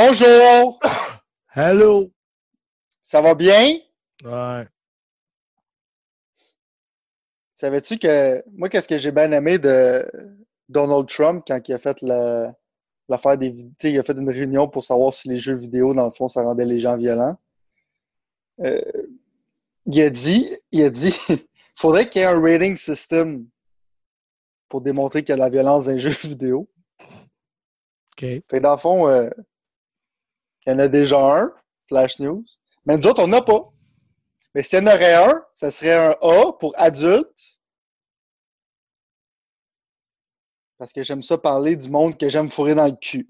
Bonjour! 0.00 0.78
Hello! 1.56 2.08
Ça 3.02 3.20
va 3.20 3.34
bien? 3.34 3.78
Ouais. 4.22 4.64
Savais-tu 7.56 7.98
que 7.98 8.44
moi, 8.56 8.68
qu'est-ce 8.68 8.86
que 8.86 8.96
j'ai 8.96 9.10
bien 9.10 9.32
aimé 9.32 9.58
de 9.58 10.08
Donald 10.68 11.08
Trump 11.08 11.42
quand 11.48 11.58
il 11.68 11.74
a 11.74 11.80
fait 11.80 12.00
la- 12.02 12.54
l'affaire 13.08 13.36
des 13.38 13.50
vidéos, 13.50 13.74
il 13.82 13.98
a 13.98 14.04
fait 14.04 14.12
une 14.16 14.30
réunion 14.30 14.68
pour 14.68 14.84
savoir 14.84 15.12
si 15.12 15.28
les 15.30 15.36
jeux 15.36 15.56
vidéo, 15.56 15.92
dans 15.94 16.04
le 16.04 16.12
fond, 16.12 16.28
ça 16.28 16.42
rendait 16.42 16.64
les 16.64 16.78
gens 16.78 16.96
violents. 16.96 17.36
Euh, 18.60 18.80
il 19.86 20.00
a 20.00 20.10
dit, 20.10 20.48
il 20.70 20.84
a 20.84 20.90
dit, 20.90 21.12
faudrait 21.74 22.08
qu'il 22.08 22.20
y 22.20 22.24
ait 22.24 22.28
un 22.28 22.40
rating 22.40 22.76
system 22.76 23.48
pour 24.68 24.80
démontrer 24.80 25.24
qu'il 25.24 25.30
y 25.30 25.32
a 25.32 25.36
de 25.38 25.40
la 25.40 25.48
violence 25.48 25.86
dans 25.86 25.90
les 25.90 25.98
jeux 25.98 26.10
vidéo. 26.22 26.68
OK. 27.00 28.20
Fait 28.20 28.44
que 28.48 28.58
dans 28.58 28.72
le 28.74 28.78
fond, 28.78 29.08
euh, 29.08 29.28
il 30.68 30.72
y 30.72 30.74
en 30.74 30.80
a 30.80 30.88
déjà 30.88 31.18
un, 31.18 31.52
Flash 31.86 32.18
News. 32.18 32.44
Mais 32.84 32.98
nous 32.98 33.06
autres, 33.06 33.24
on 33.24 33.28
n'a 33.28 33.40
pas. 33.40 33.72
Mais 34.54 34.62
s'il 34.62 34.80
y 34.80 34.82
en 34.82 34.86
aurait 34.86 35.14
un, 35.14 35.42
ça 35.54 35.70
serait 35.70 35.94
un 35.94 36.10
A 36.20 36.52
pour 36.60 36.74
adulte. 36.76 37.58
Parce 40.76 40.92
que 40.92 41.02
j'aime 41.02 41.22
ça 41.22 41.38
parler 41.38 41.74
du 41.74 41.88
monde 41.88 42.18
que 42.18 42.28
j'aime 42.28 42.50
fourrer 42.50 42.74
dans 42.74 42.84
le 42.86 42.96
cul. 43.00 43.26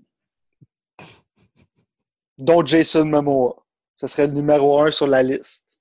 Dont 2.39 2.67
Jason 2.67 3.05
Momoa. 3.05 3.65
Ce 3.97 4.09
serait 4.09 4.27
le 4.27 4.33
numéro 4.33 4.81
un 4.81 4.91
sur 4.91 5.07
la 5.07 5.23
liste. 5.23 5.81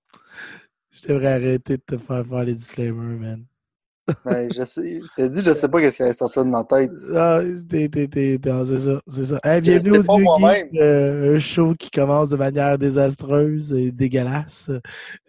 Je 0.91 1.07
devrais 1.07 1.33
arrêter 1.33 1.77
de 1.77 1.83
te 1.83 1.97
faire 1.97 2.25
faire 2.25 2.43
les 2.43 2.53
disclaimers, 2.53 3.17
man. 3.17 3.45
Ben, 4.25 4.49
je 4.53 4.63
sais, 4.63 5.01
je 5.01 5.07
t'ai 5.15 5.29
dit, 5.29 5.41
je 5.43 5.53
sais 5.53 5.67
pas 5.67 5.81
qu'est-ce 5.81 5.97
qui 5.97 6.03
allait 6.03 6.13
sortir 6.13 6.45
de 6.45 6.49
ma 6.49 6.63
tête. 6.63 6.91
Ah, 7.13 7.41
t'es, 7.69 7.89
t'es, 7.89 8.07
t'es, 8.07 8.39
non, 8.45 8.63
c'est 8.63 8.79
ça, 8.79 9.01
c'est 9.07 9.25
ça. 9.25 9.39
Hey, 9.43 9.59
bienvenue 9.61 9.97
au 9.97 10.01
Dieu. 10.01 10.25
Geek, 10.25 10.79
euh, 10.81 11.35
un 11.35 11.39
show 11.39 11.73
qui 11.77 11.89
commence 11.91 12.29
de 12.29 12.37
manière 12.37 12.77
désastreuse 12.77 13.73
et 13.73 13.91
dégueulasse. 13.91 14.71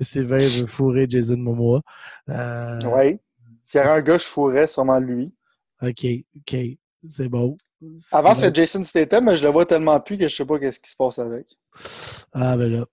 Sylvain 0.01 0.37
veut 0.37 0.67
fourrer 0.67 1.07
Jason 1.09 1.39
Momoa. 1.39 1.81
Euh, 2.29 2.79
Ouais. 2.89 3.21
S'il 3.63 3.79
y 3.81 3.83
avait 3.83 3.99
un 4.01 4.03
gars, 4.03 4.19
je 4.19 4.27
fourrais 4.27 4.69
sûrement 4.69 5.01
lui. 5.01 5.35
OK, 5.83 6.07
OK, 6.37 6.57
c'est 7.11 7.29
bon. 7.29 7.57
Avant, 8.13 8.35
c'était 8.35 8.63
Jason 8.63 8.83
Statham, 8.85 9.25
mais 9.25 9.37
je 9.37 9.45
le 9.45 9.51
vois 9.51 9.67
tellement 9.67 9.99
plus 10.01 10.17
que 10.19 10.29
je 10.29 10.35
sais 10.35 10.45
pas 10.47 10.59
qu'est-ce 10.59 10.81
qui 10.81 10.91
se 10.91 10.97
passe 10.97 11.19
avec. 11.19 11.47
Ah, 12.33 12.57
ben 12.57 12.71
là. 12.73 12.85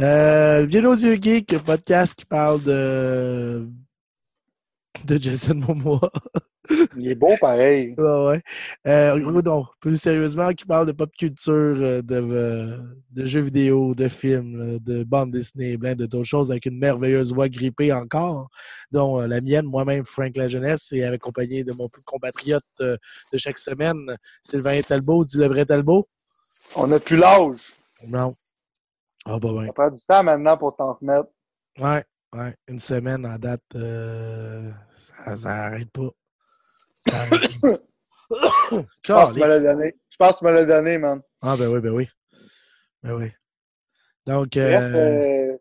Euh, 0.00 0.66
bienvenue 0.66 0.92
au 0.92 0.96
Dieu 0.96 1.14
Geek, 1.20 1.52
un 1.52 1.58
podcast 1.58 2.14
qui 2.14 2.24
parle 2.24 2.62
de 2.62 3.68
de 5.06 5.16
Jason 5.20 5.54
Momoa. 5.54 6.10
Il 6.96 7.08
est 7.08 7.14
beau 7.14 7.34
pareil. 7.40 7.94
Ouais, 7.98 8.26
ouais. 8.26 8.42
Euh, 8.86 9.42
donc, 9.42 9.66
plus 9.80 10.00
sérieusement, 10.00 10.52
qui 10.52 10.64
parle 10.64 10.86
de 10.86 10.92
pop 10.92 11.10
culture, 11.16 11.52
euh, 11.54 12.02
de, 12.02 12.14
euh, 12.16 12.78
de 13.12 13.24
jeux 13.24 13.40
vidéo, 13.40 13.94
de 13.94 14.08
films, 14.08 14.78
de 14.80 15.04
bandes 15.04 15.30
dessinées, 15.30 15.78
plein 15.78 15.94
de 15.94 16.06
d'autres 16.06 16.24
choses 16.24 16.50
avec 16.50 16.66
une 16.66 16.78
merveilleuse 16.78 17.32
voix 17.32 17.48
grippée 17.48 17.92
encore, 17.92 18.48
dont 18.90 19.20
la 19.20 19.40
mienne, 19.40 19.66
moi-même, 19.66 20.04
Frank 20.04 20.36
La 20.36 20.48
Jeunesse, 20.48 20.92
et 20.92 21.04
accompagné 21.04 21.64
de 21.64 21.72
mon 21.72 21.88
compatriote 22.04 22.64
de 22.80 22.98
chaque 23.36 23.58
semaine, 23.58 24.16
Sylvain 24.42 24.80
Talbot, 24.82 25.24
dit 25.24 25.38
le 25.38 25.46
vrai 25.46 25.64
Talbot. 25.64 26.08
On 26.74 26.88
n'a 26.88 26.98
plus 26.98 27.16
l'âge. 27.16 27.74
Non. 28.08 28.34
Ah, 29.24 29.38
bah, 29.38 29.48
ben. 29.52 29.66
Ça 29.66 29.72
prend 29.72 29.90
du 29.90 30.04
temps 30.06 30.22
maintenant 30.22 30.56
pour 30.56 30.76
t'en 30.76 30.94
remettre. 30.94 31.28
Ouais, 31.78 32.04
ouais. 32.34 32.54
Une 32.68 32.78
semaine 32.78 33.26
en 33.26 33.38
date, 33.38 33.62
euh, 33.74 34.70
ça, 35.26 35.36
ça 35.36 35.50
arrête 35.66 35.90
pas. 35.90 36.08
Ça 37.08 37.16
arrête 37.22 37.60
pas. 37.60 37.76
Je 39.02 39.12
pense 39.12 39.34
que 39.34 39.40
me 39.40 39.46
l'as 39.46 39.60
donné. 39.60 39.94
Je 40.08 40.16
pense 40.16 40.42
me 40.42 40.66
donné, 40.66 40.98
man. 40.98 41.20
Ah, 41.42 41.56
ben 41.58 41.68
oui, 41.68 41.80
ben 41.80 41.92
oui. 41.92 42.08
Ben 43.02 43.14
oui. 43.14 43.30
Donc, 44.26 44.48
Bref, 44.50 44.80
euh, 44.80 45.52
euh, 45.52 45.56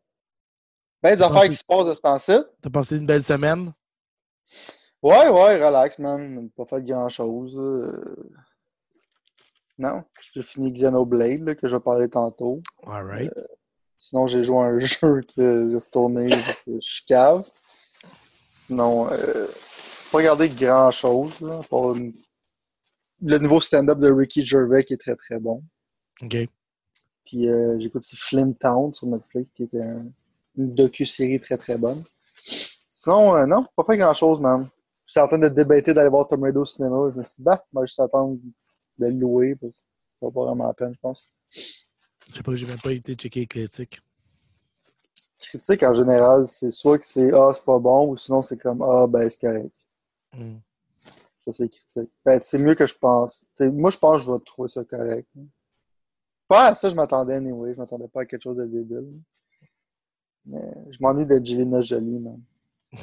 ben 1.04 1.16
des 1.16 1.22
affaires 1.22 1.50
qui 1.50 1.56
se 1.56 1.64
passent 1.64 1.86
de 1.88 1.94
ce 1.94 2.00
temps-ci. 2.02 2.32
t'as 2.62 2.70
passé 2.70 2.98
une 2.98 3.06
belle 3.06 3.22
semaine? 3.22 3.72
Ouais, 5.04 5.30
ouais, 5.30 5.64
relax, 5.64 6.00
man. 6.00 6.50
Pas 6.52 6.66
fait 6.66 6.84
grand-chose. 6.84 7.56
euh. 7.58 8.32
Non. 9.78 10.04
J'ai 10.34 10.42
fini 10.42 10.72
Xenoblade, 10.72 11.44
là, 11.44 11.56
que 11.56 11.68
je 11.68 11.76
vais 11.76 11.82
parler 11.84 12.10
tantôt. 12.10 12.62
All 12.88 13.06
right. 13.06 13.32
Sinon, 13.98 14.26
j'ai 14.26 14.44
joué 14.44 14.58
à 14.58 14.62
un 14.68 14.80
jeu 14.80 15.22
que 15.22 15.70
j'ai 15.70 15.76
retourné 15.76 16.30
je 16.66 16.80
suis 16.80 17.06
cave. 17.08 17.46
Sinon, 18.66 19.12
euh, 19.12 19.48
pas 20.12 20.18
regardé 20.18 20.50
grand-chose, 20.50 21.34
une- 21.42 22.14
le 23.22 23.38
nouveau 23.38 23.62
stand-up 23.62 24.00
de 24.00 24.12
Ricky 24.12 24.44
Gervais 24.44 24.84
qui 24.84 24.94
est 24.94 24.98
très 24.98 25.16
très 25.16 25.40
bon. 25.40 25.64
OK. 26.24 26.36
Puis 27.26 27.48
euh, 27.48 27.80
j'écoute 27.80 28.02
aussi 28.02 28.16
Flint 28.18 28.54
Town 28.54 28.94
sur 28.94 29.08
Netflix, 29.08 29.50
qui 29.56 29.64
était 29.64 29.82
un- 29.84 30.08
une 30.58 30.74
docu-série 30.74 31.40
très 31.40 31.58
très 31.58 31.78
bonne. 31.78 32.04
Sinon, 32.90 33.36
euh, 33.36 33.46
non, 33.46 33.66
pas 33.76 33.84
fait 33.84 33.98
grand-chose, 33.98 34.40
man. 34.42 34.68
J'étais 35.06 35.20
en 35.20 35.28
train 35.28 35.38
de 35.38 35.50
débater 35.50 35.94
d'aller 35.94 36.10
voir 36.10 36.28
Tom 36.28 36.42
Raider 36.44 36.58
au 36.60 36.66
cinéma. 36.66 36.96
Je 37.14 37.18
me 37.20 37.24
suis 37.24 37.36
dit, 37.38 37.44
bah, 37.44 37.64
moi, 37.72 37.86
juste 37.86 38.00
attendre 38.00 38.38
de 38.98 39.06
le 39.08 39.12
louer, 39.12 39.56
parce 39.56 39.80
que 39.82 39.86
ça 40.20 40.26
va 40.26 40.32
pas 40.32 40.46
vraiment 40.46 40.66
la 40.68 40.74
peine, 40.74 40.94
je 40.96 41.00
pense. 41.00 41.30
Je 41.50 42.34
sais 42.34 42.42
pas, 42.44 42.56
j'ai 42.56 42.66
même 42.66 42.80
pas 42.84 42.92
été 42.94 43.14
checker 43.14 43.42
les 43.42 43.48
critiques. 43.48 44.02
Critique, 45.58 45.84
en 45.84 45.94
général, 45.94 46.48
c'est 46.48 46.70
soit 46.70 47.00
que 47.00 47.06
c'est 47.06 47.32
Ah, 47.34 47.52
c'est 47.54 47.64
pas 47.64 47.80
bon, 47.80 48.10
ou 48.10 48.18
sinon 48.18 48.42
c'est 48.42 48.58
comme 48.58 48.82
Ah, 48.82 49.08
ben, 49.08 49.30
c'est 49.30 49.40
correct. 49.40 49.76
Hmm. 50.34 50.58
Ça, 51.46 51.54
c'est 51.54 51.70
critique. 51.70 52.12
Ben, 52.26 52.40
c'est 52.40 52.58
mieux 52.58 52.76
que 52.76 52.86
je 52.86 52.98
pense. 52.98 53.46
T'sais, 53.54 53.70
moi, 53.70 53.90
je 53.90 53.98
pense 53.98 54.22
que 54.22 54.28
je 54.28 54.32
vais 54.32 54.40
trouver 54.46 54.68
ça 54.68 54.84
correct. 54.84 55.30
Pas 56.48 56.68
à 56.68 56.76
ça, 56.76 56.90
je 56.90 56.96
m'attendais, 56.96 57.36
anyway. 57.36 57.74
Je 57.74 57.80
m'attendais 57.80 58.08
pas 58.10 58.22
à 58.22 58.26
quelque 58.26 58.42
chose 58.42 58.58
de 58.58 58.66
débile. 58.66 59.22
Mais 60.46 60.74
je 60.92 60.98
m'ennuie 61.00 61.26
de 61.26 61.40
Jelena 61.44 61.80
Jolie, 61.80 62.20
man. 62.20 62.42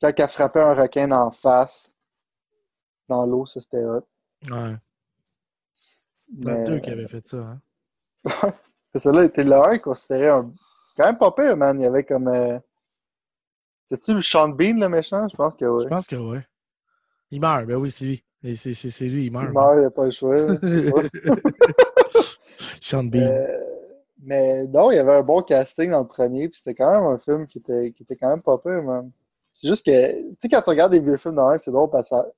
Quand 0.00 0.12
elle 0.16 0.28
frappait 0.28 0.60
un 0.60 0.74
requin 0.74 1.10
en 1.12 1.30
face, 1.30 1.94
dans 3.08 3.24
l'eau, 3.26 3.46
ça, 3.46 3.60
c'était 3.60 3.84
hot. 3.84 4.04
Ouais. 4.50 4.74
Il 6.28 6.42
y 6.42 6.46
en 6.46 6.48
a 6.48 6.58
Mais... 6.58 6.64
deux 6.64 6.78
qui 6.80 6.90
avaient 6.90 7.06
fait 7.06 7.26
ça, 7.26 7.36
hein? 7.36 7.60
Celui-là 8.94 9.24
était 9.24 9.50
un 9.52 9.78
considéré 9.78 10.28
un... 10.28 10.52
quand 10.96 11.06
même 11.06 11.18
pas 11.18 11.32
pire, 11.32 11.56
man. 11.56 11.80
Il 11.80 11.84
y 11.84 11.86
avait 11.86 12.04
comme... 12.04 12.28
Euh... 12.28 12.58
C'est-tu 13.88 14.20
Sean 14.22 14.48
Bean, 14.48 14.78
le 14.78 14.88
méchant? 14.88 15.28
Je 15.28 15.36
pense 15.36 15.54
que 15.54 15.64
oui. 15.64 15.84
Je 15.84 15.88
pense 15.88 16.06
que 16.06 16.16
ouais. 16.16 16.46
Il 17.30 17.40
meurt, 17.40 17.66
ben 17.66 17.76
oui, 17.76 17.90
c'est 17.90 18.04
lui. 18.04 18.24
C'est 18.56 19.04
lui, 19.04 19.26
il 19.26 19.32
meurt. 19.32 19.46
Il 19.48 19.52
meurt, 19.52 19.74
il 19.76 19.80
n'y 19.80 19.86
a 19.86 19.90
pas 19.90 20.04
le 20.04 20.10
choix. 20.10 20.36
Sean 22.80 23.04
Bean. 23.04 23.20
Euh, 23.22 23.60
mais 24.22 24.66
non, 24.68 24.90
il 24.90 24.96
y 24.96 24.98
avait 24.98 25.14
un 25.14 25.22
bon 25.22 25.42
casting 25.42 25.90
dans 25.90 26.00
le 26.00 26.06
premier, 26.06 26.48
puis 26.48 26.58
c'était 26.58 26.74
quand 26.74 26.92
même 26.92 27.06
un 27.08 27.18
film 27.18 27.46
qui 27.46 27.58
était, 27.58 27.92
qui 27.92 28.02
était 28.02 28.16
quand 28.16 28.30
même 28.30 28.42
pas 28.42 28.58
pire, 28.58 28.82
man. 28.82 29.10
C'est 29.54 29.68
juste 29.68 29.84
que, 29.84 30.22
tu 30.30 30.36
sais, 30.40 30.48
quand 30.48 30.62
tu 30.62 30.70
regardes 30.70 30.92
des 30.92 31.00
vieux 31.00 31.16
films 31.16 31.36
dans 31.36 31.48
un, 31.48 31.58
c'est 31.58 31.72
drôle 31.72 31.90
parce 31.90 32.08
que 32.08 32.16
ça- 32.16 32.28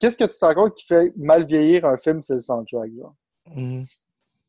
Qu'est-ce 0.00 0.16
que 0.16 0.24
tu 0.24 0.36
te 0.36 0.44
rends 0.44 0.54
compte 0.54 0.74
qui 0.74 0.84
fait 0.84 1.12
mal 1.16 1.46
vieillir 1.46 1.84
un 1.84 1.96
film, 1.96 2.22
c'est 2.22 2.34
le 2.34 2.40
soundtrack, 2.40 2.90
genre? 2.96 3.14
Mhm. 3.54 3.84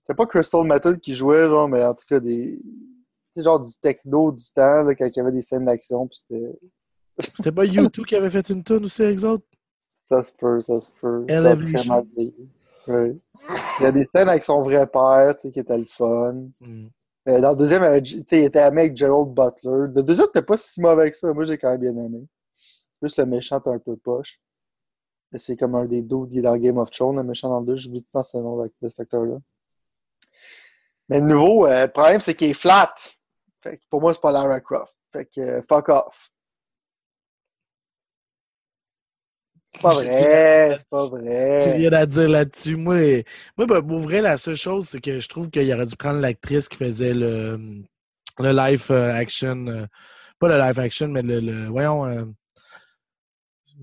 C'est 0.03 0.15
pas 0.15 0.25
Crystal 0.25 0.63
Method 0.63 0.99
qui 0.99 1.13
jouait, 1.13 1.47
genre, 1.47 1.67
mais 1.67 1.83
en 1.83 1.93
tout 1.93 2.05
cas, 2.09 2.19
des. 2.19 2.59
Genre 3.35 3.61
du 3.61 3.71
techno 3.81 4.31
du 4.31 4.43
temps, 4.53 4.83
là, 4.83 4.93
quand 4.95 5.07
il 5.07 5.15
y 5.15 5.19
avait 5.19 5.31
des 5.31 5.41
scènes 5.41 5.65
d'action, 5.65 6.07
puis 6.07 6.17
c'était. 6.17 6.59
C'était 7.19 7.51
pas 7.51 7.63
U2 7.63 8.05
qui 8.05 8.15
avait 8.15 8.29
fait 8.29 8.49
une 8.49 8.63
tune 8.63 8.85
aussi 8.85 9.03
avec 9.03 9.23
autres? 9.23 9.45
Ça 10.05 10.21
se 10.21 10.33
peut, 10.33 10.59
ça 10.59 10.79
se 10.79 10.89
peut. 10.99 11.25
Elle 11.27 11.45
a. 11.45 11.55
Il 12.87 13.83
y 13.83 13.85
a 13.85 13.91
des 13.91 14.07
scènes 14.13 14.29
avec 14.29 14.43
son 14.43 14.61
vrai 14.61 14.87
père, 14.87 15.35
tu 15.37 15.47
sais, 15.47 15.51
qui 15.53 15.59
étaient 15.59 15.77
le 15.77 15.85
fun. 15.85 16.49
Hmm. 16.59 16.87
Euh, 17.29 17.39
dans 17.39 17.51
le 17.51 17.57
deuxième, 17.57 17.83
euh, 17.83 18.01
tu 18.01 18.23
sais, 18.27 18.39
il 18.39 18.45
était 18.45 18.59
ami 18.59 18.79
avec 18.79 18.97
Gerald 18.97 19.29
Butler. 19.29 19.93
Le 19.93 20.03
deuxième, 20.03 20.27
t'es 20.33 20.41
pas 20.41 20.57
si 20.57 20.81
mauvais 20.81 21.11
que 21.11 21.17
ça. 21.17 21.31
Moi, 21.33 21.45
j'ai 21.45 21.57
quand 21.57 21.69
même 21.71 21.79
bien 21.79 21.95
aimé. 21.97 22.25
Juste 23.01 23.19
le 23.19 23.25
méchant, 23.25 23.59
t'es 23.59 23.69
un 23.69 23.79
peu 23.79 23.95
poche. 23.95 24.39
C'est 25.33 25.55
comme 25.55 25.75
un 25.75 25.85
des 25.85 26.01
deux 26.01 26.25
qui 26.27 26.39
est 26.39 26.41
dans 26.41 26.57
Game 26.57 26.77
of 26.77 26.89
Thrones, 26.91 27.15
le 27.15 27.23
méchant 27.23 27.49
dans 27.49 27.61
le 27.61 27.65
deux. 27.65 27.75
J'oublie 27.75 28.01
tout 28.01 28.09
le 28.09 28.19
temps 28.19 28.23
ce 28.23 28.37
nom 28.37 28.57
de 28.57 28.89
cet 28.89 29.01
acteur-là. 29.01 29.37
Mais 31.09 31.19
le 31.19 31.27
nouveau, 31.27 31.67
euh, 31.67 31.85
le 31.85 31.91
problème, 31.91 32.19
c'est 32.19 32.35
qu'il 32.35 32.49
est 32.49 32.53
flat. 32.53 32.93
Fait 33.61 33.77
que 33.77 33.83
pour 33.89 34.01
moi, 34.01 34.13
c'est 34.13 34.21
pas 34.21 34.31
Lara 34.31 34.59
Croft. 34.59 34.95
Fait 35.13 35.25
que 35.25 35.41
euh, 35.41 35.61
fuck 35.67 35.89
off. 35.89 36.31
C'est 39.73 39.81
pas 39.81 39.93
vrai, 39.93 40.75
c'est 40.77 40.89
pas 40.89 41.05
J'ai 41.05 41.09
vrai. 41.09 41.73
rien 41.77 41.93
à 41.93 42.05
dire 42.05 42.27
là-dessus. 42.29 42.75
Moi, 42.75 43.23
moi 43.57 43.67
ben, 43.67 43.81
pour 43.81 43.99
vrai, 43.99 44.21
la 44.21 44.37
seule 44.37 44.55
chose, 44.55 44.87
c'est 44.89 44.99
que 44.99 45.19
je 45.19 45.29
trouve 45.29 45.49
qu'il 45.49 45.71
aurait 45.73 45.85
dû 45.85 45.95
prendre 45.95 46.19
l'actrice 46.19 46.67
qui 46.67 46.75
faisait 46.75 47.13
le, 47.13 47.83
le 48.39 48.51
live 48.51 48.85
euh, 48.91 49.13
action. 49.13 49.67
euh, 49.67 49.85
pas 50.39 50.49
le 50.49 50.57
live 50.57 50.79
action, 50.79 51.07
mais 51.07 51.21
le. 51.21 51.39
le- 51.39 51.67
voyons. 51.67 52.05
euh, 52.05 52.25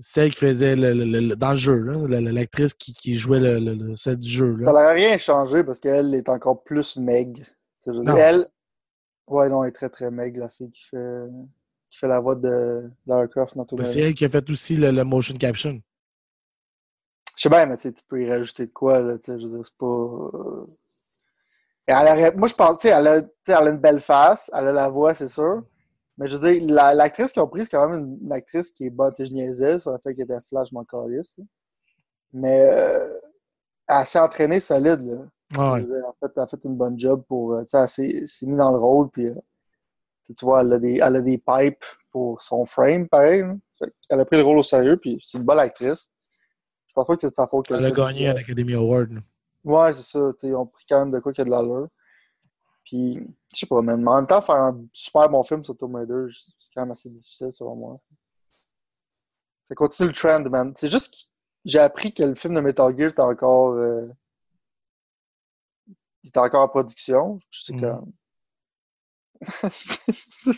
celle 0.01 0.31
qui 0.31 0.39
faisait 0.39 0.75
le, 0.75 0.93
le- 0.93 1.19
le- 1.19 1.35
dans 1.35 1.51
le 1.51 1.57
jeu, 1.57 1.75
l'actrice 2.07 2.73
qui, 2.73 2.93
qui 2.93 3.15
jouait 3.15 3.39
le, 3.39 3.59
le- 3.59 3.73
le- 3.73 3.95
celle 3.95 4.17
du 4.17 4.29
jeu. 4.29 4.55
Ça 4.55 4.71
n'aurait 4.71 4.93
rien 4.93 5.17
changé 5.17 5.63
parce 5.63 5.79
qu'elle 5.79 6.13
est 6.15 6.29
encore 6.29 6.63
plus 6.63 6.95
maigre. 6.97 7.41
Elle, 8.15 8.47
ouais, 9.29 9.49
non, 9.49 9.63
elle 9.63 9.69
est 9.69 9.73
très 9.73 9.89
très 9.89 10.11
maigre, 10.11 10.39
la 10.41 10.49
fille 10.49 10.71
qui 10.71 10.83
fait, 10.85 11.23
qui 11.89 11.97
fait 11.99 12.07
la 12.07 12.19
voix 12.19 12.35
de 12.35 12.89
Lara 13.07 13.27
Croft 13.27 13.55
dans 13.55 13.65
tout 13.65 13.77
le 13.77 13.85
C'est 13.85 13.99
elle 13.99 14.13
qui 14.13 14.25
a 14.25 14.29
fait 14.29 14.49
aussi 14.49 14.75
le, 14.75 14.91
le 14.91 15.03
motion 15.03 15.35
caption. 15.35 15.81
Je 17.37 17.43
sais 17.43 17.49
bien, 17.49 17.65
mais 17.65 17.77
tu 17.77 17.91
peux 18.07 18.21
y 18.21 18.29
rajouter 18.29 18.65
de 18.65 18.71
quoi, 18.71 18.99
là, 18.99 19.17
tu 19.17 19.31
sais, 19.31 19.39
je 19.39 19.45
veux 19.47 19.55
dire, 19.55 19.65
c'est 19.65 19.77
pas... 19.77 20.65
Et 21.87 21.91
elle 21.91 22.07
aurait- 22.07 22.35
moi, 22.35 22.47
je 22.47 22.53
pense, 22.55 22.77
tu 22.79 22.87
sais, 22.87 22.93
elle, 22.93 23.07
a- 23.07 23.17
elle 23.47 23.67
a 23.67 23.69
une 23.71 23.77
belle 23.77 23.99
face, 24.01 24.49
elle 24.53 24.67
a 24.67 24.71
la 24.71 24.89
voix, 24.89 25.15
c'est 25.15 25.27
sûr. 25.27 25.63
Mais 26.17 26.27
je 26.27 26.37
veux 26.37 26.51
dire, 26.53 26.63
la- 26.73 26.93
l'actrice 26.93 27.31
qu'ils 27.33 27.41
ont 27.41 27.47
prise, 27.47 27.63
c'est 27.65 27.77
quand 27.77 27.89
même 27.89 27.99
une, 27.99 28.19
une 28.25 28.31
actrice 28.33 28.69
qui 28.71 28.85
est 28.85 28.89
bonne. 28.89 29.11
Tu 29.13 29.23
sais, 29.23 29.29
je 29.29 29.33
niaisais 29.33 29.79
sur 29.79 29.91
le 29.91 29.97
fait 30.03 30.13
qu'elle 30.13 30.25
était 30.25 30.39
flash, 30.47 30.69
là. 30.71 30.81
Mais 32.33 32.67
euh, 32.69 33.19
elle 33.87 34.05
s'est 34.05 34.19
entraînée 34.19 34.59
solide, 34.59 35.01
là. 35.01 35.17
Ah 35.57 35.73
ouais. 35.73 35.83
Dire, 35.83 36.03
en 36.07 36.13
fait, 36.19 36.31
elle 36.35 36.43
a 36.43 36.47
fait 36.47 36.63
une 36.63 36.75
bonne 36.77 36.99
job 36.99 37.23
pour. 37.27 37.53
euh, 37.53 37.61
Tu 37.63 37.69
sais, 37.69 38.07
elle 38.09 38.27
s'est- 38.27 38.45
mise 38.47 38.57
dans 38.57 38.71
le 38.71 38.79
rôle, 38.79 39.09
puis. 39.09 39.27
euh, 39.27 39.35
tu 40.37 40.45
vois, 40.45 40.61
elle 40.61 40.73
a, 40.73 40.79
des, 40.79 40.99
elle 41.03 41.15
a 41.15 41.21
des 41.21 41.37
pipes 41.39 41.83
pour 42.11 42.41
son 42.41 42.65
frame, 42.65 43.07
pareil. 43.07 43.43
Elle 44.09 44.19
a 44.19 44.25
pris 44.25 44.37
le 44.37 44.43
rôle 44.43 44.59
au 44.59 44.63
sérieux, 44.63 44.97
puis 44.97 45.17
c'est 45.25 45.37
une 45.39 45.43
bonne 45.43 45.57
actrice. 45.59 46.07
Je 46.87 46.93
pense 46.93 47.07
pas 47.07 47.15
que 47.15 47.21
c'est 47.21 47.29
de 47.31 47.35
sa 47.35 47.47
faute. 47.47 47.67
que 47.67 47.73
Elle 47.73 47.81
le 47.81 47.87
a 47.87 47.91
gagné 47.91 48.25
soit- 48.25 48.35
un 48.35 48.41
Academy 48.41 48.73
Award. 48.75 49.11
là. 49.13 49.21
Ouais, 49.63 49.93
c'est 49.93 50.03
ça. 50.03 50.31
Ils 50.43 50.55
ont 50.55 50.67
pris 50.67 50.85
quand 50.87 50.99
même 50.99 51.11
de 51.11 51.19
quoi 51.19 51.33
qu'il 51.33 51.41
y 51.41 51.41
a 51.41 51.45
de 51.45 51.49
l'allure. 51.49 51.87
Puis, 52.85 53.15
je 53.53 53.59
sais 53.59 53.65
pas, 53.65 53.81
mais 53.81 53.93
en 53.93 53.97
même 53.97 54.27
temps, 54.27 54.41
faire 54.41 54.55
un 54.55 54.79
super 54.93 55.29
bon 55.29 55.43
film 55.43 55.63
sur 55.63 55.75
Tomb 55.77 55.95
Raider, 55.95 56.25
c'est 56.31 56.69
quand 56.75 56.81
même 56.83 56.91
assez 56.91 57.09
difficile 57.09 57.51
selon 57.51 57.75
moi. 57.75 57.99
Ça 59.67 59.75
continue 59.75 60.09
le 60.09 60.13
trend, 60.15 60.41
man. 60.49 60.73
C'est 60.75 60.89
juste 60.89 61.11
que 61.13 61.17
j'ai 61.65 61.79
appris 61.79 62.13
que 62.13 62.23
le 62.23 62.33
film 62.35 62.55
de 62.55 62.61
Metal 62.61 62.95
Gear 62.97 63.09
était 63.09 63.19
encore. 63.21 63.73
euh, 63.73 64.07
il 66.35 66.39
encore 66.39 66.61
en 66.63 66.67
production. 66.69 67.37
Je 67.51 67.61
sais 67.63 67.73
Mhm. 67.73 67.81
comme. 67.81 68.11
je, 70.43 70.51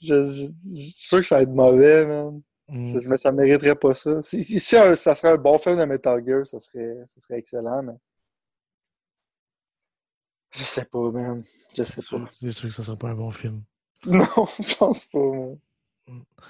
je- 0.00 0.52
je 0.64 0.80
suis 0.82 0.92
sûr 0.92 1.18
que 1.18 1.26
ça 1.26 1.36
va 1.36 1.42
être 1.42 1.50
mauvais, 1.50 2.06
man. 2.06 2.42
Mm. 2.68 3.00
Ça- 3.00 3.08
mais 3.08 3.16
ça 3.16 3.32
mériterait 3.32 3.76
pas 3.76 3.94
ça. 3.94 4.22
Si, 4.22 4.42
si, 4.44 4.58
si 4.60 4.76
un- 4.76 4.94
ça 4.96 5.14
serait 5.14 5.30
un 5.32 5.36
bon 5.36 5.58
film 5.58 5.78
de 5.78 5.84
Metal 5.84 6.22
Gear, 6.26 6.46
ça 6.46 6.58
serait, 6.60 6.96
ça 7.06 7.20
serait 7.20 7.38
excellent, 7.38 7.82
mais. 7.82 7.94
Je 10.52 10.64
sais 10.64 10.84
pas, 10.86 11.10
man. 11.10 11.42
Je 11.76 11.82
sais 11.82 12.00
pas. 12.02 12.24
c'est 12.32 12.52
sûr 12.52 12.68
que 12.68 12.74
ça 12.74 12.82
sera 12.82 12.96
pas 12.96 13.08
un 13.08 13.14
bon 13.14 13.30
film. 13.30 13.62
Non, 14.06 14.26
je 14.60 14.76
pense 14.76 15.06
pas, 15.06 15.18
man. 15.18 15.58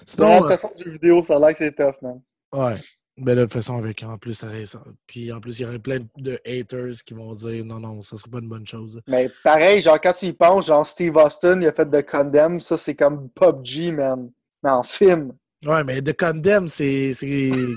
Sinon, 0.05 0.41
Non, 0.41 0.51
euh, 0.51 0.57
jeu 0.77 0.91
vidéo, 0.91 1.25
ça 1.25 1.37
a 1.37 1.39
l'air 1.39 1.51
que 1.53 1.59
c'est 1.59 1.73
tough, 1.75 2.01
man. 2.03 2.21
ouais. 2.53 2.75
Ben 3.19 3.35
de 3.35 3.45
toute 3.45 3.55
façon, 3.55 3.79
avec 3.79 4.03
en 4.03 4.19
plus, 4.19 4.35
ça, 4.35 4.49
ça- 4.67 4.83
puis 5.07 5.33
en 5.33 5.41
plus, 5.41 5.59
il 5.59 5.63
y 5.63 5.65
aurait 5.65 5.79
plein 5.79 6.01
de 6.19 6.39
haters 6.45 7.03
qui 7.07 7.15
vont 7.15 7.33
dire 7.35 7.65
non, 7.65 7.81
non, 7.81 8.03
ça 8.03 8.17
serait 8.19 8.31
pas 8.31 8.39
une 8.41 8.49
bonne 8.49 8.67
chose. 8.67 9.01
Mais 9.07 9.31
pareil, 9.43 9.81
genre, 9.81 9.99
quand 10.01 10.13
tu 10.13 10.27
y 10.27 10.33
penses, 10.35 10.67
genre, 10.67 10.87
Steve 10.87 11.17
Austin, 11.17 11.61
il 11.63 11.67
a 11.67 11.73
fait 11.73 11.89
de 11.89 12.01
Condemn, 12.03 12.61
ça, 12.61 12.77
c'est 12.77 12.95
comme 12.95 13.31
PUBG, 13.31 13.93
man. 13.93 14.31
Mais 14.63 14.71
en 14.71 14.83
film. 14.83 15.33
Ouais, 15.65 15.83
mais 15.85 16.03
The 16.03 16.15
Condemn, 16.17 16.69
c'est. 16.69 17.13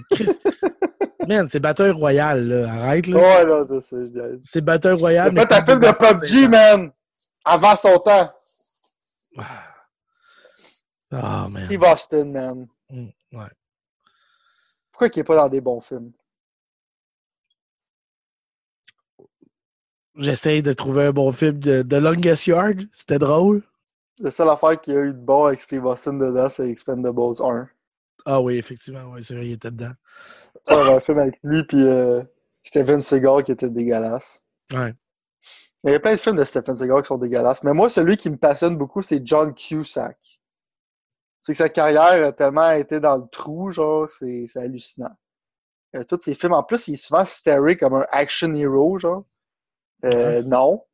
Man, 1.28 1.48
c'est 1.48 1.60
Battle 1.60 1.92
Royale, 1.92 2.48
là. 2.48 2.74
Arrête, 2.74 3.06
là. 3.08 3.18
Ouais, 3.18 3.46
là, 3.46 3.64
je 3.70 3.80
sais, 3.82 3.98
je. 4.08 4.40
C'est 4.42 4.62
Battle 4.62 4.94
Royale. 4.94 5.32
mais 5.32 5.46
film 5.46 5.80
des 5.80 5.88
de 5.88 5.92
PUBG, 5.94 6.48
man! 6.50 6.92
Avant 7.46 7.76
son 7.76 8.00
temps. 8.00 8.32
Ah, 11.12 11.48
man. 11.52 11.66
Steve 11.66 11.82
Austin, 11.84 12.26
man. 12.26 12.68
Mm, 12.90 13.08
Ouais. 13.34 13.46
Pourquoi 15.00 15.16
il 15.16 15.20
est 15.22 15.24
pas 15.24 15.36
dans 15.38 15.48
des 15.48 15.62
bons 15.62 15.80
films? 15.80 16.12
J'essaye 20.18 20.62
de 20.62 20.74
trouver 20.74 21.06
un 21.06 21.12
bon 21.12 21.32
film 21.32 21.58
de, 21.58 21.84
de 21.84 21.96
Longest 21.96 22.48
Yard. 22.48 22.82
C'était 22.92 23.18
drôle. 23.18 23.64
La 24.18 24.30
seule 24.30 24.50
affaire 24.50 24.82
qu'il 24.82 24.94
y 24.94 24.98
a 24.98 25.04
eu 25.04 25.14
de 25.14 25.22
bon 25.22 25.46
avec 25.46 25.62
Steve 25.62 25.86
Austin 25.86 26.16
dedans, 26.16 26.50
c'est 26.50 26.70
Expendables 26.70 27.42
1. 27.42 27.70
Ah 28.26 28.42
oui, 28.42 28.58
effectivement, 28.58 29.06
ouais, 29.14 29.24
c'est 29.24 29.36
vrai, 29.36 29.48
il 29.48 29.54
était 29.54 29.72
dedans. 29.72 29.94
Ça, 30.66 30.74
il 30.74 30.78
y 30.80 30.82
avait 30.82 30.96
un 30.98 31.00
film 31.00 31.20
avec 31.20 31.40
lui 31.44 31.64
puis 31.64 31.82
euh, 31.82 32.22
Steven 32.64 33.02
Seagal 33.02 33.44
qui 33.44 33.54
était 33.54 33.70
dégueulasse. 33.70 34.44
Ouais. 34.74 34.94
Il 35.86 35.92
y 35.92 35.96
a 35.96 36.00
plein 36.02 36.16
de 36.16 36.20
films 36.20 36.36
de 36.36 36.44
Stephen 36.44 36.76
Seagal 36.76 37.04
qui 37.04 37.08
sont 37.08 37.18
dégueulasses. 37.18 37.64
Mais 37.64 37.72
moi, 37.72 37.90
celui 37.90 38.18
qui 38.18 38.30
me 38.30 38.36
passionne 38.36 38.78
beaucoup, 38.78 39.02
c'est 39.02 39.26
John 39.26 39.54
Cusack. 39.54 40.39
C'est 41.42 41.54
que 41.54 41.58
sa 41.58 41.70
carrière 41.70 42.26
a 42.28 42.32
tellement 42.34 42.72
été 42.72 43.00
dans 43.00 43.18
le 43.18 43.28
trou, 43.32 43.72
genre, 43.72 44.08
c'est 44.10 44.46
c'est 44.48 44.60
hallucinant. 44.60 45.16
Euh, 45.96 46.04
tous 46.04 46.20
ses 46.22 46.36
films, 46.36 46.54
en 46.54 46.64
plus, 46.64 46.88
il 46.88 46.94
est 46.96 46.98
souvent 46.98 47.26
staré 47.26 47.78
comme 47.78 47.96
un 47.96 48.06
action 48.12 48.54
hero, 48.54 49.00
genre. 49.00 49.26
Euh, 50.06 50.44
Non. 50.44 50.86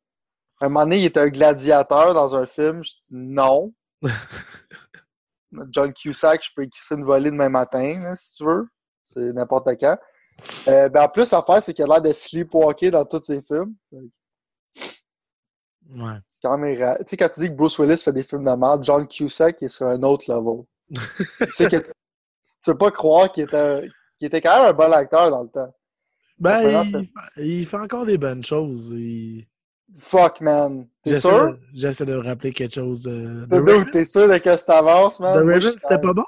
Un 0.60 0.68
moment 0.68 0.84
donné, 0.84 0.98
il 1.00 1.04
était 1.06 1.20
un 1.20 1.28
gladiateur 1.28 2.14
dans 2.14 2.34
un 2.34 2.46
film. 2.46 2.82
Je- 2.82 2.92
Non. 3.10 3.74
John 5.70 5.92
Cusack, 5.92 6.44
je 6.44 6.50
peux 6.54 6.62
écrire 6.64 6.98
une 6.98 7.04
volée 7.04 7.30
demain 7.30 7.48
matin, 7.48 8.00
là, 8.02 8.16
si 8.16 8.34
tu 8.36 8.44
veux. 8.44 8.66
C'est 9.04 9.32
n'importe 9.32 9.68
quand. 9.78 9.98
Euh, 10.68 10.88
ben 10.88 11.02
en 11.04 11.08
plus, 11.08 11.30
l'affaire, 11.30 11.62
c'est 11.62 11.72
qu'il 11.72 11.84
a 11.84 11.88
l'air 11.88 12.02
de 12.02 12.12
sleepwalker 12.12 12.90
dans 12.90 13.04
tous 13.04 13.22
ses 13.22 13.40
films. 13.42 13.74
Ouais. 15.88 16.18
Quand 16.46 16.58
même 16.58 16.96
Tu 17.00 17.04
sais, 17.08 17.16
quand 17.16 17.28
tu 17.32 17.40
dis 17.40 17.48
que 17.48 17.54
Bruce 17.54 17.78
Willis 17.78 17.98
fait 17.98 18.12
des 18.12 18.22
films 18.22 18.44
de 18.44 18.50
merde, 18.56 18.82
John 18.84 19.06
Cusack 19.06 19.62
est 19.62 19.68
sur 19.68 19.86
un 19.86 20.02
autre 20.02 20.24
level. 20.32 20.64
tu 20.92 21.54
sais 21.56 21.68
que 21.68 21.76
tu 22.62 22.70
peux 22.70 22.78
pas 22.78 22.90
croire 22.90 23.32
qu'il 23.32 23.44
était, 23.44 23.88
était 24.20 24.40
quand 24.40 24.56
même 24.60 24.70
un 24.70 24.72
bon 24.72 24.92
acteur 24.92 25.30
dans 25.30 25.42
le 25.42 25.48
temps. 25.48 25.74
Ben, 26.38 26.84
il, 26.84 27.08
il 27.44 27.66
fait 27.66 27.78
encore 27.78 28.06
des 28.06 28.18
bonnes 28.18 28.44
choses. 28.44 28.90
il- 28.90 29.46
Fuck, 30.00 30.40
man. 30.40 30.86
T'es 31.02 31.18
sûr? 31.20 31.56
J'essaie 31.72 32.04
de 32.04 32.14
me 32.14 32.20
rappeler 32.20 32.52
quelque 32.52 32.74
chose. 32.74 33.06
euh, 33.08 33.46
T'es 33.92 34.04
sûr 34.04 34.28
de 34.28 34.38
que 34.38 34.56
ça 34.56 34.78
avance, 34.78 35.20
man? 35.20 35.34
The 35.40 35.44
Moi, 35.44 35.54
Raven, 35.54 35.78
c'était 35.78 35.98
pas 35.98 36.12
bon? 36.12 36.24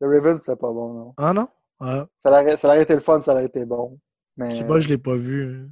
The 0.00 0.04
Raven, 0.04 0.36
c'était 0.38 0.56
pas 0.56 0.72
bon, 0.72 0.92
non. 0.92 1.14
Ah 1.16 1.32
non? 1.32 1.48
Ah, 1.80 2.06
Ça 2.20 2.30
aurait, 2.30 2.56
ça 2.56 2.68
aurait 2.68 2.82
été 2.82 2.94
le 2.94 3.00
fun, 3.00 3.20
ça 3.20 3.32
aurait 3.32 3.46
été 3.46 3.64
bon. 3.66 3.98
Mais... 4.36 4.50
je 4.50 4.56
sais 4.58 4.66
pas, 4.66 4.80
je 4.80 4.88
l'ai 4.88 4.98
pas 4.98 5.16
vu. 5.16 5.68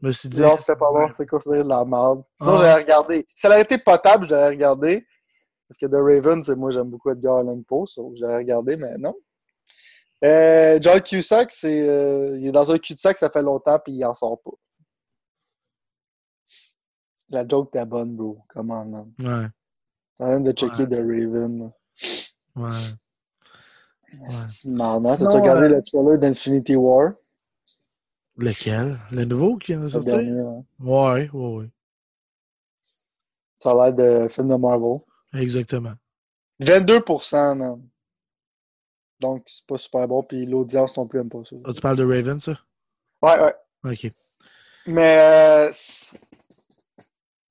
Je 0.00 0.06
me 0.06 0.12
suis 0.12 0.28
dit. 0.28 0.40
Non, 0.40 0.56
c'était 0.60 0.76
pas 0.76 0.92
bon, 0.92 1.08
c'était 1.08 1.26
considéré 1.26 1.64
de 1.64 1.68
la 1.68 1.84
merde. 1.84 2.22
Sinon, 2.38 2.52
Ah. 2.52 2.56
j'aurais 2.58 2.74
regardé. 2.82 3.26
Si 3.34 3.40
ça 3.40 3.48
aurait 3.48 3.62
été 3.62 3.78
potable, 3.78 4.26
j'aurais 4.28 4.48
regardé. 4.50 5.06
Parce 5.68 5.76
que 5.78 5.86
The 5.86 5.94
Raven, 6.00 6.44
c'est 6.44 6.54
moi, 6.56 6.70
j'aime 6.70 6.88
beaucoup 6.88 7.10
Edgar 7.10 7.38
Allan 7.38 7.60
Poe, 7.62 7.84
j'aurais 8.14 8.36
regardé, 8.38 8.76
mais 8.76 8.96
non. 8.98 9.14
Euh, 10.24 10.78
John 10.80 11.00
Cusack, 11.02 11.50
c'est, 11.52 11.88
euh, 11.88 12.38
il 12.38 12.46
est 12.48 12.52
dans 12.52 12.70
un 12.70 12.78
cul-de-sac, 12.78 13.16
ça 13.18 13.28
fait 13.30 13.42
longtemps, 13.42 13.78
puis 13.78 13.92
il 13.92 14.04
en 14.04 14.14
sort 14.14 14.40
pas. 14.42 14.50
La 17.30 17.46
joke 17.46 17.70
t'es 17.72 17.84
bonne, 17.84 18.16
bro. 18.16 18.38
Comment, 18.48 18.84
man? 18.86 19.12
Ouais. 19.18 19.48
T'as 20.16 20.26
même 20.28 20.44
de 20.44 20.52
checker 20.52 20.84
Ouais. 20.84 20.88
The 20.88 20.94
Raven. 20.94 21.58
là. 21.58 21.70
Ouais. 22.56 24.30
C'est 24.48 24.64
marrant. 24.68 25.02
T'as-tu 25.02 25.24
regardé 25.26 25.66
euh, 25.66 25.68
le 25.68 25.82
trailer 25.82 26.18
d'Infinity 26.18 26.76
War? 26.76 27.12
Lequel? 28.38 28.98
Le 29.10 29.24
nouveau 29.24 29.56
qui 29.56 29.72
vient 29.72 29.82
de 29.82 29.88
sortir? 29.88 30.14
dernier, 30.14 30.40
hein? 30.40 30.64
Ouais, 30.78 31.28
ouais, 31.30 31.56
ouais. 31.56 31.70
Ça 33.58 33.72
a 33.72 33.90
l'air 33.90 33.94
de 33.94 34.28
film 34.28 34.48
de 34.48 34.54
Marvel. 34.54 35.00
Exactement. 35.34 35.94
22%, 36.60 37.56
man. 37.56 37.88
Donc, 39.20 39.42
c'est 39.48 39.66
pas 39.66 39.78
super 39.78 40.06
bon, 40.06 40.22
puis 40.22 40.46
l'audience 40.46 40.96
non 40.96 41.08
plus 41.08 41.18
aime 41.18 41.28
pas 41.28 41.42
ça. 41.44 41.56
Ah, 41.64 41.72
tu 41.72 41.80
parles 41.80 41.96
de 41.96 42.04
Raven, 42.04 42.38
ça? 42.38 42.52
Ouais, 43.20 43.40
ouais. 43.40 43.54
Ok. 43.84 44.12
Mais, 44.86 45.18
euh, 45.18 45.72
c'est 45.72 46.18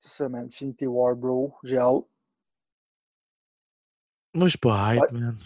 ça, 0.00 0.28
man. 0.30 0.46
Infinity 0.46 0.86
War, 0.86 1.14
bro. 1.14 1.54
J'ai 1.62 1.76
hâte. 1.76 2.04
Moi, 4.34 4.46
je 4.46 4.50
suis 4.50 4.58
pas 4.58 4.94
hype, 4.94 5.12
man. 5.12 5.36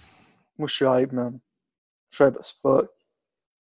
Moi, 0.56 0.68
je 0.68 0.74
suis 0.74 0.84
hype, 0.86 1.12
man. 1.12 1.40
Je 2.10 2.16
suis 2.16 2.24
hype 2.24 2.36
as 2.38 2.52
fuck. 2.62 2.90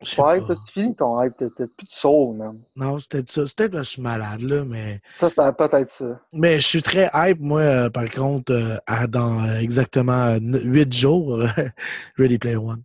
Je 0.04 0.10
sais 0.10 0.16
Pas 0.16 0.38
hype, 0.38 0.48
pas. 0.48 0.56
t'as 0.56 0.62
fini 0.74 0.96
ton 0.96 1.22
hype, 1.22 1.34
t'as 1.38 1.48
plus 1.50 1.86
de 1.86 1.90
soul, 1.92 2.36
man. 2.38 2.60
Non, 2.76 2.98
c'est 3.00 3.10
peut-être 3.10 3.32
ça. 3.32 3.42
Parce 3.42 3.54
que 3.54 3.78
je 3.78 3.84
suis 3.84 4.02
malade, 4.02 4.42
là, 4.42 4.64
mais. 4.66 5.00
Ça, 5.18 5.30
ça 5.30 5.44
va 5.44 5.54
peut-être 5.54 5.92
ça. 5.92 6.20
Mais 6.34 6.60
je 6.60 6.68
suis 6.68 6.82
très 6.82 7.10
hype, 7.14 7.40
moi, 7.40 7.62
euh, 7.62 7.90
par 7.90 8.10
contre, 8.10 8.52
euh, 8.54 8.78
à- 8.88 9.08
dans 9.08 9.44
euh, 9.44 9.58
exactement 9.60 10.36
8 10.40 10.92
jours, 10.94 11.40
Ready 12.18 12.38
Player 12.40 12.58
One. 12.58 12.84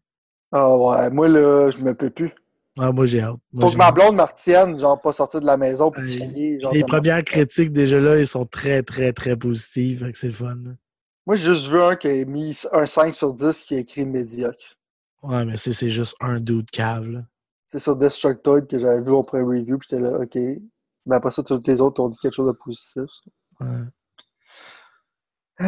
Ah 0.53 0.77
ouais, 0.77 1.11
moi, 1.11 1.29
là, 1.29 1.71
je 1.71 1.79
me 1.79 1.95
peux 1.95 2.11
plus. 2.11 2.33
Ah, 2.79 2.93
moi, 2.93 3.07
j'ai 3.07 3.23
hâte. 3.23 3.37
Moi, 3.53 3.67
Faut 3.67 3.73
que 3.73 3.79
ma 3.79 3.91
blonde 3.91 4.17
me 4.17 4.23
retienne, 4.23 4.79
genre, 4.79 5.01
pas 5.01 5.13
sortir 5.15 5.41
de 5.41 5.47
la 5.47 5.57
maison, 5.57 5.91
Hey, 5.97 6.19
crier, 6.19 6.61
genre, 6.61 6.73
Les 6.75 6.85
premières 6.85 7.25
critiques, 7.25 7.73
déjà 7.73 7.99
là, 7.99 8.19
ils 8.19 8.27
sont 8.27 8.45
très, 8.45 8.83
très, 8.83 9.15
très 9.15 9.35
positives. 9.37 10.05
Fait 10.05 10.13
que 10.13 10.19
c'est 10.19 10.27
le 10.27 10.35
fun. 10.35 10.55
là. 10.63 10.73
Moi, 11.27 11.37
j'ai 11.37 11.55
juste 11.55 11.69
vu 11.69 11.81
un 11.81 11.97
qui 11.97 12.07
a 12.09 12.25
mis 12.27 12.61
un 12.73 12.85
5 12.87 13.15
sur 13.15 13.33
10 13.33 13.65
qui 13.65 13.75
a 13.75 13.79
écrit 13.79 14.05
médiocre. 14.05 14.76
Ouais, 15.27 15.45
mais 15.45 15.57
c'est 15.57 15.73
c'est 15.73 15.91
juste 15.91 16.17
un 16.21 16.41
dude 16.41 16.71
cave, 16.71 17.07
là. 17.07 17.23
C'est 17.67 17.81
sur 17.81 17.97
Destructoid 17.97 18.67
que 18.69 18.79
j'avais 18.79 19.03
vu 19.03 19.11
au 19.11 19.23
pré-review, 19.25 19.79
puis 19.79 19.89
j'étais 19.91 20.03
là, 20.03 20.21
ok. 20.21 20.37
Mais 21.07 21.17
après 21.17 21.31
ça, 21.33 21.43
tous 21.43 21.61
les 21.67 21.81
autres 21.81 22.01
ont 22.03 22.09
dit 22.09 22.19
quelque 22.19 22.35
chose 22.35 22.47
de 22.47 22.53
positif. 22.53 23.11
Ouais. 23.61 23.85
J'ai 25.59 25.67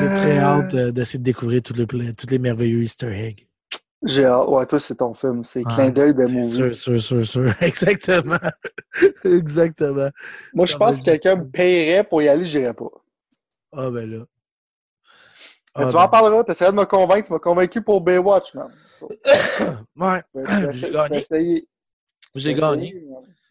J'ai 0.00 0.06
très 0.14 0.38
hâte 0.38 0.74
euh, 0.74 0.92
d'essayer 0.92 1.18
de 1.18 1.24
découvrir 1.24 1.62
tous 1.62 1.74
les, 1.74 1.86
les 2.30 2.38
merveilleux 2.38 2.82
Easter 2.82 3.08
eggs. 3.12 3.48
J'ai 4.04 4.24
hâte. 4.26 4.48
Ouais, 4.48 4.66
toi, 4.66 4.78
c'est 4.78 4.96
ton 4.96 5.14
film. 5.14 5.42
C'est 5.44 5.64
Ouais, 5.64 5.74
clin 5.74 5.90
d'œil 5.90 6.14
de 6.14 6.24
movie. 6.24 6.52
sûr, 6.54 6.74
sûr, 6.74 7.00
sûr, 7.02 7.26
sûr. 7.26 7.54
Exactement. 7.62 8.38
Exactement. 9.24 10.10
Moi, 10.54 10.66
je 10.66 10.76
pense 10.76 11.00
que 11.00 11.04
quelqu'un 11.06 11.36
me 11.36 11.48
paierait 11.50 12.04
pour 12.04 12.22
y 12.22 12.28
aller, 12.28 12.44
j'irais 12.44 12.74
pas. 12.74 12.90
Ah, 13.72 13.90
ben 13.90 14.08
là. 14.10 14.24
Mais 15.78 15.84
Ah, 15.84 15.86
tu 15.88 15.94
ben- 15.94 16.00
m'en 16.02 16.08
parleras, 16.08 16.44
t'essaieras 16.44 16.72
de 16.72 16.76
me 16.76 16.84
convaincre. 16.84 17.26
Tu 17.28 17.32
m'as 17.32 17.38
convaincu 17.38 17.82
pour 17.82 18.00
Baywatch, 18.00 18.54
man. 18.54 18.70
So, 18.94 19.08
Ouais. 19.96 20.22
J'ai 20.70 20.90
gagné. 20.90 21.68
J'ai 22.34 22.54
gagné. 22.54 23.04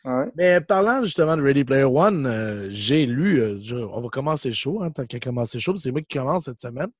Ouais. 0.06 0.32
Mais 0.36 0.62
parlant 0.62 1.04
justement 1.04 1.36
de 1.36 1.42
Ready 1.42 1.64
Player 1.66 1.84
One, 1.84 2.26
euh, 2.28 2.68
j'ai 2.70 3.06
lu, 3.06 3.40
euh, 3.42 3.58
je- 3.58 3.76
on 3.76 4.00
va 4.00 4.10
commencer 4.10 4.52
chaud, 4.54 4.82
hein, 4.82 4.92
tant 4.92 5.06
qu'à 5.06 5.20
commencer 5.20 5.60
chaud, 5.60 5.76
c'est 5.78 5.92
moi 5.92 6.02
qui 6.02 6.18
commence 6.18 6.46
cette 6.46 6.60
semaine. 6.60 6.92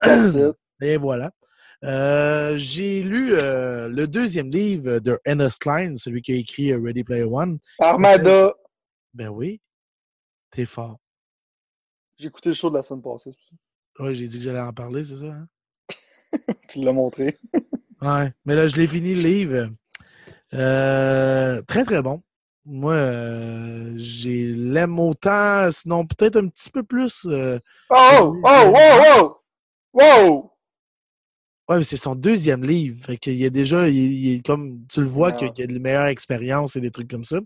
Et 0.80 0.96
voilà. 0.96 1.30
Euh, 1.84 2.54
j'ai 2.58 3.02
lu 3.02 3.34
euh, 3.34 3.88
le 3.88 4.06
deuxième 4.06 4.48
livre 4.50 4.98
de 5.00 5.18
Ernest 5.24 5.58
Klein, 5.60 5.94
celui 5.96 6.22
qui 6.22 6.32
a 6.32 6.36
écrit 6.36 6.74
Ready 6.74 7.02
Player 7.04 7.24
One. 7.24 7.58
Armada. 7.80 8.54
Ben 9.14 9.28
oui, 9.28 9.60
t'es 10.50 10.64
fort. 10.64 10.98
J'ai 12.16 12.28
écouté 12.28 12.50
le 12.50 12.54
show 12.54 12.70
de 12.70 12.76
la 12.76 12.82
semaine 12.82 13.02
passée, 13.02 13.32
Ouais, 13.98 14.14
j'ai 14.14 14.26
dit 14.26 14.38
que 14.38 14.44
j'allais 14.44 14.60
en 14.60 14.72
parler, 14.72 15.04
c'est 15.04 15.16
ça? 15.18 15.26
Hein? 15.26 15.48
Tu 16.68 16.80
l'as 16.80 16.92
montré. 16.92 17.38
Ouais, 18.00 18.32
mais 18.44 18.56
là, 18.56 18.66
je 18.66 18.74
l'ai 18.74 18.88
fini 18.88 19.14
le 19.14 19.22
livre. 19.22 19.70
Euh, 20.54 21.62
très, 21.62 21.84
très 21.84 22.02
bon. 22.02 22.20
Moi, 22.64 22.94
euh, 22.94 23.92
j'ai 23.96 24.46
l'aime 24.46 24.98
autant, 24.98 25.70
sinon 25.70 26.04
peut-être 26.04 26.36
un 26.36 26.48
petit 26.48 26.68
peu 26.70 26.82
plus. 26.82 27.24
euh, 27.26 27.60
Oh! 27.90 28.40
Oh! 28.44 28.72
Oh! 28.74 29.00
Oh! 29.20 29.36
Wow! 29.92 30.50
Ouais, 31.68 31.78
mais 31.78 31.84
c'est 31.84 31.96
son 31.96 32.16
deuxième 32.16 32.64
livre. 32.64 33.04
Fait 33.06 33.16
qu'il 33.18 33.36
y 33.36 33.44
a 33.46 33.50
déjà, 33.50 33.88
il, 33.88 34.42
comme 34.42 34.84
tu 34.88 35.00
le 35.00 35.06
vois, 35.06 35.28
Ah. 35.28 35.36
qu'il 35.36 35.52
y 35.56 35.62
a 35.62 35.66
de 35.72 35.78
meilleures 35.78 36.06
expériences 36.06 36.74
et 36.74 36.80
des 36.80 36.90
trucs 36.90 37.08
comme 37.08 37.24
ça. 37.24 37.38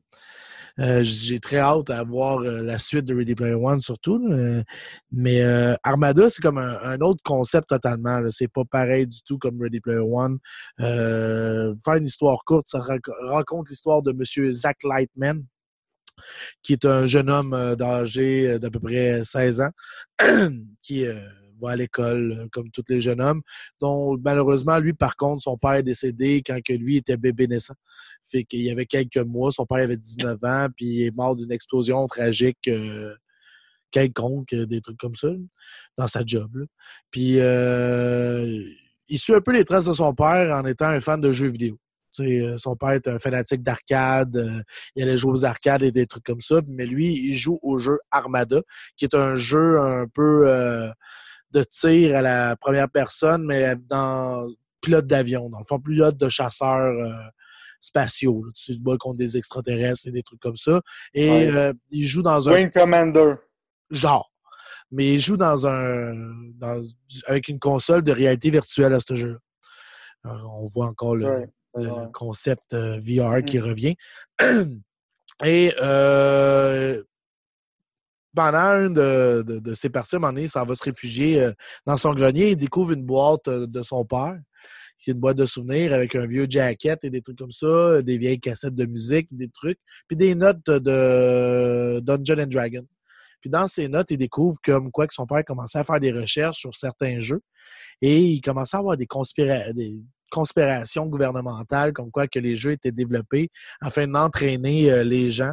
Euh, 0.78 1.02
j'ai 1.02 1.40
très 1.40 1.58
hâte 1.58 1.90
à 1.90 2.02
voir 2.04 2.40
euh, 2.40 2.62
la 2.62 2.78
suite 2.78 3.06
de 3.06 3.14
Ready 3.14 3.34
Player 3.34 3.54
One, 3.54 3.80
surtout. 3.80 4.18
mais 5.10 5.42
euh, 5.42 5.74
Armada, 5.82 6.28
c'est 6.28 6.42
comme 6.42 6.58
un, 6.58 7.00
autre 7.00 7.22
concept 7.24 7.68
totalement. 7.68 8.20
C'est 8.30 8.48
pas 8.48 8.64
pareil 8.70 9.06
du 9.06 9.22
tout 9.22 9.38
comme 9.38 9.60
Ready 9.60 9.80
Player 9.80 10.00
One. 10.00 10.38
Faire 10.78 11.94
une 11.94 12.06
histoire 12.06 12.44
courte, 12.44 12.68
ça 12.68 12.80
rac- 12.80 13.28
raconte 13.28 13.68
l'histoire 13.68 14.02
de 14.02 14.10
M. 14.10 14.52
Zach 14.52 14.78
Lightman, 14.84 15.44
qui 16.62 16.74
est 16.74 16.84
un 16.84 17.06
jeune 17.06 17.30
homme 17.30 17.74
d'âge 17.76 18.16
d'à 18.16 18.70
peu 18.70 18.80
près 18.80 19.22
16 19.24 19.60
ans, 19.62 19.70
qui 20.82 21.06
va 21.60 21.70
à 21.70 21.76
l'école 21.76 22.32
euh, 22.32 22.46
comme 22.52 22.70
tous 22.70 22.84
les 22.88 23.00
jeunes 23.00 23.20
hommes, 23.20 23.42
dont 23.80 24.16
malheureusement, 24.22 24.78
lui, 24.78 24.92
par 24.92 25.16
contre, 25.16 25.42
son 25.42 25.56
père 25.56 25.72
est 25.72 25.82
décédé 25.82 26.42
quand 26.44 26.58
que 26.62 26.72
lui 26.72 26.96
était 26.96 27.16
bébé 27.16 27.46
naissant. 27.46 27.74
Fait 28.24 28.44
qu'il 28.44 28.62
y 28.62 28.70
avait 28.70 28.86
quelques 28.86 29.16
mois, 29.18 29.50
son 29.52 29.66
père 29.66 29.78
avait 29.78 29.96
19 29.96 30.38
ans, 30.42 30.68
puis 30.76 30.86
il 30.86 31.02
est 31.04 31.14
mort 31.14 31.36
d'une 31.36 31.52
explosion 31.52 32.06
tragique 32.06 32.68
euh, 32.68 33.14
quelconque, 33.90 34.52
euh, 34.52 34.66
des 34.66 34.80
trucs 34.80 34.98
comme 34.98 35.14
ça, 35.14 35.28
dans 35.96 36.08
sa 36.08 36.22
job. 36.24 36.66
Puis 37.10 37.38
il 39.08 39.18
suit 39.18 39.34
un 39.34 39.40
peu 39.40 39.52
les 39.52 39.64
traces 39.64 39.84
de 39.84 39.92
son 39.92 40.14
père 40.14 40.56
en 40.56 40.66
étant 40.66 40.86
un 40.86 41.00
fan 41.00 41.20
de 41.20 41.32
jeux 41.32 41.48
vidéo. 41.48 41.78
Son 42.56 42.76
père 42.76 42.92
est 42.92 43.08
un 43.08 43.18
fanatique 43.18 43.62
d'arcade, 43.62 44.64
il 44.94 45.02
allait 45.02 45.18
jouer 45.18 45.32
aux 45.32 45.44
arcades 45.44 45.82
et 45.82 45.92
des 45.92 46.06
trucs 46.06 46.24
comme 46.24 46.40
ça, 46.40 46.62
mais 46.66 46.86
lui, 46.86 47.14
il 47.14 47.34
joue 47.34 47.58
au 47.62 47.78
jeu 47.78 47.98
Armada, 48.10 48.62
qui 48.96 49.04
est 49.04 49.14
un 49.14 49.36
jeu 49.36 49.78
un 49.78 50.06
peu 50.08 50.48
de 51.52 51.62
tir 51.62 52.16
à 52.16 52.22
la 52.22 52.56
première 52.56 52.88
personne, 52.90 53.44
mais 53.44 53.74
dans 53.76 54.48
pilote 54.80 55.06
d'avion, 55.06 55.48
dans 55.48 55.58
le 55.58 55.64
fond, 55.64 55.80
pilote 55.80 56.16
de 56.16 56.28
chasseurs 56.28 56.92
euh, 56.94 57.12
spatiaux. 57.80 58.44
là. 58.44 58.50
Tu 58.54 58.76
te 58.76 58.82
bats 58.82 58.96
contre 58.98 59.18
des 59.18 59.36
extraterrestres 59.36 60.06
et 60.06 60.12
des 60.12 60.22
trucs 60.22 60.40
comme 60.40 60.56
ça. 60.56 60.80
Et 61.14 61.30
Ouais. 61.30 61.46
euh, 61.54 61.72
il 61.90 62.04
joue 62.06 62.22
dans 62.22 62.48
un 62.48 62.52
Wing 62.52 62.70
Commander. 62.70 63.34
genre. 63.90 64.30
Mais 64.92 65.14
il 65.14 65.18
joue 65.18 65.36
dans 65.36 65.66
un 65.66 66.14
dans, 66.54 66.80
avec 67.26 67.48
une 67.48 67.58
console 67.58 68.02
de 68.02 68.12
réalité 68.12 68.50
virtuelle 68.50 68.92
à 68.94 69.00
ce 69.00 69.14
jeu. 69.16 69.38
On 70.24 70.66
voit 70.66 70.86
encore 70.86 71.16
le, 71.16 71.26
Ouais. 71.26 71.46
le- 71.74 71.90
Ouais. 71.90 72.02
le 72.06 72.12
concept 72.12 72.72
euh, 72.72 72.98
VR 73.00 73.42
qui 73.44 73.58
Mm. 73.58 73.62
revient. 73.62 73.96
Et 75.44 75.72
euh, 75.82 77.02
pendant 78.36 78.86
une 78.86 78.94
de, 78.94 79.42
de, 79.44 79.58
de 79.58 79.74
ces 79.74 79.90
parties, 79.90 80.14
à 80.14 80.18
un 80.18 80.36
il 80.36 80.48
va 80.48 80.74
se 80.76 80.84
réfugier 80.84 81.40
euh, 81.40 81.52
dans 81.86 81.96
son 81.96 82.14
grenier. 82.14 82.50
Il 82.50 82.56
découvre 82.56 82.92
une 82.92 83.04
boîte 83.04 83.48
euh, 83.48 83.66
de 83.66 83.82
son 83.82 84.04
père, 84.04 84.38
qui 85.00 85.10
est 85.10 85.14
une 85.14 85.20
boîte 85.20 85.38
de 85.38 85.46
souvenirs 85.46 85.92
avec 85.92 86.14
un 86.14 86.26
vieux 86.26 86.46
jacket 86.48 87.02
et 87.02 87.10
des 87.10 87.22
trucs 87.22 87.38
comme 87.38 87.50
ça, 87.50 88.02
des 88.02 88.18
vieilles 88.18 88.38
cassettes 88.40 88.74
de 88.74 88.86
musique, 88.86 89.26
des 89.32 89.48
trucs, 89.48 89.78
puis 90.06 90.16
des 90.16 90.34
notes 90.34 90.64
de 90.66 92.00
Dungeon 92.00 92.46
Dragon. 92.46 92.86
Puis 93.40 93.50
dans 93.50 93.66
ces 93.66 93.88
notes, 93.88 94.10
il 94.10 94.18
découvre 94.18 94.58
comme 94.64 94.90
quoi 94.90 95.06
que 95.06 95.14
son 95.14 95.26
père 95.26 95.44
commençait 95.44 95.78
à 95.78 95.84
faire 95.84 96.00
des 96.00 96.12
recherches 96.12 96.58
sur 96.58 96.74
certains 96.74 97.20
jeux 97.20 97.42
et 98.02 98.20
il 98.20 98.40
commençait 98.40 98.76
à 98.76 98.80
avoir 98.80 98.96
des, 98.96 99.06
conspira- 99.06 99.72
des 99.72 100.00
conspirations 100.30 101.06
gouvernementales 101.06 101.92
comme 101.92 102.10
quoi 102.10 102.26
que 102.26 102.38
les 102.38 102.56
jeux 102.56 102.72
étaient 102.72 102.92
développés 102.92 103.48
afin 103.80 104.06
d'entraîner 104.06 104.90
euh, 104.90 105.04
les 105.04 105.30
gens 105.30 105.52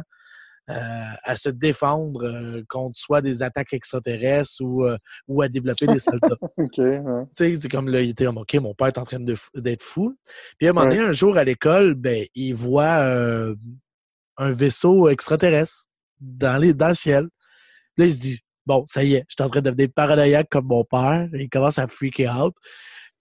à 0.68 1.36
se 1.36 1.48
défendre 1.50 2.24
euh, 2.24 2.62
contre 2.68 2.98
soit 2.98 3.20
des 3.20 3.42
attaques 3.42 3.72
extraterrestres 3.74 4.62
ou, 4.62 4.84
euh, 4.84 4.96
ou 5.28 5.42
à 5.42 5.48
développer 5.48 5.86
des 5.86 5.98
soldats. 5.98 6.36
Ouais. 6.58 7.24
Tu 7.36 7.44
sais, 7.54 7.58
c'est 7.60 7.68
comme 7.68 7.88
là, 7.88 8.00
il 8.00 8.10
était 8.10 8.24
comme, 8.24 8.38
OK, 8.38 8.54
mon 8.54 8.74
père 8.74 8.88
est 8.88 8.98
en 8.98 9.04
train 9.04 9.18
d'être 9.20 9.82
fou. 9.82 10.16
Puis 10.58 10.66
à 10.66 10.70
un 10.70 10.72
moment 10.72 10.88
Ouais. 10.88 10.96
donné, 10.96 11.08
un 11.08 11.12
jour 11.12 11.36
à 11.36 11.44
l'école, 11.44 11.94
ben, 11.94 12.26
il 12.34 12.54
voit 12.54 13.00
euh, 13.00 13.54
un 14.38 14.52
vaisseau 14.52 15.08
extraterrestre 15.08 15.84
dans, 16.20 16.60
les, 16.60 16.72
dans 16.74 16.88
le 16.88 16.94
ciel. 16.94 17.28
Là, 17.96 18.06
il 18.06 18.12
se 18.12 18.18
dit, 18.20 18.40
bon, 18.66 18.84
ça 18.86 19.04
y 19.04 19.14
est, 19.14 19.24
je 19.28 19.34
suis 19.38 19.46
en 19.46 19.50
train 19.50 19.60
de 19.60 19.70
devenir 19.70 19.88
paranoïaque 19.94 20.48
comme 20.50 20.66
mon 20.66 20.84
père. 20.84 21.28
Il 21.34 21.48
commence 21.50 21.78
à 21.78 21.86
freaker 21.86 22.42
out. 22.42 22.54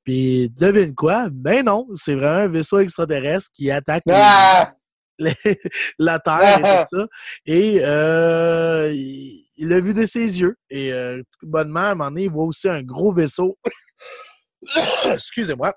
Puis 0.04 0.50
devine 0.50 0.94
quoi? 0.96 1.28
Ben 1.32 1.64
non, 1.66 1.88
c'est 1.96 2.16
vraiment 2.16 2.42
un 2.44 2.48
vaisseau 2.48 2.80
extraterrestre 2.80 3.50
qui 3.54 3.70
attaque 3.72 4.04
Ah! 4.10 4.74
Les- 5.20 5.36
la 6.00 6.20
Terre 6.20 6.60
et 6.60 6.62
tout 6.62 6.98
ça. 6.98 7.06
Et 7.46 7.80
euh, 7.84 8.92
il 8.94 9.68
l'a 9.70 9.80
vu 9.80 9.94
de 9.94 10.06
ses 10.06 10.40
yeux. 10.42 10.56
Et 10.70 10.92
euh, 10.94 11.22
bonnement, 11.42 11.80
à 11.82 11.84
un 11.92 11.96
moment 11.96 12.10
donné, 12.12 12.24
il 12.24 12.32
voit 12.32 12.46
aussi 12.46 12.68
un 12.70 12.82
gros 12.84 13.14
vaisseau. 13.14 13.58
Excusez-moi. 15.14 15.74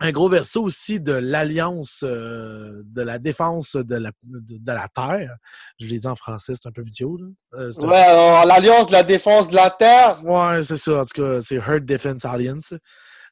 Un 0.00 0.12
gros 0.12 0.28
vaisseau 0.28 0.62
aussi 0.62 1.00
de 1.00 1.12
l'Alliance 1.12 2.00
euh, 2.02 2.82
de 2.84 3.00
la 3.00 3.18
défense 3.18 3.76
de 3.76 3.96
la, 3.96 4.10
de, 4.24 4.58
de 4.58 4.72
la 4.72 4.88
Terre. 4.94 5.34
Je 5.80 5.86
l'ai 5.86 5.98
dit 5.98 6.06
en 6.06 6.14
français, 6.14 6.52
c'est 6.54 6.68
un 6.68 6.72
peu 6.72 6.82
idiot. 6.82 7.18
Euh, 7.54 7.72
Ouais, 7.78 8.44
l'Alliance 8.44 8.88
de 8.88 8.92
la 8.92 9.02
défense 9.02 9.48
de 9.48 9.54
la 9.54 9.70
Terre. 9.70 10.20
Ouais, 10.22 10.62
c'est 10.64 10.76
ça. 10.76 11.00
En 11.00 11.04
tout 11.06 11.22
cas, 11.22 11.40
c'est 11.40 11.56
Herd 11.56 11.86
Defense 11.86 12.26
Alliance. 12.26 12.74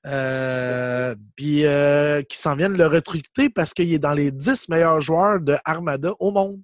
Euh, 0.06 1.14
puis 1.34 1.64
euh, 1.64 2.22
qui 2.22 2.36
s'en 2.36 2.56
viennent 2.56 2.76
le 2.76 2.86
recruter 2.86 3.48
parce 3.48 3.72
qu'il 3.72 3.92
est 3.92 3.98
dans 3.98 4.12
les 4.12 4.30
10 4.30 4.68
meilleurs 4.68 5.00
joueurs 5.00 5.40
de 5.40 5.56
Armada 5.64 6.12
au 6.18 6.30
monde. 6.30 6.60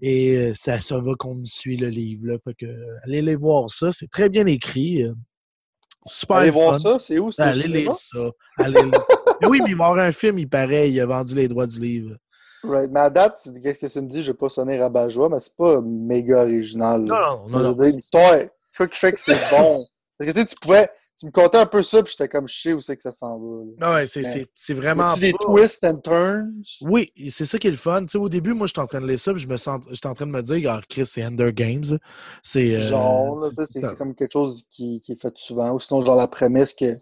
Et 0.00 0.36
euh, 0.36 0.52
ça, 0.54 0.80
ça 0.80 0.98
va 0.98 1.12
qu'on 1.18 1.36
me 1.36 1.44
suit 1.44 1.76
le 1.76 1.88
livre. 1.88 2.26
Là. 2.26 2.36
Fait 2.44 2.54
que, 2.54 2.66
allez 3.04 3.22
les 3.22 3.36
voir 3.36 3.70
ça. 3.70 3.92
C'est 3.92 4.10
très 4.10 4.28
bien 4.28 4.44
écrit. 4.46 5.04
euh, 5.04 5.12
Super 6.04 6.36
Allez 6.38 6.52
fun. 6.52 6.54
voir 6.58 6.80
ça, 6.80 6.98
c'est 7.00 7.18
où? 7.18 7.30
Allez 7.38 7.68
lire 7.68 7.94
ça. 7.96 8.30
Allez 8.58 8.80
oui, 9.48 9.60
mais 9.64 9.70
il 9.70 9.76
va 9.76 9.84
y 9.84 9.88
avoir 9.88 9.98
un 9.98 10.12
film, 10.12 10.38
il 10.38 10.48
paraît, 10.48 10.90
il 10.90 11.00
a 11.00 11.06
vendu 11.06 11.34
les 11.34 11.48
droits 11.48 11.66
du 11.66 11.80
livre. 11.80 12.16
Right. 12.62 12.90
Mais 12.90 13.00
à 13.00 13.10
date, 13.10 13.38
qu'est-ce 13.62 13.78
que 13.78 13.86
tu 13.92 14.00
me 14.00 14.08
dis? 14.08 14.22
Je 14.22 14.32
vais 14.32 14.36
pas 14.36 14.48
sonner 14.48 14.78
rabat-joie, 14.80 15.28
mais 15.28 15.40
c'est 15.40 15.54
pas 15.56 15.80
méga 15.82 16.42
original. 16.42 17.02
Non, 17.02 17.14
là. 17.14 17.36
non, 17.48 17.48
non, 17.48 17.74
non. 17.74 17.80
L'histoire, 17.82 18.34
c'est 18.70 18.76
quoi 18.78 18.88
qui 18.88 18.98
fait 18.98 19.12
que 19.12 19.20
c'est 19.20 19.32
bon? 19.56 19.86
Parce 20.18 20.30
que 20.32 20.34
tu 20.36 20.40
sais, 20.42 20.46
tu 20.46 20.56
pouvais, 20.60 20.88
tu 21.18 21.26
me 21.26 21.30
contais 21.30 21.58
un 21.58 21.66
peu 21.66 21.82
ça, 21.82 22.02
puis 22.02 22.12
j'étais 22.16 22.28
comme, 22.28 22.46
je 22.46 22.60
sais 22.60 22.72
où 22.72 22.80
c'est 22.80 22.96
que 22.96 23.02
ça 23.02 23.12
s'en 23.12 23.38
va. 23.38 23.94
ouais, 23.94 24.06
c'est, 24.06 24.22
Mais- 24.22 24.32
c'est, 24.32 24.46
c'est 24.54 24.74
vraiment. 24.74 25.08
As-tu 25.10 25.20
des 25.20 25.32
pas- 25.32 25.38
twists 25.46 25.84
and 25.84 25.98
turns? 25.98 26.62
Oui, 26.82 27.10
c'est 27.30 27.46
ça 27.46 27.58
qui 27.58 27.68
est 27.68 27.70
le 27.70 27.76
fun. 27.76 28.02
Tu 28.02 28.08
sais, 28.12 28.18
au 28.18 28.28
début, 28.28 28.52
moi, 28.52 28.66
j'étais 28.66 28.80
en 28.80 28.86
train 28.86 29.00
de 29.00 29.06
lire 29.06 29.18
ça, 29.18 29.32
puis 29.32 29.42
je 29.42 29.48
me 29.48 29.56
sens, 29.56 29.82
j'étais 29.90 30.06
en 30.08 30.14
train 30.14 30.26
de 30.26 30.32
me 30.32 30.42
dire, 30.42 30.70
ah, 30.70 30.80
Chris, 30.88 31.06
c'est 31.06 31.24
Ender 31.24 31.52
Games. 31.52 31.98
C'est. 32.42 32.74
euh, 32.76 32.80
Genre, 32.80 33.50
c'est 33.66 33.96
comme 33.96 34.14
quelque 34.14 34.32
chose 34.32 34.66
qui, 34.68 35.00
qui 35.00 35.12
est 35.12 35.20
fait 35.20 35.36
souvent. 35.36 35.72
Ou 35.72 35.80
sinon, 35.80 36.02
genre 36.02 36.16
la 36.16 36.28
prémisse 36.28 36.74
que 36.74 36.96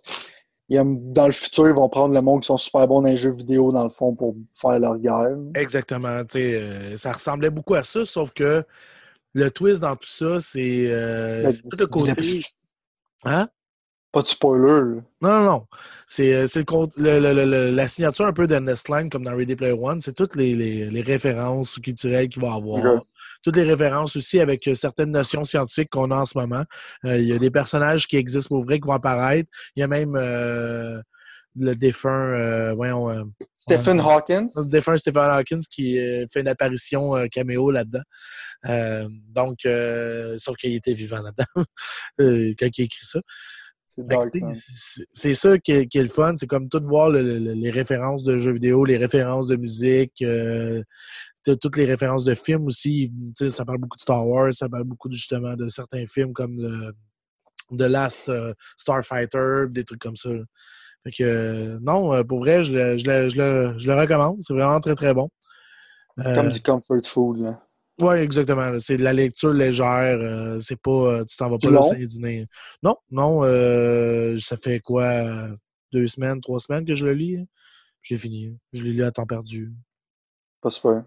dans 0.68 1.26
le 1.26 1.33
futur, 1.33 1.68
ils 1.68 1.75
vont 1.75 1.88
prendre 1.88 2.14
le 2.14 2.21
monde 2.23 2.40
qui 2.40 2.47
sont 2.47 2.56
super 2.56 2.87
bons 2.88 3.02
dans 3.02 3.09
les 3.09 3.16
jeux 3.16 3.35
vidéo, 3.35 3.71
dans 3.73 3.85
le 3.85 3.90
fond, 3.90 4.14
pour 4.14 4.35
faire 4.52 4.78
leur 4.78 4.99
guerre. 4.99 5.37
Exactement. 5.54 6.25
Tu 6.25 6.33
sais, 6.33 6.54
euh, 6.54 6.97
ça 6.97 7.12
ressemblait 7.12 7.50
beaucoup 7.50 7.75
à 7.75 7.85
ça, 7.85 8.04
sauf 8.04 8.33
que 8.33 8.64
le 9.35 9.50
twist 9.50 9.80
dans 9.80 9.97
tout 9.97 10.09
ça, 10.09 10.40
c'est, 10.40 10.87
euh, 10.90 11.50
tout 11.71 11.76
le 11.78 11.87
côté. 11.87 12.38
Hein? 13.25 13.49
Pas 14.14 14.23
de 14.23 14.26
spoiler. 14.28 15.00
Non, 15.21 15.28
non, 15.28 15.44
non. 15.44 15.66
C'est, 16.06 16.33
euh, 16.35 16.47
c'est 16.47 16.61
le, 16.61 16.64
con- 16.64 16.88
le- 16.97 17.18
le- 17.18 17.33
le- 17.33 17.44
le- 17.44 17.71
la 17.71 17.88
signature 17.88 18.25
un 18.26 18.33
peu 18.33 18.47
de 18.47 18.54
Nestline, 18.56 19.11
comme 19.11 19.25
dans 19.25 19.37
Ready 19.37 19.56
Player 19.56 19.73
One. 19.78 20.00
C'est 20.00 20.12
toutes 20.12 20.37
les, 20.37 20.54
les- 20.54 20.88
les 20.88 21.02
références 21.02 21.80
culturelles 21.80 22.28
qu'il 22.28 22.40
va 22.40 22.54
avoir. 22.54 22.80
Toutes 23.42 23.56
les 23.56 23.64
références 23.64 24.14
aussi 24.14 24.38
avec 24.38 24.68
euh, 24.68 24.76
certaines 24.76 25.11
notions 25.11 25.42
scientifiques 25.42 25.90
qu'on 25.90 26.12
a 26.12 26.16
en 26.16 26.26
ce 26.26 26.38
moment. 26.38 26.64
Euh, 27.04 27.18
Il 27.18 27.26
y 27.26 27.33
a 27.33 27.38
des 27.38 27.50
personnages 27.50 28.06
qui 28.06 28.16
existent 28.16 28.54
pour 28.54 28.64
vrai 28.64 28.78
qui 28.78 28.87
vont 28.87 28.94
apparaître. 28.94 29.50
Il 29.75 29.80
y 29.80 29.83
a 29.83 29.88
même 29.88 30.14
euh, 30.16 31.00
le 31.59 31.75
défunt, 31.75 32.11
euh, 32.35 32.73
voyons, 32.75 33.11
euh, 33.11 33.25
Stephen 33.56 33.99
Hawkins. 34.00 34.49
le 34.56 34.68
défunt 34.68 34.97
Stephen 34.97 35.23
Hawkins 35.30 35.61
qui 35.68 35.97
fait 36.33 36.40
une 36.40 36.49
apparition 36.49 37.14
caméo 37.33 37.71
là-dedans. 37.73 38.02
Donc, 39.30 39.59
euh, 39.66 40.37
sauf 40.38 40.56
qu'il 40.56 40.75
était 40.75 40.94
vivant 40.94 41.21
là-dedans 41.23 41.44
quand 42.18 42.78
il 42.78 42.83
a 42.83 42.85
écrit 42.85 43.04
ça. 43.06 43.21
C'est 43.97 44.31
man. 44.41 44.53
C'est 45.09 45.35
ça 45.35 45.59
qui 45.59 45.73
est, 45.73 45.87
qui 45.87 45.99
est 45.99 46.03
le 46.03 46.09
fun. 46.09 46.35
C'est 46.37 46.47
comme 46.47 46.69
tout 46.69 46.81
voir 46.83 47.11
le- 47.11 47.23
le- 47.23 47.53
les 47.53 47.71
références 47.71 48.25
de 48.25 48.39
jeux 48.39 48.53
vidéo, 48.53 48.85
les 48.85 48.97
références 48.97 49.49
de 49.49 49.57
musique. 49.57 50.21
euh, 50.23 50.83
toutes 51.61 51.77
les 51.77 51.85
références 51.85 52.25
de 52.25 52.35
films 52.35 52.67
aussi. 52.67 53.13
Ça 53.51 53.65
parle 53.67 53.77
beaucoup 53.79 53.97
de 53.97 54.01
Star 54.03 54.27
Wars, 54.27 54.55
ça 54.55 54.67
parle 54.69 54.85
beaucoup 54.85 55.11
justement 55.11 55.55
de 55.57 55.69
certains 55.69 56.07
films 56.07 56.33
comme 56.33 56.57
le 56.59 56.93
The 57.77 57.83
Last 57.83 58.29
euh, 58.31 58.55
Starfighter, 58.79 59.67
des 59.71 59.85
trucs 59.85 60.01
comme 60.01 60.17
ça. 60.17 60.31
là. 60.31 60.43
Fait 61.05 61.11
que 61.13 61.23
euh, 61.25 61.79
non, 61.83 62.25
pour 62.25 62.39
vrai, 62.39 62.65
je 62.65 62.73
le, 62.73 62.97
je 62.97 63.07
le- 63.07 63.29
je 63.29 63.37
le- 63.37 63.79
je 63.79 63.91
le 63.93 63.99
recommande. 64.01 64.39
C'est 64.41 64.55
vraiment 64.55 64.81
très 64.81 64.95
très 64.95 65.13
bon. 65.13 65.29
C'est 66.23 66.35
comme 66.35 66.49
du 66.49 66.63
comfort 66.63 67.01
food, 67.05 67.39
là. 67.41 67.61
Oui, 68.01 68.17
exactement. 68.17 68.79
C'est 68.81 68.97
de 68.97 69.05
la 69.05 69.13
lecture 69.13 69.53
légère. 69.53 69.87
euh, 70.21 70.59
c'est 70.61 70.81
pas. 70.81 70.91
euh, 70.91 71.25
tu 71.25 71.37
t'en 71.37 71.49
vas 71.49 71.59
pas 71.59 71.71
là 71.71 72.07
du 72.07 72.19
nez. 72.21 72.47
Non, 72.83 72.97
non. 73.11 73.45
euh, 73.45 74.37
ça 74.41 74.57
fait 74.57 74.81
quoi? 74.81 75.49
Deux 75.93 76.09
semaines, 76.09 76.41
trois 76.41 76.59
semaines 76.59 76.85
que 76.85 76.95
je 76.97 77.07
le 77.07 77.13
lis? 77.13 77.37
hein. 77.37 77.45
J'ai 78.03 78.17
fini. 78.19 78.59
Je 78.73 78.83
l'ai 78.83 78.93
lu 78.93 79.03
à 79.05 79.11
temps 79.13 79.27
perdu. 79.27 79.73
Pas 80.61 80.71
super. 80.71 81.05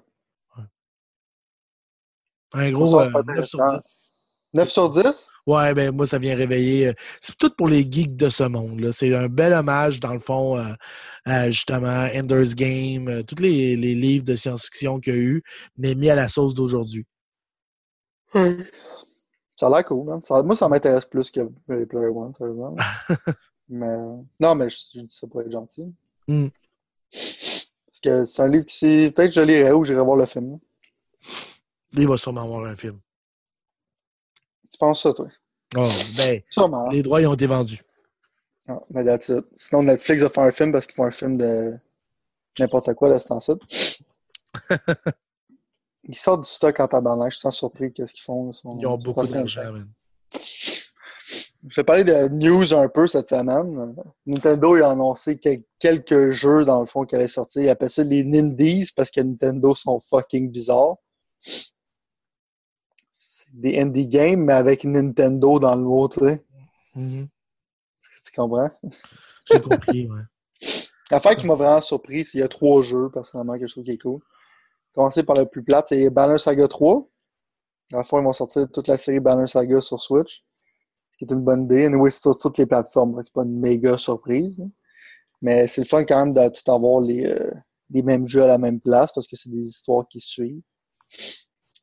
Un 2.54 2.72
gros 2.72 2.98
Ça, 3.00 3.06
euh, 3.06 3.06
c'est 3.08 3.12
pas 3.12 3.34
9 3.34 3.46
sur 3.46 3.62
intéressant. 3.62 3.78
10. 3.80 4.07
9 4.54 4.70
sur 4.70 4.90
10? 4.90 5.32
Ouais, 5.46 5.74
ben 5.74 5.94
moi, 5.96 6.08
ça 6.08 6.18
vient 6.20 6.36
réveiller. 6.36 6.88
euh, 6.88 6.94
C'est 7.22 7.38
tout 7.38 7.52
pour 7.56 7.68
les 7.68 7.90
geeks 7.90 8.16
de 8.16 8.30
ce 8.30 8.44
monde. 8.44 8.92
C'est 8.92 9.14
un 9.16 9.28
bel 9.28 9.54
hommage, 9.54 10.00
dans 10.00 10.14
le 10.14 10.20
fond, 10.20 10.58
euh, 10.58 10.74
à 11.26 11.52
justement 11.52 12.08
Ender's 12.14 12.56
Game, 12.56 13.08
euh, 13.10 13.24
tous 13.24 13.42
les, 13.42 13.76
les 13.76 13.94
livres 13.96 14.26
de 14.26 14.36
science-fiction 14.36 15.00
qu'il 15.00 15.14
y 15.14 15.18
a 15.18 15.20
eu, 15.20 15.44
mais 15.78 15.96
mis 15.96 16.10
à 16.10 16.16
la 16.16 16.28
sauce 16.30 16.54
d'aujourd'hui. 16.54 17.06
Ça 18.34 19.68
a 19.68 19.70
l'air 19.70 19.86
cool, 19.86 20.06
man. 20.06 20.22
Ça- 20.22 20.44
moi, 20.44 20.56
ça 20.56 20.70
m'intéresse 20.70 21.06
plus 21.06 21.32
que 21.32 21.42
Ready 21.68 21.86
Player 21.86 22.08
One, 22.08 22.34
sérieusement. 22.34 22.76
mais, 23.70 23.98
non, 24.40 24.56
mais 24.56 24.70
je, 24.70 24.78
je 24.94 25.00
dis 25.02 25.08
ça 25.16 25.28
pour 25.28 25.42
être 25.42 25.52
gentil. 25.52 25.94
Hmm. 26.28 26.48
Parce 27.12 28.00
que 28.04 28.26
c'est 28.26 28.42
un 28.42 28.48
livre 28.48 28.66
qui. 28.66 29.12
Peut-être 29.16 29.30
que 29.30 29.36
je 29.36 29.42
lirai 29.42 29.72
ou 29.72 29.84
j'irai 29.84 30.02
voir 30.04 30.18
le 30.18 30.26
film. 30.26 30.60
Il 31.94 32.08
va 32.08 32.18
sûrement 32.18 32.44
avoir 32.44 32.66
un 32.66 32.76
film. 32.76 33.00
Tu 34.78 34.80
penses 34.80 35.02
ça, 35.02 35.12
toi? 35.12 35.26
Oh, 35.76 35.90
ben, 36.16 36.40
Sûrement. 36.50 36.88
les 36.90 37.02
droits 37.02 37.20
ils 37.20 37.26
ont 37.26 37.34
été 37.34 37.48
vendus. 37.48 37.82
Ah, 38.68 38.80
mais 38.92 39.04
that's 39.04 39.30
it. 39.30 39.44
Sinon, 39.56 39.82
Netflix 39.82 40.22
va 40.22 40.30
faire 40.30 40.44
un 40.44 40.52
film 40.52 40.72
parce 40.72 40.86
qu'ils 40.86 40.94
font 40.94 41.06
un 41.06 41.12
film 41.12 41.36
de 41.36 41.74
n'importe 42.60 42.94
quoi, 42.94 43.20
c'est 43.20 43.32
en 43.32 43.40
site. 43.40 43.58
Ils 46.04 46.16
sortent 46.16 46.44
du 46.44 46.50
stock 46.50 46.80
en 46.80 46.88
tabarnak. 46.88 47.32
Je 47.32 47.40
suis 47.40 47.52
surpris 47.52 47.92
qu'est-ce 47.92 48.14
qu'ils 48.14 48.22
font. 48.24 48.52
Ils 48.52 48.86
ont 48.86 48.98
beaucoup 49.00 49.26
d'argent, 49.26 49.72
man. 49.74 49.90
Je 51.68 51.76
vais 51.76 51.84
parler 51.84 52.04
de 52.04 52.28
news 52.30 52.72
un 52.76 52.88
peu 52.88 53.08
cette 53.08 53.30
semaine. 53.30 53.96
Nintendo 54.28 54.76
a 54.76 54.92
annoncé 54.92 55.40
que- 55.40 55.60
quelques 55.80 56.30
jeux, 56.30 56.66
dans 56.66 56.82
le 56.82 56.86
fond, 56.86 57.04
qui 57.04 57.16
allaient 57.16 57.28
sortir. 57.28 57.64
Ils 57.64 57.70
appellent 57.70 57.90
ça 57.90 58.04
les 58.04 58.24
Nindies 58.24 58.92
parce 58.96 59.10
que 59.10 59.22
Nintendo 59.22 59.74
sont 59.74 60.00
fucking 60.00 60.52
bizarres. 60.52 60.98
Des 63.58 63.80
indie 63.80 64.08
games, 64.08 64.44
mais 64.44 64.54
avec 64.54 64.84
Nintendo 64.84 65.58
dans 65.58 65.76
le 65.76 65.82
mot, 65.82 66.08
tu 66.08 66.20
sais. 66.20 66.46
Mhm. 66.94 67.28
Tu 68.24 68.32
comprends? 68.36 68.70
J'ai 69.52 69.60
compris, 69.60 70.08
ouais. 70.08 70.22
L'affaire 71.12 71.36
qui 71.36 71.48
m'a 71.48 71.56
vraiment 71.56 71.82
surpris, 71.82 72.24
c'est 72.24 72.32
qu'il 72.32 72.40
y 72.42 72.44
a 72.44 72.48
trois 72.48 72.84
jeux, 72.84 73.10
personnellement, 73.10 73.58
que 73.58 73.66
je 73.66 73.72
trouve 73.72 73.84
qui 73.84 73.92
est 73.92 73.98
cool. 73.98 74.22
Commencer 74.94 75.24
par 75.24 75.38
le 75.38 75.46
plus 75.46 75.64
plate, 75.64 75.88
c'est 75.90 76.10
Banner 76.10 76.38
Saga 76.38 76.68
3. 76.68 77.08
À 77.94 77.98
la 77.98 78.04
fois, 78.04 78.20
ils 78.20 78.26
vont 78.26 78.34
sortir 78.34 78.68
toute 78.72 78.88
la 78.88 78.98
série 78.98 79.20
Banner 79.20 79.48
Saga 79.48 79.82
sur 79.82 80.00
Switch. 80.00 80.44
Ce 81.12 81.18
qui 81.18 81.26
est 81.26 81.34
une 81.34 81.44
bonne 81.44 81.64
idée. 81.64 81.86
Anyway, 81.86 82.12
c'est 82.12 82.22
sur 82.22 82.38
toutes 82.38 82.58
les 82.58 82.66
plateformes. 82.66 83.20
C'est 83.24 83.34
pas 83.34 83.44
une 83.44 83.60
méga 83.60 83.98
surprise. 83.98 84.62
Mais 85.42 85.68
c'est 85.68 85.82
le 85.82 85.88
fun 85.88 86.04
quand 86.04 86.26
même 86.26 86.34
de 86.34 86.50
tout 86.50 86.72
avoir 86.72 87.02
les, 87.02 87.26
euh, 87.26 87.52
les 87.92 88.04
mêmes 88.04 88.26
jeux 88.26 88.44
à 88.44 88.48
la 88.48 88.58
même 88.58 88.80
place 88.80 89.12
parce 89.14 89.28
que 89.28 89.36
c'est 89.36 89.50
des 89.50 89.64
histoires 89.64 90.08
qui 90.08 90.20
suivent. 90.20 90.62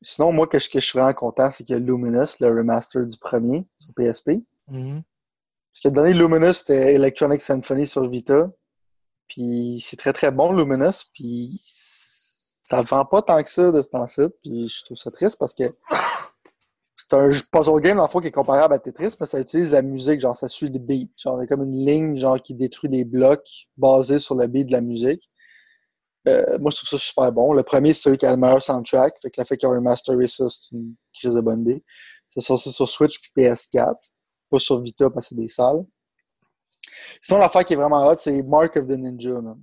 Sinon, 0.02 0.32
moi, 0.32 0.46
que 0.46 0.58
je, 0.58 0.68
que 0.68 0.80
je 0.80 0.84
suis 0.84 0.98
vraiment 0.98 1.14
content, 1.14 1.50
c'est 1.50 1.70
a 1.70 1.78
Luminous, 1.78 2.38
le 2.40 2.48
remaster 2.48 3.06
du 3.06 3.16
premier 3.16 3.66
sur 3.78 3.92
PSP. 3.94 4.42
Mhm. 4.68 5.02
Parce 5.72 5.82
que 5.82 5.88
le 5.88 5.94
dernier 5.94 6.14
Luminous, 6.14 6.54
c'était 6.54 6.94
Electronic 6.94 7.40
Symphony 7.40 7.86
sur 7.86 8.08
Vita. 8.08 8.50
Puis 9.28 9.84
c'est 9.84 9.96
très 9.96 10.12
très 10.12 10.30
bon, 10.30 10.52
Luminous. 10.52 11.04
Puis 11.12 11.60
ça 12.66 12.80
ne 12.80 12.86
vend 12.86 13.04
pas 13.04 13.22
tant 13.22 13.42
que 13.42 13.50
ça 13.50 13.72
de 13.72 13.82
ce 13.82 13.88
temps-ci. 13.88 14.22
Puis 14.42 14.68
je 14.68 14.84
trouve 14.84 14.96
ça 14.96 15.10
triste 15.10 15.38
parce 15.38 15.54
que 15.54 15.64
c'est 16.96 17.14
un 17.14 17.30
puzzle 17.52 17.80
game, 17.80 17.96
dans 17.96 18.04
le 18.04 18.08
fond, 18.08 18.20
qui 18.20 18.28
est 18.28 18.32
comparable 18.32 18.74
à 18.74 18.78
Tetris, 18.78 19.16
mais 19.20 19.26
ça 19.26 19.40
utilise 19.40 19.72
la 19.72 19.82
musique, 19.82 20.20
genre 20.20 20.36
ça 20.36 20.48
suit 20.48 20.68
les 20.68 20.78
beats. 20.78 21.10
Genre, 21.16 21.38
il 21.38 21.42
y 21.42 21.44
a 21.44 21.46
comme 21.46 21.62
une 21.62 21.84
ligne 21.84 22.16
genre 22.16 22.40
qui 22.40 22.54
détruit 22.54 22.90
les 22.90 23.04
blocs 23.04 23.68
basés 23.76 24.18
sur 24.18 24.36
le 24.36 24.46
beat 24.46 24.68
de 24.68 24.72
la 24.72 24.80
musique. 24.80 25.28
Euh, 26.26 26.58
moi, 26.58 26.70
je 26.70 26.76
trouve 26.76 26.88
ça 26.88 26.98
super 26.98 27.32
bon. 27.32 27.52
Le 27.52 27.62
premier, 27.62 27.92
c'est 27.92 28.02
celui 28.02 28.18
qui 28.18 28.26
a 28.26 28.30
le 28.30 28.36
meilleur 28.36 28.62
soundtrack. 28.62 29.20
Fait 29.20 29.30
que 29.30 29.40
le 29.40 29.46
fait 29.46 29.56
qu'il 29.56 29.68
y 29.68 29.72
ait 29.72 29.74
un 29.74 29.80
mastery 29.80 30.28
ça, 30.28 30.48
c'est 30.48 30.72
une 30.72 30.94
crise 31.12 31.34
de 31.34 31.40
bonne 31.40 31.60
idée. 31.62 31.84
C'est 32.30 32.40
sorti 32.40 32.72
sur 32.72 32.88
Switch 32.88 33.20
puis 33.20 33.44
PS4. 33.44 33.94
Pas 34.50 34.58
sur 34.58 34.80
Vita 34.80 35.10
parce 35.10 35.26
que 35.26 35.28
c'est 35.30 35.40
des 35.40 35.48
salles. 35.48 35.84
Sinon, 37.22 37.40
l'affaire 37.40 37.64
qui 37.64 37.74
est 37.74 37.76
vraiment 37.76 38.06
hot, 38.06 38.16
c'est 38.16 38.42
Mark 38.42 38.76
of 38.76 38.88
the 38.88 38.92
Ninja, 38.92 39.40
man. 39.40 39.60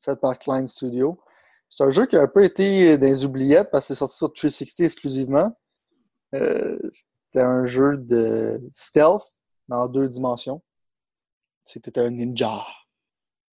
Fait 0.00 0.20
par 0.20 0.38
Klein 0.38 0.66
Studio. 0.66 1.20
C'est 1.68 1.84
un 1.84 1.90
jeu 1.90 2.06
qui 2.06 2.16
a 2.16 2.22
un 2.22 2.28
peu 2.28 2.44
été 2.44 2.98
dans 2.98 3.06
les 3.06 3.24
oubliettes 3.24 3.70
parce 3.70 3.86
que 3.88 3.94
c'est 3.94 3.98
sorti 3.98 4.16
sur 4.16 4.32
360 4.32 4.80
exclusivement. 4.80 5.56
Euh, 6.34 6.76
c'était 6.92 7.44
un 7.44 7.64
jeu 7.66 7.96
de 7.96 8.60
stealth, 8.74 9.22
mais 9.68 9.76
en 9.76 9.88
deux 9.88 10.08
dimensions. 10.08 10.62
C'était 11.64 11.98
un 11.98 12.10
ninja. 12.10 12.66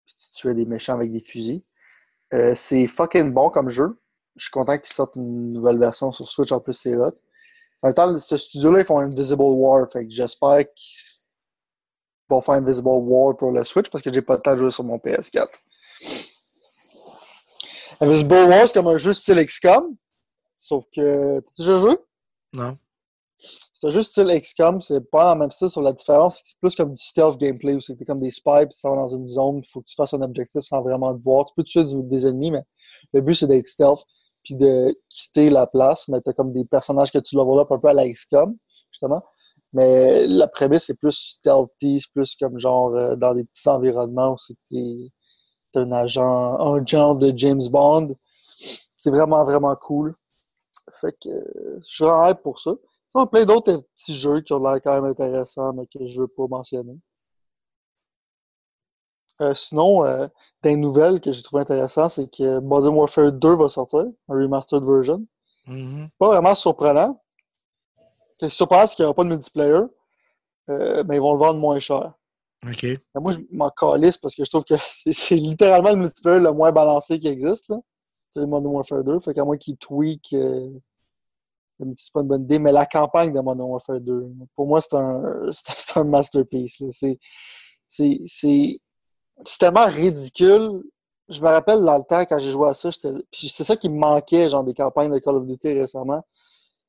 Puis 0.07 0.15
tu 0.17 0.31
tuais 0.33 0.55
des 0.55 0.65
méchants 0.65 0.95
avec 0.95 1.13
des 1.13 1.21
fusils. 1.21 1.63
Euh, 2.35 2.55
c'est 2.55 2.87
fucking 2.87 3.33
bon 3.33 3.51
comme 3.51 3.69
jeu. 3.69 3.99
Je 4.37 4.45
suis 4.45 4.51
content 4.51 4.77
qu'ils 4.77 4.93
sortent 4.93 5.17
une 5.17 5.53
nouvelle 5.53 5.79
version 5.79 6.13
sur 6.13 6.29
Switch, 6.29 6.53
en 6.53 6.61
plus 6.61 6.75
c'est 6.75 6.95
hot. 6.95 7.13
En 7.83 7.89
même 7.89 7.95
temps, 7.95 8.17
ce 8.17 8.37
studio-là, 8.37 8.81
ils 8.81 8.85
font 8.85 8.99
Invisible 8.99 9.43
War, 9.43 9.91
fait 9.91 10.07
que 10.07 10.13
j'espère 10.13 10.65
qu'ils 10.75 11.21
vont 12.29 12.41
faire 12.41 12.55
Invisible 12.55 12.89
War 12.89 13.37
pour 13.37 13.53
le 13.53 13.65
Switch 13.65 13.91
parce 13.91 14.03
que 14.03 14.13
j'ai 14.13 14.23
pas 14.23 14.37
le 14.37 14.43
temps 14.43 14.53
de 14.53 14.59
jouer 14.59 14.71
sur 14.71 14.85
mon 14.85 14.97
PS4. 14.99 15.49
Invisible 18.01 18.35
War, 18.35 18.67
c'est 18.67 18.75
comme 18.75 18.89
un 18.89 18.99
jeu 18.99 19.13
style 19.13 19.45
XCOM, 19.45 19.97
sauf 20.57 20.85
que. 20.95 21.41
T'as 21.41 21.51
déjà 21.59 21.79
joué? 21.79 21.97
Non. 22.53 22.77
C'est 23.79 23.91
jeu 23.91 24.03
style 24.03 24.29
XCOM, 24.41 24.81
c'est 24.81 25.03
pas 25.11 25.35
le 25.35 25.41
même 25.41 25.51
style, 25.51 25.69
sur 25.69 25.83
la 25.83 25.93
différence, 25.93 26.41
c'est 26.43 26.59
plus 26.61 26.75
comme 26.75 26.93
du 26.95 27.01
stealth 27.01 27.37
gameplay 27.37 27.75
où 27.75 27.79
t'es 27.81 28.07
comme 28.07 28.21
des 28.21 28.31
spies, 28.31 28.67
puis 28.67 28.77
tu 28.81 28.87
dans 28.89 29.09
une 29.09 29.29
zone, 29.29 29.59
il 29.59 29.69
faut 29.69 29.83
que 29.83 29.87
tu 29.87 29.95
fasses 29.95 30.15
un 30.15 30.23
objectif 30.23 30.63
sans 30.63 30.81
vraiment 30.81 31.15
te 31.15 31.23
voir. 31.23 31.45
Tu 31.45 31.53
peux 31.55 31.63
tuer 31.63 31.85
des 31.85 32.27
ennemis, 32.27 32.53
mais 32.53 32.63
le 33.13 33.21
but 33.21 33.35
c'est 33.35 33.47
d'être 33.47 33.67
stealth, 33.67 34.03
puis 34.43 34.57
de 34.57 34.99
quitter 35.11 35.51
la 35.51 35.67
place, 35.67 36.09
mais 36.09 36.23
t'as 36.23 36.33
comme 36.33 36.55
des 36.55 36.65
personnages 36.65 37.13
que 37.13 37.19
tu 37.19 37.37
level 37.37 37.59
up 37.59 37.71
un 37.71 37.79
peu 37.79 37.89
à 37.89 37.93
la 37.93 38.09
XCOM, 38.09 38.57
justement. 38.91 39.23
Mais 39.75 40.27
la 40.27 40.49
prémisse 40.49 40.85
c'est 40.87 40.99
plus 40.99 41.13
stealthy, 41.13 42.01
c'est 42.01 42.13
plus 42.13 42.35
comme 42.37 42.59
genre 42.59 42.95
euh, 42.95 43.15
dans 43.17 43.35
des 43.35 43.45
petits 43.45 43.69
environnements 43.69 44.33
où 44.33 44.39
c'était 44.39 45.11
un 45.75 45.93
agent, 45.93 46.25
un 46.25 46.87
genre 46.87 47.17
de 47.17 47.31
James 47.37 47.69
Bond. 47.71 48.17
C'est 48.97 49.11
vraiment, 49.11 49.45
vraiment 49.45 49.75
cool. 49.77 50.15
Fait 51.01 51.13
que 51.21 51.29
euh, 51.29 51.79
je 51.83 51.95
suis 51.95 52.05
vraiment 52.05 52.31
hype 52.31 52.43
pour 52.43 52.59
ça. 52.59 52.73
A 53.17 53.27
plein 53.27 53.47
d'autres 53.47 53.83
petits 53.97 54.15
jeux 54.15 54.43
qui 54.43 54.53
ont 54.53 54.59
l'air 54.59 54.81
quand 54.83 54.93
même 54.93 55.11
intéressants, 55.11 55.73
mais 55.73 55.87
que 55.87 56.07
je 56.07 56.21
veux 56.21 56.29
pas 56.29 56.47
mentionner. 56.49 56.99
Euh, 59.41 59.55
sinon, 59.55 60.05
euh, 60.05 60.29
des 60.63 60.77
nouvelles 60.77 61.21
que 61.21 61.33
j'ai 61.33 61.43
trouvé 61.43 61.63
intéressantes, 61.63 62.11
c'est 62.11 62.31
que 62.31 62.61
Modern 62.61 62.95
Warfare 62.95 63.33
2 63.33 63.57
va 63.57 63.69
sortir, 63.69 64.05
un 64.29 64.35
remastered 64.35 64.85
version. 64.85 65.27
Mhm. 65.67 66.09
Pas 66.19 66.29
vraiment 66.29 66.55
surprenant. 66.55 67.23
Ce 68.33 68.37
qui 68.39 68.45
est 68.47 68.49
surprenant, 68.49 68.87
c'est 68.87 68.97
qu'il 68.97 69.05
n'y 69.05 69.07
aura 69.07 69.15
pas 69.15 69.25
de 69.25 69.29
multiplayer, 69.31 69.83
euh, 70.71 71.05
mais 71.07 71.17
ils 71.17 71.21
vont 71.21 71.33
le 71.33 71.39
vendre 71.39 71.59
moins 71.59 71.79
cher. 71.79 72.13
OK. 72.67 72.87
Moi, 73.15 73.35
je 73.35 73.39
m'en 73.51 73.71
calisse 73.71 74.17
parce 74.17 74.35
que 74.35 74.45
je 74.45 74.51
trouve 74.51 74.65
que 74.65 74.75
c'est 74.91 75.13
c'est 75.13 75.37
littéralement 75.37 75.91
le 75.91 75.97
multiplayer 75.97 76.41
le 76.41 76.53
moins 76.53 76.73
balancé 76.73 77.19
qui 77.19 77.29
existe. 77.29 77.69
là. 77.69 77.79
C'est 78.31 78.41
le 78.41 78.47
Modern 78.47 78.75
Warfare 78.75 79.05
2. 79.05 79.21
Fait 79.21 79.33
qu'à 79.33 79.45
moins 79.45 79.57
qu'il 79.57 79.77
tweak, 79.77 80.35
c'est 81.97 82.13
pas 82.13 82.21
une 82.21 82.29
bonne 82.29 82.43
idée. 82.45 82.59
Mais 82.59 82.73
la 82.73 82.87
campagne 82.87 83.33
de 83.33 83.41
Modern 83.41 83.71
Warfare 83.71 84.01
2, 84.01 84.27
pour 84.55 84.67
moi, 84.67 84.81
c'est 84.81 84.97
un, 84.97 85.23
un 85.97 86.05
masterpiece. 86.05 86.83
C'est 87.89 88.79
tellement 89.59 89.87
ridicule. 89.87 90.83
Je 91.29 91.41
me 91.41 91.47
rappelle 91.47 91.85
dans 91.85 91.99
le 91.99 92.05
temps 92.05 92.25
quand 92.25 92.39
j'ai 92.39 92.51
joué 92.51 92.69
à 92.69 92.75
ça, 92.75 92.91
c'est 92.93 93.65
ça 93.65 93.77
qui 93.77 93.89
me 93.89 93.99
manquait, 93.99 94.49
genre 94.49 94.63
des 94.63 94.75
campagnes 94.75 95.13
de 95.13 95.19
Call 95.19 95.37
of 95.37 95.47
Duty 95.47 95.73
récemment. 95.73 96.25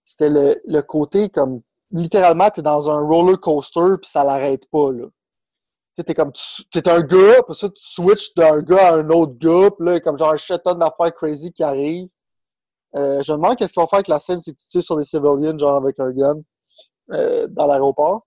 C'était 0.05 0.29
le, 0.29 0.61
le 0.65 0.81
côté 0.81 1.29
comme 1.29 1.61
littéralement, 1.91 2.49
t'es 2.49 2.61
dans 2.61 2.89
un 2.89 3.01
roller 3.01 3.39
coaster 3.39 3.97
puis 4.01 4.09
ça 4.09 4.23
l'arrête 4.23 4.69
pas. 4.69 4.91
Là. 4.91 5.05
T'es 5.95 6.13
comme, 6.13 6.31
t'es 6.71 6.87
un 6.87 7.01
gars, 7.01 7.41
puis 7.43 7.55
ça, 7.55 7.69
tu 7.69 7.83
switches 7.83 8.35
d'un 8.35 8.61
gars 8.61 8.89
à 8.89 8.95
un 8.97 9.09
autre 9.09 9.33
gars, 9.39 9.71
puis 9.71 9.87
là, 9.87 9.99
comme 9.99 10.17
genre 10.17 10.31
un 10.31 10.37
shit 10.37 10.61
d'affaires 10.63 11.13
crazy 11.15 11.51
qui 11.51 11.63
arrive. 11.63 12.07
Euh, 12.95 13.21
je 13.21 13.31
me 13.33 13.37
demande 13.37 13.55
qu'est-ce 13.57 13.73
qu'ils 13.73 13.81
vont 13.81 13.87
faire 13.87 13.97
avec 13.97 14.07
la 14.07 14.19
scène 14.19 14.39
si 14.39 14.55
tu 14.55 14.65
tires 14.67 14.83
sur 14.83 14.97
des 14.97 15.03
civilians, 15.03 15.57
genre 15.57 15.75
avec 15.75 15.99
un 15.99 16.11
gun, 16.11 16.37
euh, 17.11 17.47
dans 17.47 17.67
l'aéroport. 17.67 18.25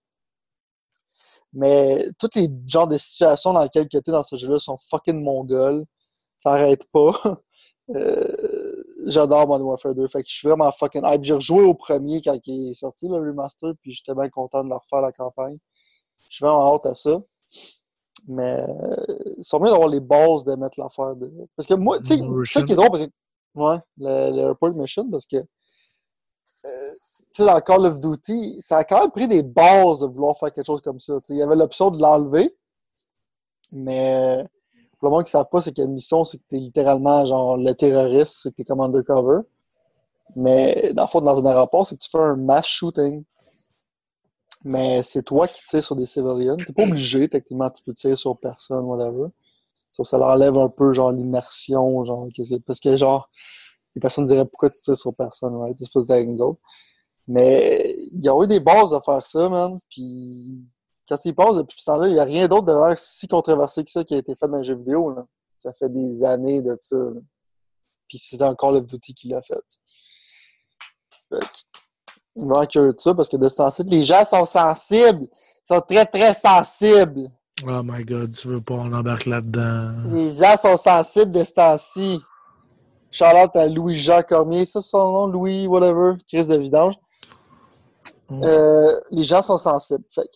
Mais 1.52 2.06
tous 2.18 2.30
les 2.36 2.48
genres 2.66 2.86
de 2.86 2.98
situations 2.98 3.52
dans 3.52 3.62
lesquelles 3.62 3.88
tu 3.88 3.96
es 3.96 4.02
dans 4.06 4.22
ce 4.22 4.36
jeu-là 4.36 4.58
sont 4.58 4.76
fucking 4.90 5.22
mongols. 5.22 5.84
Ça 6.38 6.52
arrête 6.52 6.84
pas. 6.92 7.12
Euh, 7.96 8.84
j'adore 9.08 9.48
Modern 9.48 9.66
Warfare 9.68 9.96
2. 9.96 10.06
Fait 10.06 10.22
que 10.22 10.28
je 10.28 10.34
suis 10.36 10.46
vraiment 10.46 10.70
fucking 10.70 11.02
hype. 11.04 11.24
J'ai 11.24 11.34
rejoué 11.34 11.64
au 11.64 11.74
premier 11.74 12.22
quand 12.22 12.38
il 12.46 12.70
est 12.70 12.74
sorti, 12.74 13.08
le 13.08 13.16
remaster, 13.16 13.72
puis 13.82 13.92
j'étais 13.92 14.14
bien 14.14 14.28
content 14.28 14.62
de 14.62 14.68
leur 14.68 14.82
refaire 14.82 15.00
la 15.00 15.10
campagne. 15.10 15.58
Je 16.28 16.36
suis 16.36 16.44
vraiment 16.44 16.72
hâte 16.72 16.86
à 16.86 16.94
ça. 16.94 17.18
Mais 18.28 18.64
ils 19.38 19.44
sont 19.44 19.58
bien 19.58 19.72
d'avoir 19.72 19.88
les 19.88 19.98
bases 19.98 20.44
de 20.44 20.54
mettre 20.54 20.78
l'affaire 20.78 21.16
de. 21.16 21.32
Parce 21.56 21.66
que 21.66 21.74
moi, 21.74 21.98
tu 21.98 22.16
sais, 22.16 22.22
ça 22.44 22.62
qui 22.62 22.74
est 22.74 22.76
drôle. 22.76 23.10
Ouais, 23.54 23.78
le, 23.98 24.72
Mission, 24.72 25.10
parce 25.10 25.26
que. 25.26 25.36
Euh, 25.36 26.90
tu 27.32 27.42
sais, 27.42 27.46
dans 27.46 27.60
Call 27.60 27.86
of 27.86 28.00
Duty, 28.00 28.60
ça 28.60 28.78
a 28.78 28.84
quand 28.84 29.00
même 29.00 29.10
pris 29.10 29.28
des 29.28 29.42
bases 29.42 30.00
de 30.00 30.06
vouloir 30.06 30.36
faire 30.36 30.52
quelque 30.52 30.66
chose 30.66 30.80
comme 30.80 31.00
ça. 31.00 31.18
il 31.28 31.36
y 31.36 31.42
avait 31.42 31.56
l'option 31.56 31.90
de 31.90 32.00
l'enlever, 32.00 32.56
mais 33.72 34.44
pour 34.98 35.08
le 35.08 35.14
monde 35.14 35.24
qui 35.24 35.28
ne 35.28 35.40
savent 35.40 35.48
pas, 35.50 35.62
c'est 35.62 35.72
qu'il 35.72 35.82
y 35.82 35.86
a 35.86 35.88
une 35.88 35.94
mission, 35.94 36.24
c'est 36.24 36.38
que 36.38 36.42
tu 36.48 36.56
es 36.56 36.58
littéralement 36.58 37.24
genre 37.24 37.56
le 37.56 37.72
terroriste, 37.74 38.40
c'est 38.42 38.50
que 38.50 38.56
tu 38.56 38.62
es 38.62 38.64
comme 38.64 38.80
undercover. 38.80 39.42
Mais 40.36 40.92
dans 40.94 41.04
le 41.04 41.08
fond, 41.08 41.20
dans 41.20 41.38
un 41.38 41.46
aéroport, 41.46 41.86
c'est 41.86 41.96
que 41.96 42.02
tu 42.02 42.10
fais 42.10 42.18
un 42.18 42.36
mass 42.36 42.66
shooting. 42.66 43.24
Mais 44.62 45.02
c'est 45.02 45.22
toi 45.22 45.48
qui 45.48 45.62
tires 45.66 45.82
sur 45.82 45.96
des 45.96 46.06
civilians. 46.06 46.56
T'es 46.56 46.72
pas 46.72 46.82
obligé, 46.84 47.28
techniquement, 47.28 47.70
tu 47.70 47.82
peux 47.82 47.94
tirer 47.94 48.16
sur 48.16 48.38
personne, 48.38 48.84
whatever. 48.84 49.28
Ça, 50.04 50.18
leur 50.18 50.28
enlève 50.28 50.56
un 50.58 50.68
peu, 50.68 50.92
genre, 50.92 51.12
l'immersion, 51.12 52.04
genre, 52.04 52.26
qu'est-ce 52.34 52.50
que, 52.50 52.60
parce 52.60 52.80
que, 52.80 52.96
genre, 52.96 53.30
les 53.94 54.00
personnes 54.00 54.26
diraient 54.26 54.46
pourquoi 54.46 54.70
tu 54.70 54.80
tires 54.80 54.96
sur 54.96 55.14
personne, 55.14 55.56
right? 55.56 55.78
Pas 55.92 56.14
avec 56.14 56.28
nous 56.28 56.40
autres. 56.42 56.60
Mais, 57.26 57.94
il 58.12 58.24
y 58.24 58.28
a 58.28 58.42
eu 58.42 58.46
des 58.46 58.60
bases 58.60 58.94
à 58.94 59.00
faire 59.00 59.24
ça, 59.24 59.48
man. 59.48 59.78
Puis, 59.90 60.68
quand 61.10 61.24
y 61.24 61.32
penses, 61.32 61.56
depuis 61.56 61.78
ce 61.80 61.84
temps-là, 61.86 62.08
il 62.08 62.14
n'y 62.14 62.20
a 62.20 62.24
rien 62.24 62.46
d'autre 62.46 62.66
de 62.66 62.94
si 62.96 63.26
controversé 63.26 63.84
que 63.84 63.90
ça 63.90 64.04
qui 64.04 64.14
a 64.14 64.18
été 64.18 64.36
fait 64.36 64.46
dans 64.46 64.58
un 64.58 64.62
jeu 64.62 64.76
vidéo. 64.76 65.10
Là. 65.10 65.26
Ça 65.58 65.72
fait 65.74 65.88
des 65.88 66.22
années 66.22 66.62
de 66.62 66.78
ça. 66.80 66.96
Puis 68.08 68.18
c'est 68.18 68.40
encore 68.42 68.72
le 68.72 68.80
Duty 68.80 69.14
qui 69.14 69.28
l'a 69.28 69.42
fait. 69.42 69.60
fait 71.28 71.44
vraiment 72.36 72.64
curieux 72.66 72.92
de 72.92 73.00
ça 73.00 73.14
parce 73.14 73.28
que 73.28 73.36
de 73.36 73.48
ce 73.48 73.56
temps-ci, 73.56 73.82
les 73.84 74.04
gens 74.04 74.24
sont 74.24 74.46
sensibles. 74.46 75.24
Ils 75.24 75.74
sont 75.74 75.80
très, 75.80 76.06
très 76.06 76.34
sensibles. 76.34 77.28
Oh 77.66 77.82
my 77.84 78.04
god, 78.04 78.34
tu 78.34 78.48
veux 78.48 78.60
pas 78.60 78.74
en 78.74 78.92
embarque 78.92 79.26
là-dedans. 79.26 79.92
Les 80.12 80.32
gens 80.32 80.56
sont 80.56 80.76
sensibles 80.76 81.30
de 81.30 81.44
ce 81.44 81.52
temps-ci. 81.52 82.20
Charlotte 83.10 83.54
à 83.56 83.66
Louis-Jean 83.66 84.22
Cormier, 84.22 84.64
ça 84.64 84.80
c'est 84.80 84.90
son 84.90 85.12
nom, 85.12 85.26
Louis, 85.26 85.66
whatever, 85.66 86.14
crise 86.28 86.48
de 86.48 86.56
vidange. 86.56 86.94
Mm. 88.30 88.42
Euh, 88.42 89.00
les 89.10 89.24
gens 89.24 89.42
sont 89.42 89.56
sensibles. 89.56 90.04
Fait 90.08 90.28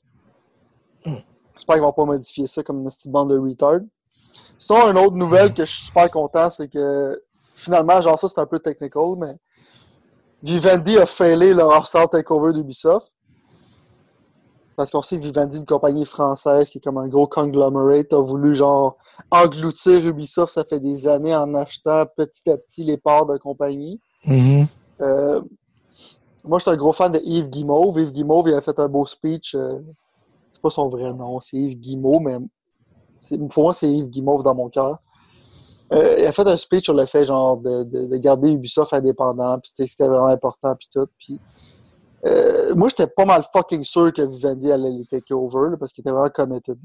J'espère 1.55 1.77
qu'ils 1.77 1.85
vont 1.85 1.93
pas 1.93 2.05
modifier 2.05 2.47
ça 2.49 2.63
comme 2.63 2.81
une 2.81 2.91
petite 2.91 3.11
bande 3.11 3.31
de 3.31 3.39
retard. 3.39 3.81
Sinon, 4.59 4.91
une 4.91 4.99
autre 4.99 5.15
nouvelle 5.15 5.55
que 5.55 5.65
je 5.65 5.71
suis 5.71 5.87
super 5.87 6.11
content, 6.11 6.51
c'est 6.51 6.69
que 6.69 7.23
finalement, 7.55 8.01
genre 8.01 8.19
ça, 8.19 8.29
c'est 8.29 8.41
un 8.41 8.47
peu 8.47 8.59
technical, 8.59 9.15
mais 9.19 9.37
Vivendi 10.43 10.99
a 10.99 11.07
failé 11.07 11.55
leur 11.55 11.69
hors 11.69 12.11
takeover 12.11 12.53
d'Ubisoft. 12.53 13.14
Parce 14.77 14.91
qu'on 14.91 15.03
sait 15.03 15.19
que 15.19 15.23
Vivendi, 15.23 15.59
une 15.59 15.67
compagnie 15.67 16.05
française 16.05 16.69
qui 16.69 16.79
est 16.79 16.81
comme 16.81 16.99
un 16.99 17.09
gros 17.09 17.27
conglomerate, 17.27 18.13
a 18.13 18.21
voulu 18.21 18.55
genre 18.55 18.97
engloutir 19.31 20.05
Ubisoft, 20.07 20.53
ça 20.53 20.65
fait 20.65 20.81
des 20.81 21.07
années 21.07 21.35
en 21.35 21.55
achetant 21.55 22.05
petit 22.17 22.51
à 22.51 22.57
petit 22.57 22.83
les 22.83 22.97
parts 22.97 23.27
de 23.27 23.37
compagnie. 23.39 24.01
Mm-hmm. 24.27 24.67
Euh, 25.01 25.41
moi, 26.45 26.59
je 26.59 26.63
suis 26.65 26.71
un 26.71 26.77
gros 26.77 26.93
fan 26.93 27.13
de 27.13 27.21
Yves 27.25 27.51
Guimauve. 27.51 27.99
Yves 28.01 28.13
Guimauve, 28.13 28.49
il 28.49 28.55
a 28.55 28.61
fait 28.61 28.79
un 28.81 28.89
beau 28.89 29.07
speech 29.07 29.55
euh, 29.55 29.81
c'est 30.55 30.63
pas 30.63 30.71
son 30.71 30.89
vrai 30.89 31.13
nom, 31.13 31.41
c'est 31.41 31.57
Yves 31.57 31.81
Guimau, 31.81 32.21
mais 32.21 32.39
pour 33.51 33.65
moi, 33.65 33.75
c'est 33.75 33.91
Yves 33.91 34.09
Guimauve 34.09 34.45
dans 34.45 34.55
mon 34.55 34.69
cœur. 34.69 34.99
Euh, 35.93 36.17
il 36.19 36.27
a 36.27 36.33
fait 36.33 36.47
un 36.47 36.57
speech 36.57 36.85
sur 36.85 36.95
le 36.95 37.07
fait 37.07 37.25
genre 37.27 37.59
de, 37.59 37.83
de, 37.83 38.17
garder 38.17 38.53
Ubisoft 38.53 38.93
indépendant, 38.93 39.59
puis 39.59 39.73
c'était 39.75 40.07
vraiment 40.07 40.29
important, 40.29 40.75
puis 40.77 40.89
tout. 40.93 41.07
Puis, 41.19 41.41
euh, 42.27 42.75
moi, 42.75 42.89
j'étais 42.89 43.07
pas 43.07 43.25
mal 43.25 43.45
fucking 43.53 43.83
sûr 43.85 44.13
que 44.13 44.23
Vivendi 44.23 44.73
allait 44.73 44.91
les 44.91 45.05
take 45.05 45.35
over, 45.35 45.77
parce 45.79 45.93
qu'il 45.93 46.03
était 46.03 46.11
vraiment 46.11 46.31
committed. 46.31 46.79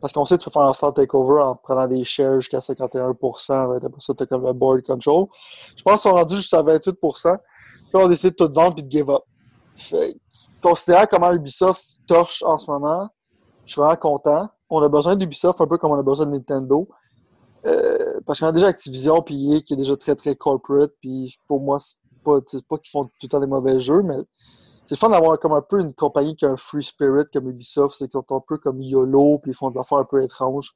Parce 0.00 0.12
qu'on 0.12 0.24
sait 0.24 0.36
que 0.36 0.42
tu 0.42 0.50
peux 0.50 0.52
faire 0.52 0.62
un 0.62 0.74
start 0.74 0.96
takeover 0.96 1.40
en 1.40 1.54
prenant 1.56 1.86
des 1.86 2.04
shares 2.04 2.40
jusqu'à 2.40 2.58
51%, 2.58 3.68
right? 3.68 3.84
après 3.84 4.00
ça, 4.00 4.14
t'as 4.14 4.26
comme 4.26 4.44
le 4.44 4.52
board 4.52 4.82
control. 4.82 5.26
Je 5.76 5.82
pense 5.82 6.02
qu'ils 6.02 6.10
sont 6.10 6.16
rendus 6.16 6.36
jusqu'à 6.36 6.62
28%. 6.62 7.38
Puis 7.38 7.90
on 7.94 8.08
décide 8.08 8.30
de 8.30 8.46
tout 8.46 8.52
vendre 8.52 8.74
puis 8.74 8.84
de 8.84 8.90
give 8.90 9.10
up. 9.10 9.22
Fait, 9.74 10.14
considérant 10.62 11.06
comment 11.10 11.32
Ubisoft 11.32 12.00
torche 12.06 12.42
en 12.42 12.58
ce 12.58 12.70
moment. 12.70 13.08
Je 13.64 13.72
suis 13.72 13.80
vraiment 13.80 13.96
content. 13.96 14.48
On 14.68 14.82
a 14.82 14.88
besoin 14.88 15.16
d'Ubisoft 15.16 15.60
un 15.60 15.66
peu 15.66 15.78
comme 15.78 15.92
on 15.92 15.98
a 15.98 16.02
besoin 16.02 16.26
de 16.26 16.32
Nintendo. 16.32 16.88
Euh, 17.64 18.20
parce 18.26 18.40
qu'on 18.40 18.46
a 18.46 18.52
déjà 18.52 18.68
Activision 18.68 19.22
puis 19.22 19.54
EA 19.54 19.60
qui 19.60 19.72
est 19.74 19.76
déjà 19.76 19.96
très 19.96 20.14
très 20.14 20.34
corporate. 20.34 20.92
Puis 21.00 21.38
pour 21.48 21.60
moi, 21.60 21.78
pas, 22.26 22.40
pas 22.68 22.78
qu'ils 22.78 22.90
font 22.90 23.04
tout 23.04 23.12
le 23.22 23.28
temps 23.28 23.40
des 23.40 23.46
mauvais 23.46 23.80
jeux, 23.80 24.02
mais 24.02 24.16
c'est 24.84 24.98
fun 24.98 25.08
d'avoir 25.08 25.38
comme 25.38 25.52
un 25.52 25.62
peu 25.62 25.80
une 25.80 25.94
compagnie 25.94 26.36
qui 26.36 26.44
a 26.44 26.50
un 26.50 26.56
free 26.56 26.82
spirit 26.82 27.24
comme 27.32 27.48
Ubisoft. 27.48 27.96
C'est 27.96 28.08
qu'ils 28.08 28.20
sont 28.20 28.36
un 28.36 28.42
peu 28.46 28.58
comme 28.58 28.80
YOLO 28.80 29.38
puis 29.38 29.52
ils 29.52 29.54
font 29.54 29.70
des 29.70 29.78
affaires 29.78 29.98
un 29.98 30.04
peu 30.04 30.22
étranges. 30.22 30.74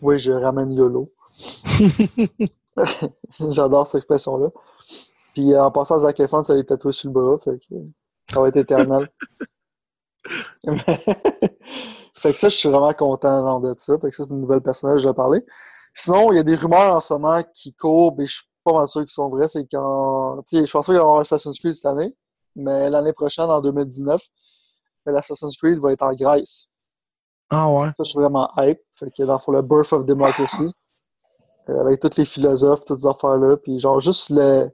Oui, 0.00 0.18
je 0.18 0.32
ramène 0.32 0.72
YOLO. 0.72 1.10
J'adore 3.50 3.86
cette 3.86 3.96
expression-là. 3.96 4.48
Puis 5.34 5.56
en 5.56 5.70
passant, 5.70 5.98
Zac 5.98 6.20
Efron, 6.20 6.42
ça 6.42 6.54
les 6.54 6.64
tatoué 6.64 6.92
sur 6.92 7.08
le 7.08 7.12
bras. 7.12 7.38
Fait 7.38 7.58
que... 7.58 7.74
Ça 8.30 8.40
va 8.40 8.48
être 8.48 8.56
éternel. 8.56 9.08
fait 12.14 12.32
que 12.32 12.38
ça, 12.38 12.48
je 12.48 12.56
suis 12.56 12.68
vraiment 12.68 12.92
content 12.92 13.60
de 13.60 13.74
ça. 13.78 13.98
Fait 13.98 14.10
que 14.10 14.14
ça, 14.14 14.24
c'est 14.24 14.30
une 14.30 14.40
nouvelle 14.40 14.60
personnage, 14.60 15.00
je 15.00 15.08
vais 15.08 15.14
parler. 15.14 15.44
Sinon, 15.94 16.32
il 16.32 16.36
y 16.36 16.38
a 16.38 16.42
des 16.42 16.54
rumeurs 16.54 16.94
en 16.94 17.00
ce 17.00 17.14
moment 17.14 17.42
qui 17.54 17.74
courent, 17.74 18.14
et 18.20 18.26
je 18.26 18.36
suis 18.36 18.46
pas 18.72 18.78
mal 18.78 18.88
sûr 18.88 19.00
qu'ils 19.02 19.10
sont 19.10 19.28
vraies. 19.28 19.48
C'est 19.48 19.66
quand. 19.70 20.42
Tu 20.46 20.56
sais, 20.56 20.66
je 20.66 20.72
pense 20.72 20.86
pas 20.86 20.92
qu'il 20.92 20.98
va 20.98 21.00
y 21.00 21.02
avoir 21.02 21.20
Assassin's 21.20 21.58
Creed 21.58 21.74
cette 21.74 21.86
année, 21.86 22.14
mais 22.56 22.90
l'année 22.90 23.12
prochaine, 23.12 23.50
en 23.50 23.60
2019, 23.60 24.20
l'Assassin's 25.06 25.56
Creed 25.56 25.78
va 25.78 25.92
être 25.92 26.02
en 26.02 26.14
Grèce. 26.14 26.68
Ah 27.50 27.70
ouais? 27.72 27.88
Ça, 27.88 27.94
je 28.00 28.10
suis 28.10 28.20
vraiment 28.20 28.50
hype. 28.56 28.80
Fait 28.92 29.10
que 29.10 29.22
dans 29.22 29.40
le 29.48 29.62
Birth 29.62 29.92
of 29.92 30.04
Democracy, 30.04 30.66
euh, 31.68 31.80
avec 31.80 32.00
tous 32.00 32.16
les 32.16 32.24
philosophes, 32.24 32.84
toutes 32.84 33.00
ces 33.00 33.06
affaires-là, 33.06 33.56
puis 33.56 33.78
genre 33.78 34.00
juste 34.00 34.30
le 34.30 34.70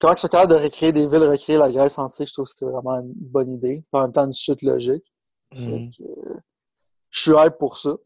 Comment 0.00 0.14
ils 0.14 0.18
sont 0.18 0.28
capables 0.28 0.50
de 0.50 0.56
recréer 0.56 0.92
des 0.92 1.06
villes, 1.06 1.22
recréer 1.22 1.56
la 1.56 1.72
Grèce 1.72 1.98
antique, 1.98 2.28
je 2.28 2.34
trouve 2.34 2.44
que 2.44 2.50
c'était 2.50 2.70
vraiment 2.70 3.00
une 3.00 3.14
bonne 3.14 3.50
idée. 3.50 3.84
En 3.92 4.02
même 4.02 4.12
temps, 4.12 4.26
une 4.26 4.32
suite 4.32 4.62
logique. 4.62 5.04
Mhm. 5.54 5.90
Euh, 6.00 6.38
je 7.10 7.20
suis 7.20 7.32
hype 7.32 7.56
pour 7.58 7.78
ça. 7.78 7.96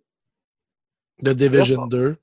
The 1.25 1.31
Division 1.31 1.87
2. 1.87 2.17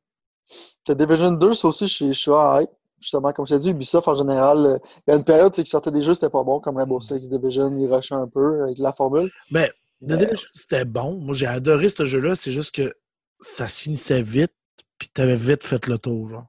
The 0.85 0.91
Division 0.91 1.31
2, 1.31 1.53
ça 1.53 1.67
aussi, 1.67 1.87
je, 1.87 2.13
suis 2.13 2.31
hype. 2.31 2.69
Justement, 2.99 3.33
comme 3.33 3.45
je 3.45 3.55
t'ai 3.55 3.59
dit, 3.59 3.69
Ubisoft, 3.71 4.07
en 4.07 4.15
général, 4.15 4.65
euh, 4.65 4.77
il 5.05 5.11
y 5.11 5.13
a 5.13 5.17
une 5.17 5.23
période 5.23 5.51
qui 5.51 5.65
sortait 5.65 5.91
des 5.91 6.01
jeux, 6.01 6.13
c'était 6.13 6.29
pas 6.29 6.43
bon, 6.43 6.59
comme 6.59 6.77
Rainbow 6.77 6.99
Six 7.01 7.27
Division, 7.27 7.69
il 7.77 7.93
rushait 7.93 8.15
un 8.15 8.27
peu 8.27 8.63
avec 8.63 8.77
la 8.77 8.93
formule. 8.93 9.29
Ben, 9.51 9.69
The 10.01 10.13
Division, 10.13 10.47
c'était 10.53 10.85
bon. 10.85 11.15
Moi, 11.19 11.35
j'ai 11.35 11.47
adoré 11.47 11.89
ce 11.89 12.05
jeu-là. 12.05 12.35
C'est 12.35 12.51
juste 12.51 12.73
que 12.73 12.93
ça 13.39 13.67
se 13.67 13.81
finissait 13.81 14.21
vite, 14.21 14.53
puis 14.97 15.09
t'avais 15.09 15.35
vite 15.35 15.63
fait 15.63 15.87
le 15.87 15.99
tour, 15.99 16.29
genre. 16.29 16.45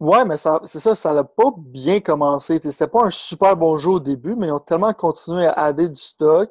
Ouais, 0.00 0.24
mais 0.24 0.36
ça, 0.36 0.60
c'est 0.64 0.80
ça, 0.80 0.94
ça 0.94 1.14
n'a 1.14 1.24
pas 1.24 1.50
bien 1.56 2.00
commencé. 2.00 2.58
C'était 2.60 2.88
pas 2.88 3.04
un 3.04 3.10
super 3.10 3.56
bon 3.56 3.78
jeu 3.78 3.90
au 3.90 4.00
début, 4.00 4.34
mais 4.36 4.48
ils 4.48 4.52
ont 4.52 4.58
tellement 4.58 4.92
continué 4.92 5.46
à 5.46 5.52
adder 5.52 5.88
du 5.88 6.00
stock, 6.00 6.50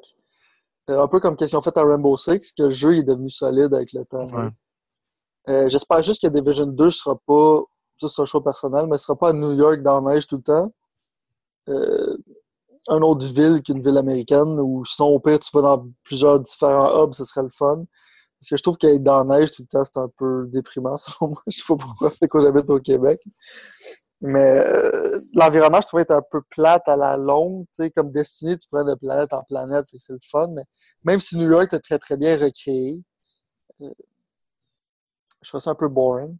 euh, 0.90 1.02
un 1.02 1.08
peu 1.08 1.20
comme 1.20 1.36
ce 1.38 1.44
qu'ils 1.44 1.56
ont 1.56 1.62
fait 1.62 1.76
à 1.76 1.84
Rainbow 1.84 2.16
Six, 2.16 2.52
que 2.52 2.64
le 2.64 2.70
jeu 2.70 2.96
est 2.96 3.02
devenu 3.02 3.28
solide 3.28 3.74
avec 3.74 3.92
le 3.92 4.04
temps. 4.04 4.24
Euh, 5.48 5.68
j'espère 5.68 6.02
juste 6.02 6.22
que 6.22 6.28
Division 6.28 6.66
2 6.66 6.90
sera 6.90 7.16
pas, 7.26 7.62
ça 8.00 8.08
c'est 8.08 8.22
un 8.22 8.24
choix 8.24 8.42
personnel, 8.42 8.86
mais 8.86 8.98
sera 8.98 9.16
pas 9.16 9.30
à 9.30 9.32
New 9.32 9.52
York 9.52 9.82
dans 9.82 10.00
la 10.00 10.14
neige 10.14 10.26
tout 10.26 10.36
le 10.36 10.42
temps. 10.42 10.70
Euh, 11.68 12.16
un 12.88 13.00
autre 13.02 13.26
ville 13.26 13.62
qu'une 13.62 13.82
ville 13.82 13.96
américaine, 13.98 14.58
ou 14.60 14.84
sinon 14.84 15.08
au 15.08 15.20
pire 15.20 15.40
tu 15.40 15.50
vas 15.54 15.62
dans 15.62 15.86
plusieurs 16.04 16.40
différents 16.40 17.02
hubs, 17.02 17.14
ce 17.14 17.24
serait 17.24 17.42
le 17.42 17.50
fun. 17.50 17.84
Parce 18.40 18.50
que 18.50 18.56
je 18.56 18.62
trouve 18.62 18.76
qu'être 18.76 19.02
dans 19.02 19.24
la 19.24 19.38
neige 19.38 19.52
tout 19.52 19.62
le 19.62 19.68
temps, 19.68 19.84
c'est 19.84 19.98
un 19.98 20.10
peu 20.18 20.46
déprimant, 20.48 20.98
selon 20.98 21.30
moi. 21.30 21.42
Je 21.46 21.58
sais 21.58 21.64
pas 21.66 21.76
pourquoi, 21.76 22.12
c'est 22.20 22.28
quand 22.28 22.40
j'habite 22.40 22.68
au 22.70 22.80
Québec. 22.80 23.20
Mais 24.20 24.58
euh, 24.58 25.20
l'environnement, 25.34 25.80
je 25.80 25.86
trouvais 25.86 26.02
être 26.02 26.12
un 26.12 26.22
peu 26.30 26.40
plate 26.50 26.88
à 26.88 26.96
la 26.96 27.16
longue. 27.16 27.66
Tu 27.74 27.84
sais, 27.84 27.90
comme 27.90 28.10
Destiny, 28.10 28.58
tu 28.58 28.68
prends 28.70 28.84
de 28.84 28.94
planète 28.94 29.32
en 29.32 29.42
planète, 29.44 29.86
c'est 29.98 30.12
le 30.12 30.18
fun. 30.22 30.48
Mais 30.54 30.64
même 31.04 31.20
si 31.20 31.36
New 31.38 31.50
York 31.50 31.66
était 31.66 31.80
très 31.80 31.98
très 31.98 32.16
bien 32.16 32.36
recréé, 32.36 33.02
euh, 33.82 33.90
je 35.44 35.50
trouve 35.50 35.60
ça 35.60 35.70
un 35.70 35.74
peu 35.74 35.88
boring. 35.88 36.36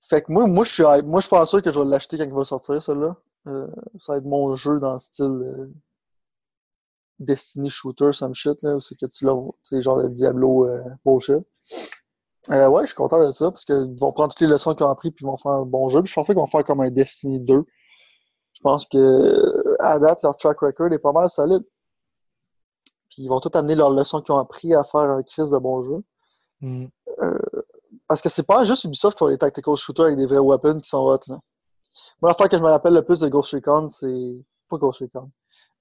Fait 0.00 0.22
que 0.22 0.32
moi, 0.32 0.46
moi, 0.46 0.64
je 0.64 0.72
suis 0.72 0.82
moi, 0.82 1.20
je 1.20 1.26
suis 1.26 1.30
pas 1.30 1.46
sûr 1.46 1.62
que 1.62 1.70
je 1.70 1.78
vais 1.78 1.86
l'acheter 1.86 2.18
quand 2.18 2.24
il 2.24 2.32
va 2.32 2.44
sortir, 2.44 2.82
celui-là. 2.82 3.16
Euh, 3.48 3.68
ça 4.00 4.12
va 4.12 4.18
être 4.18 4.24
mon 4.24 4.54
jeu 4.54 4.80
dans 4.80 4.94
le 4.94 4.98
style 4.98 5.72
Destiny 7.24 7.70
Shooter, 7.70 8.12
some 8.12 8.34
shit, 8.34 8.62
là, 8.62 8.78
c'est 8.80 8.96
que 8.98 9.06
tu 9.06 9.24
l'as, 9.24 9.36
c'est 9.62 9.82
genre 9.82 9.96
le 9.96 10.10
Diablo 10.10 10.66
euh, 10.66 10.82
bullshit. 11.04 11.44
Euh, 12.50 12.68
ouais, 12.68 12.82
je 12.82 12.86
suis 12.86 12.96
content 12.96 13.24
de 13.24 13.32
ça, 13.32 13.50
parce 13.50 13.64
qu'ils 13.64 13.96
vont 13.98 14.12
prendre 14.12 14.30
toutes 14.30 14.40
les 14.40 14.48
leçons 14.48 14.74
qu'ils 14.74 14.84
ont 14.84 14.90
appris 14.90 15.12
puis 15.12 15.24
ils 15.24 15.28
vont 15.28 15.36
faire 15.36 15.52
un 15.52 15.64
bon 15.64 15.88
jeu. 15.88 16.02
Puis 16.02 16.10
je 16.10 16.14
pense 16.14 16.26
qu'ils 16.26 16.34
vont 16.34 16.46
faire 16.46 16.64
comme 16.64 16.80
un 16.80 16.90
Destiny 16.90 17.40
2. 17.40 17.64
Je 18.54 18.60
pense 18.62 18.86
que 18.86 19.80
à 19.80 19.98
date, 19.98 20.22
leur 20.22 20.36
track 20.36 20.58
record 20.60 20.92
est 20.92 20.98
pas 20.98 21.12
mal 21.12 21.30
solide. 21.30 21.64
Puis 23.08 23.22
ils 23.22 23.28
vont 23.28 23.40
tout 23.40 23.50
amener 23.54 23.74
leurs 23.74 23.90
leçons 23.90 24.20
qu'ils 24.20 24.34
ont 24.34 24.38
appris 24.38 24.74
à 24.74 24.82
faire 24.84 25.00
un 25.00 25.22
crise 25.22 25.50
de 25.50 25.58
bon 25.58 25.82
jeu. 25.82 26.04
Mm. 26.60 26.86
Euh, 27.22 27.38
Parce 28.12 28.20
que 28.20 28.28
c'est 28.28 28.42
pas 28.42 28.62
juste 28.62 28.84
Ubisoft 28.84 29.16
qui 29.16 29.22
ont 29.22 29.28
les 29.28 29.38
tactical 29.38 29.74
shooters 29.74 30.04
avec 30.04 30.18
des 30.18 30.26
vrais 30.26 30.38
weapons 30.38 30.80
qui 30.80 30.88
sont 30.90 30.98
hot. 30.98 31.20
Là. 31.28 31.38
Moi, 32.20 32.30
la 32.30 32.34
fois 32.34 32.46
que 32.46 32.58
je 32.58 32.62
me 32.62 32.68
rappelle 32.68 32.92
le 32.92 33.02
plus 33.02 33.20
de 33.20 33.28
Ghost 33.28 33.54
Recon, 33.54 33.88
c'est. 33.88 34.44
Pas 34.68 34.76
Ghost 34.76 35.00
Recon. 35.00 35.30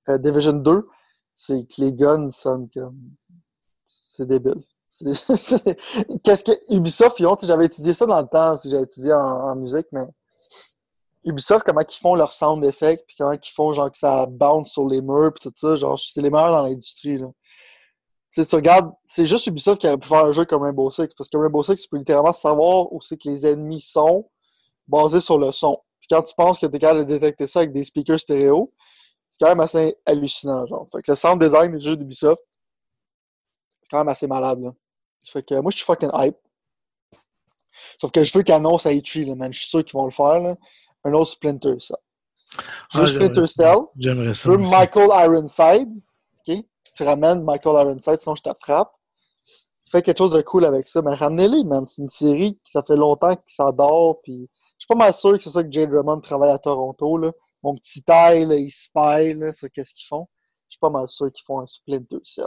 Euh, 0.07 0.17
Division 0.17 0.53
2, 0.53 0.87
c'est 1.33 1.67
que 1.67 1.81
les 1.81 1.91
guns 1.91 2.29
sonnent 2.31 2.69
comme. 2.73 3.01
C'est 3.85 4.27
débile. 4.27 4.63
Qu'est-ce 6.23 6.45
que 6.45 6.73
Ubisoft, 6.73 7.19
ils 7.19 7.27
ont, 7.27 7.35
j'avais 7.41 7.65
étudié 7.65 7.93
ça 7.93 8.05
dans 8.05 8.21
le 8.21 8.27
temps, 8.29 8.55
j'avais 8.63 8.83
étudié 8.83 9.11
en, 9.11 9.53
musique, 9.57 9.87
mais 9.91 10.07
Ubisoft, 11.25 11.65
comment 11.65 11.81
ils 11.81 11.99
font 11.99 12.15
leur 12.15 12.31
sound 12.31 12.63
effect, 12.63 13.03
puis 13.07 13.17
comment 13.17 13.33
ils 13.33 13.51
font 13.51 13.73
genre 13.73 13.91
que 13.91 13.97
ça 13.97 14.25
bounce 14.25 14.71
sur 14.71 14.87
les 14.87 15.01
murs, 15.01 15.33
puis 15.33 15.49
tout 15.49 15.53
ça, 15.57 15.75
genre 15.75 15.99
c'est 15.99 16.21
les 16.21 16.29
meilleurs 16.29 16.51
dans 16.51 16.63
l'industrie. 16.63 17.17
Là. 17.17 17.27
Tu 18.33 18.45
tu 18.45 18.55
regardes, 18.55 18.91
c'est 19.05 19.25
juste 19.25 19.47
Ubisoft 19.47 19.81
qui 19.81 19.87
aurait 19.87 19.97
pu 19.97 20.07
faire 20.07 20.25
un 20.25 20.31
jeu 20.31 20.45
comme 20.45 20.63
Rainbow 20.63 20.89
Six, 20.89 21.09
parce 21.17 21.29
que 21.29 21.37
Rainbow 21.37 21.63
Six, 21.63 21.81
tu 21.81 21.89
peux 21.89 21.97
littéralement 21.97 22.31
savoir 22.31 22.91
où 22.93 23.01
c'est 23.01 23.17
que 23.17 23.29
les 23.29 23.45
ennemis 23.45 23.81
sont, 23.81 24.29
basés 24.87 25.19
sur 25.19 25.37
le 25.37 25.51
son. 25.51 25.79
Puis 25.99 26.07
quand 26.09 26.23
tu 26.23 26.33
penses 26.35 26.59
que 26.59 26.65
tu 26.65 26.75
es 26.75 26.79
capable 26.79 27.01
de 27.01 27.05
détecter 27.05 27.45
ça 27.45 27.59
avec 27.59 27.73
des 27.73 27.83
speakers 27.83 28.19
stéréo, 28.19 28.71
c'est 29.29 29.39
quand 29.39 29.49
même 29.49 29.59
assez 29.59 29.95
hallucinant, 30.05 30.65
genre. 30.65 30.87
Fait 30.91 31.01
que 31.01 31.11
le 31.11 31.15
sound 31.15 31.41
design 31.41 31.71
des 31.71 31.81
jeux 31.81 31.97
d'Ubisoft, 31.97 32.41
c'est 33.81 33.89
quand 33.89 33.99
même 33.99 34.09
assez 34.09 34.27
malade, 34.27 34.61
là. 34.61 34.71
Fait 35.25 35.43
que 35.43 35.55
moi, 35.55 35.71
je 35.71 35.77
suis 35.77 35.85
fucking 35.85 36.09
hype. 36.13 36.37
Sauf 37.99 38.11
que 38.11 38.23
je 38.23 38.37
veux 38.37 38.43
qu'ils 38.43 38.55
annoncent 38.55 38.89
à 38.89 38.93
E3, 38.93 39.35
man. 39.35 39.53
Je 39.53 39.59
suis 39.59 39.69
sûr 39.69 39.85
qu'ils 39.85 39.93
vont 39.93 40.05
le 40.05 40.11
faire, 40.11 40.39
là. 40.39 40.55
Un 41.03 41.13
autre 41.13 41.31
Splinter 41.31 41.79
Cell. 41.79 41.97
Je 42.91 42.99
veux 42.99 43.05
ah, 43.05 43.07
Splinter 43.07 43.43
Cell. 43.45 43.77
J'aimerais 43.97 44.33
ça. 44.33 44.51
Je 44.51 44.51
veux 44.51 44.57
Michael 44.57 45.09
Ironside. 45.13 45.89
OK? 46.47 46.65
Tu 47.01 47.07
ramènes 47.07 47.43
Michael 47.43 47.81
Ironside, 47.81 48.17
sinon 48.17 48.35
je 48.35 48.43
te 48.43 48.53
frappe. 48.59 48.93
Fais 49.89 50.03
quelque 50.03 50.19
chose 50.19 50.29
de 50.29 50.41
cool 50.43 50.65
avec 50.65 50.87
ça. 50.87 51.01
Mais 51.01 51.15
ramenez-les, 51.15 51.63
man. 51.63 51.87
C'est 51.87 52.03
une 52.03 52.09
série 52.09 52.59
qui 52.63 52.71
ça 52.71 52.83
fait 52.83 52.95
longtemps 52.95 53.35
que 53.35 53.41
ça 53.47 53.71
dort. 53.71 54.21
Puis 54.21 54.47
je 54.77 54.85
suis 54.85 54.87
pas 54.87 54.93
mal 54.93 55.11
sûr 55.11 55.31
que 55.31 55.39
c'est 55.39 55.49
ça 55.49 55.63
que 55.63 55.71
Jade 55.71 55.89
Drummond 55.89 56.21
travaille 56.21 56.51
à 56.51 56.59
Toronto, 56.59 57.17
là. 57.17 57.31
Mon 57.63 57.75
petit 57.75 58.03
taille, 58.03 58.45
là, 58.45 58.55
il 58.55 58.69
là, 59.39 59.51
ça, 59.51 59.67
qu'est-ce 59.69 59.95
qu'ils 59.95 60.05
font. 60.07 60.27
Je 60.67 60.73
suis 60.73 60.79
pas 60.79 60.91
mal 60.91 61.07
sûr 61.07 61.31
qu'ils 61.31 61.43
font 61.43 61.59
un 61.59 61.65
Splinter 61.65 62.19
Cell. 62.23 62.45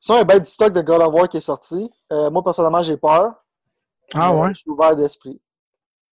Sinon, 0.00 0.16
il 0.16 0.20
y 0.20 0.22
a 0.22 0.24
bien 0.24 0.38
du 0.38 0.48
stock 0.48 0.72
de 0.72 0.80
God 0.80 1.02
of 1.02 1.12
War 1.12 1.28
qui 1.28 1.36
est 1.36 1.42
sorti. 1.42 1.90
Euh, 2.12 2.30
moi, 2.30 2.42
personnellement, 2.42 2.82
j'ai 2.82 2.96
peur. 2.96 3.34
Ah 4.14 4.34
ouais? 4.34 4.54
Je 4.54 4.60
suis 4.60 4.70
ouvert 4.70 4.96
d'esprit. 4.96 5.38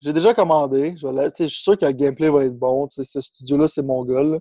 J'ai 0.02 0.12
déjà 0.12 0.34
commandé. 0.34 0.98
Je, 0.98 1.08
je 1.40 1.46
suis 1.46 1.64
sûr 1.64 1.78
que 1.78 1.86
le 1.86 1.94
gameplay 1.94 2.30
va 2.30 2.44
être 2.44 2.60
bon. 2.60 2.90
ce 2.90 3.22
studio-là, 3.22 3.70
c'est 3.70 3.84
mon 3.84 4.04
gars. 4.04 4.22
Là. 4.22 4.40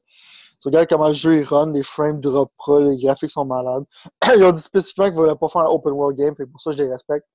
Tu 0.64 0.68
regardes 0.68 0.88
comment 0.88 1.08
le 1.08 1.12
jeu 1.12 1.40
il 1.40 1.44
run, 1.44 1.72
les 1.72 1.82
frames 1.82 2.20
drop 2.20 2.50
pas, 2.64 2.80
les 2.80 2.96
graphiques 2.96 3.30
sont 3.30 3.44
malades. 3.44 3.84
Ils 4.34 4.44
ont 4.44 4.50
dit 4.50 4.62
spécifiquement 4.62 5.04
qu'ils 5.04 5.16
ne 5.16 5.20
voulaient 5.20 5.36
pas 5.36 5.48
faire 5.48 5.60
un 5.60 5.66
open 5.66 5.92
world 5.92 6.16
game, 6.16 6.34
et 6.38 6.46
pour 6.46 6.58
ça, 6.58 6.72
je 6.72 6.78
les 6.78 6.90
respecte. 6.90 7.26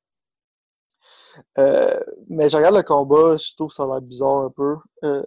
Euh, 1.59 1.99
mais 2.27 2.49
je 2.49 2.57
regarde 2.57 2.75
le 2.75 2.81
combat, 2.81 3.37
je 3.37 3.53
trouve 3.55 3.69
que 3.69 3.75
ça 3.75 3.83
a 3.83 3.85
l'air 3.85 4.01
bizarre 4.01 4.37
un 4.37 4.49
peu. 4.49 4.77
Euh, 5.03 5.23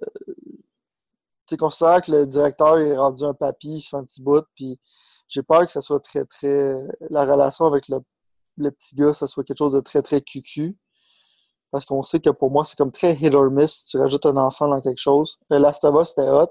tu 1.46 1.56
considères 1.56 2.02
que 2.02 2.10
le 2.10 2.26
directeur 2.26 2.76
est 2.78 2.96
rendu 2.96 3.22
un 3.22 3.34
papy, 3.34 3.76
il 3.76 3.80
se 3.80 3.90
fait 3.90 3.96
un 3.96 4.04
petit 4.04 4.20
bout, 4.20 4.44
puis 4.56 4.80
j'ai 5.28 5.44
peur 5.44 5.64
que 5.64 5.70
ça 5.70 5.80
soit 5.80 6.00
très, 6.00 6.24
très. 6.24 6.74
La 7.08 7.24
relation 7.24 7.66
avec 7.66 7.86
le, 7.86 7.98
le, 8.56 8.72
petit 8.72 8.96
gars, 8.96 9.14
ça 9.14 9.28
soit 9.28 9.44
quelque 9.44 9.58
chose 9.58 9.74
de 9.74 9.80
très, 9.80 10.02
très 10.02 10.22
cucu. 10.22 10.76
Parce 11.70 11.84
qu'on 11.84 12.02
sait 12.02 12.18
que 12.18 12.30
pour 12.30 12.50
moi, 12.50 12.64
c'est 12.64 12.76
comme 12.76 12.90
très 12.90 13.14
hit 13.14 13.32
or 13.32 13.48
miss. 13.48 13.84
Tu 13.84 13.96
rajoutes 13.96 14.26
un 14.26 14.36
enfant 14.38 14.66
dans 14.66 14.80
quelque 14.80 14.98
chose. 15.00 15.38
Euh, 15.52 15.60
Last 15.60 15.84
of 15.84 16.02
Us, 16.02 16.08
c'était 16.08 16.28
hot. 16.28 16.50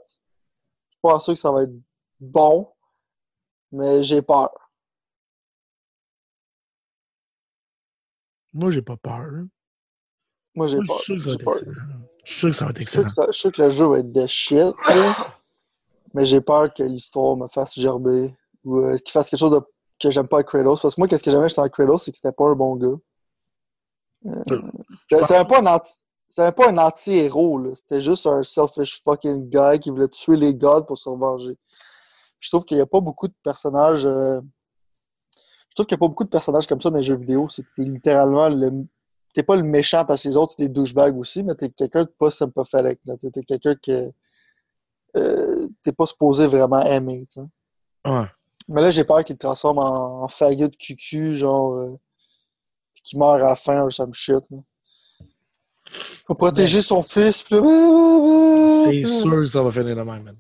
Pas 1.02 1.20
sûr 1.20 1.34
que 1.34 1.40
ça 1.40 1.52
va 1.52 1.64
être 1.64 1.74
bon, 2.20 2.72
mais 3.72 4.04
j'ai 4.04 4.22
peur. 4.22 4.52
Moi, 8.54 8.70
j'ai 8.70 8.82
pas 8.82 8.98
peur. 8.98 9.28
Moi, 10.56 10.68
j'ai 10.68 10.78
peur. 10.78 10.98
Je 10.98 11.04
suis 11.04 12.40
sûr 12.40 12.50
que 12.50 12.56
ça 12.56 12.66
va 12.66 12.72
être 12.72 12.82
excellent. 12.82 13.10
Je 13.28 13.32
suis 13.32 13.40
sûr 13.40 13.52
que 13.52 13.62
le 13.64 13.70
jeu 13.72 13.86
va 13.86 14.00
être 14.00 14.12
de 14.12 14.28
shit. 14.28 14.76
mais 16.14 16.26
j'ai 16.26 16.42
peur 16.42 16.74
que 16.74 16.84
l'histoire 16.84 17.36
me 17.38 17.48
fasse 17.48 17.80
gerber 17.80 18.36
ou 18.64 18.80
euh, 18.80 18.98
qu'il 18.98 19.12
fasse 19.12 19.30
quelque 19.30 19.40
chose 19.40 19.60
que 20.00 20.12
j'aime 20.12 20.28
pas 20.28 20.38
avec 20.38 20.48
Kratos. 20.48 20.82
Parce 20.82 20.96
que 20.96 21.02
moi, 21.02 21.08
qu'est-ce 21.08 21.24
que 21.24 21.32
j'aimais 21.32 21.48
avec 21.58 21.74
Kratos, 21.74 22.04
c'est 22.04 22.12
que 22.12 22.18
c'était 22.18 22.32
pas 22.32 22.50
un 22.50 22.56
bon 22.56 22.76
gars. 22.76 22.88
Euh, 24.28 24.44
euh 24.52 24.62
c'était 25.10 25.46
pas 25.46 25.62
un 25.62 25.66
anti 25.66 26.01
c'était 26.34 26.52
pas 26.54 26.70
un 26.70 26.78
anti-héros, 26.78 27.76
C'était 27.76 28.00
juste 28.00 28.26
un 28.26 28.42
selfish 28.44 29.02
fucking 29.04 29.50
guy 29.50 29.80
qui 29.80 29.90
voulait 29.90 30.08
tuer 30.08 30.38
les 30.38 30.56
gods 30.56 30.86
pour 30.86 30.98
se 30.98 31.10
revenger. 31.10 31.58
Je 32.40 32.50
trouve 32.50 32.64
qu'il 32.64 32.78
y 32.78 32.82
a 32.82 32.86
pas 32.86 33.02
beaucoup 33.02 33.28
de 33.28 33.36
personnages. 33.44 34.06
Euh, 34.06 34.40
je 35.36 35.76
trouve 35.76 35.86
qu'il 35.86 35.96
y 35.96 36.00
a 36.00 36.00
pas 36.00 36.08
beaucoup 36.08 36.24
de 36.24 36.30
personnages 36.30 36.68
comme 36.68 36.80
ça 36.80 36.90
dans 36.90 36.98
les 36.98 37.04
jeux 37.04 37.18
vidéo. 37.18 37.50
C'est 37.50 37.64
que 37.64 37.68
t'es 37.76 37.84
littéralement 37.84 38.48
le. 38.48 38.72
T'es 39.34 39.44
pas 39.44 39.56
le 39.56 39.64
méchant 39.64 40.06
parce 40.06 40.24
que 40.24 40.30
les 40.30 40.38
autres, 40.38 40.54
c'est 40.58 40.64
des 40.64 40.70
douchebags 40.70 41.18
aussi, 41.18 41.44
mais 41.44 41.56
t'es 41.56 41.70
quelqu'un 41.70 42.04
de 42.04 42.14
pas 42.18 42.32
sympathique. 42.32 43.00
T'es 43.20 43.44
quelqu'un 43.44 43.76
que. 43.76 44.12
Euh, 45.18 45.68
t'es 45.84 45.92
pas 45.92 46.06
supposé 46.06 46.48
vraiment 46.48 46.82
aimer, 46.82 47.26
t'sais. 47.28 47.42
Ouais. 48.06 48.26
Mais 48.70 48.82
là, 48.82 48.90
j'ai 48.90 49.04
peur 49.04 49.24
qu'il 49.26 49.34
le 49.34 49.40
transforme 49.40 49.80
en, 49.80 50.24
en 50.24 50.28
de 50.28 50.76
cucu, 50.78 51.36
genre, 51.36 51.74
euh, 51.74 51.96
qu'il 53.04 53.20
meurt 53.20 53.36
à 53.36 53.40
la 53.40 53.56
fin, 53.56 53.84
ou 53.84 53.90
some 53.90 54.14
shit. 54.14 54.44
Là. 54.50 54.60
Faut 56.28 56.36
protéger 56.36 56.80
ben, 56.80 56.84
son 56.84 57.02
fils, 57.02 57.44
C'est 57.48 59.04
sûr 59.06 59.36
que 59.36 59.46
ça 59.46 59.64
va 59.64 59.72
finir 59.72 59.96
de 59.96 60.02
même, 60.02 60.24
man. 60.24 60.38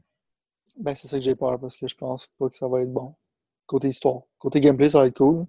Ben, 0.78 0.96
c'est 0.96 1.08
ça 1.08 1.18
que 1.18 1.24
j'ai 1.24 1.36
peur, 1.36 1.60
parce 1.60 1.76
que 1.76 1.88
je 1.88 1.96
pense 1.96 2.28
pas 2.40 2.50
que 2.50 2.56
ça 2.56 2.68
va 2.68 2.82
être 2.82 2.94
bon. 2.94 3.16
Côté 3.66 3.90
histoire. 3.90 4.22
Côté 4.38 4.60
gameplay, 4.60 4.90
ça 4.90 5.00
va 5.00 5.08
être 5.08 5.18
cool. 5.18 5.46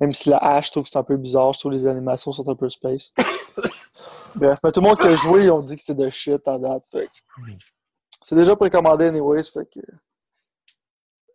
Même 0.00 0.12
si 0.12 0.28
la 0.28 0.38
hache, 0.38 0.66
je 0.66 0.72
trouve 0.72 0.84
que 0.84 0.90
c'est 0.90 0.98
un 0.98 1.04
peu 1.04 1.16
bizarre, 1.16 1.52
je 1.52 1.60
trouve 1.60 1.72
que 1.72 1.76
les 1.76 1.86
animations 1.86 2.32
sont 2.32 2.48
un 2.48 2.54
peu 2.54 2.68
space. 2.68 3.12
Bref, 4.36 4.58
mais 4.62 4.72
tout 4.72 4.80
le 4.80 4.88
monde 4.88 4.98
qui 4.98 5.06
a 5.06 5.14
joué, 5.14 5.44
ils 5.44 5.50
ont 5.50 5.62
dit 5.62 5.76
que 5.76 5.82
c'est 5.82 5.94
de 5.94 6.08
shit 6.08 6.46
à 6.46 6.58
date, 6.58 6.84
fait 6.90 7.08
C'est 8.22 8.36
déjà 8.36 8.56
précommandé 8.56 9.06
anyways, 9.06 9.44
fait 9.44 9.68
que 9.70 9.80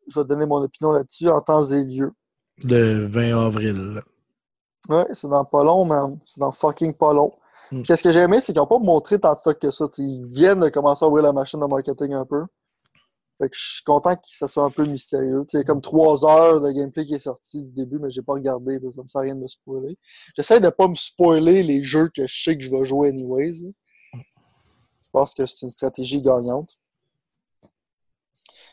je 0.08 0.20
vais 0.20 0.26
donner 0.26 0.46
mon 0.46 0.62
opinion 0.62 0.92
là-dessus 0.92 1.30
en 1.30 1.42
temps 1.42 1.66
et 1.66 1.84
lieu. 1.84 2.14
Le 2.64 3.08
20 3.08 3.46
avril. 3.46 4.02
Ouais, 4.90 5.06
c'est 5.14 5.30
dans 5.30 5.46
pas 5.46 5.64
long, 5.64 5.86
man. 5.86 6.20
C'est 6.26 6.40
dans 6.40 6.52
fucking 6.52 6.94
pas 6.94 7.14
long. 7.14 7.34
Hmm. 7.72 7.82
Qu'est-ce 7.82 8.04
que 8.04 8.12
j'ai 8.12 8.20
aimé, 8.20 8.40
c'est 8.40 8.54
qu'ils 8.54 8.62
n'ont 8.62 8.68
pas 8.68 8.80
montré 8.80 9.20
tant 9.20 9.34
de 9.34 9.40
ça 9.40 9.54
que 9.54 9.72
ça. 9.72 9.86
ils 9.98 10.26
viennent 10.26 10.60
de 10.60 10.70
commencer 10.70 11.06
à 11.06 11.08
ouvrir 11.08 11.24
la 11.24 11.34
machine 11.34 11.60
de 11.60 11.66
marketing 11.66 12.14
un 12.14 12.26
peu. 12.26 12.44
Fait 13.40 13.50
que 13.50 13.56
je 13.56 13.74
suis 13.76 13.84
content 13.84 14.16
que 14.16 14.22
ça 14.24 14.48
soit 14.48 14.64
un 14.64 14.70
peu 14.70 14.86
mystérieux. 14.86 15.44
Il 15.54 15.58
y 15.58 15.60
a 15.60 15.64
comme 15.64 15.82
trois 15.82 16.24
heures 16.26 16.62
de 16.62 16.72
gameplay 16.72 17.06
qui 17.06 17.16
est 17.16 17.20
sorti 17.20 17.64
du 17.64 17.74
début, 17.74 18.00
mais 18.00 18.12
j'ai 18.12 18.22
pas 18.22 18.34
regardé, 18.34 18.80
parce 18.80 18.94
que 18.94 18.96
ça 18.98 19.04
me 19.04 19.08
sert 19.08 19.20
à 19.20 19.24
rien 19.24 19.36
de 19.36 19.42
me 19.42 19.48
spoiler. 19.48 19.98
J'essaie 20.36 20.60
de 20.60 20.70
pas 20.70 20.88
me 20.88 20.96
spoiler 20.96 21.64
les 21.64 21.82
jeux 21.82 22.10
que 22.16 22.28
je 22.28 22.44
sais 22.44 22.58
que 22.58 22.64
je 22.64 22.70
vais 22.70 22.86
jouer 22.86 23.10
anyways. 23.10 23.74
Je 24.14 25.10
pense 25.12 25.34
que 25.34 25.46
c'est 25.46 25.64
une 25.64 25.72
stratégie 25.72 26.22
gagnante. 26.22 26.78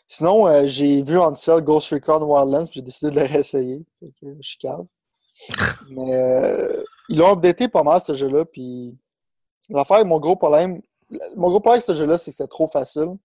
Sinon, 0.07 0.47
euh, 0.49 0.67
j'ai 0.67 1.03
vu 1.03 1.19
en 1.19 1.35
sale 1.35 1.63
Ghost 1.63 1.91
Recon 1.91 2.23
Wildlands, 2.23 2.67
puis 2.67 2.75
j'ai 2.77 2.83
décidé 2.83 3.11
de 3.13 3.21
le 3.21 3.27
réessayer. 3.27 3.87
Fait 4.01 4.13
que 4.21 4.37
je 4.41 4.49
suis 4.49 4.59
cave. 4.59 4.85
Mais 5.91 6.15
euh, 6.15 6.83
ils 7.11 7.19
l'ont 7.19 7.33
updaté 7.33 7.69
pas 7.69 7.83
mal, 7.83 8.01
ce 8.01 8.15
jeu-là, 8.15 8.47
puis 8.47 8.97
l'affaire, 9.69 10.05
mon 10.07 10.19
gros 10.19 10.37
problème, 10.37 10.81
mon 11.37 11.51
gros 11.51 11.61
problème 11.61 11.83
avec 11.83 11.85
ce 11.85 11.93
jeu-là, 11.93 12.17
c'est 12.17 12.31
que 12.31 12.37
c'est 12.39 12.49
trop 12.49 12.67
facile. 12.67 13.17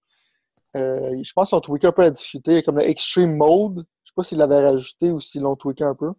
Euh, 0.75 1.23
je 1.23 1.33
pense 1.33 1.49
qu'ils 1.49 1.57
ont 1.57 1.61
tweaké 1.61 1.87
un 1.87 1.93
peu 1.93 2.01
la 2.01 2.11
difficulté, 2.11 2.61
comme 2.63 2.77
le 2.77 2.83
Extreme 2.83 3.37
Mode. 3.37 3.85
Je 4.03 4.09
sais 4.09 4.13
pas 4.15 4.23
s'ils 4.23 4.37
l'avaient 4.37 4.65
rajouté 4.65 5.11
ou 5.11 5.21
s'ils 5.21 5.41
l'ont 5.41 5.55
tweaké 5.55 5.85
un 5.85 5.95
peu. 5.95 6.11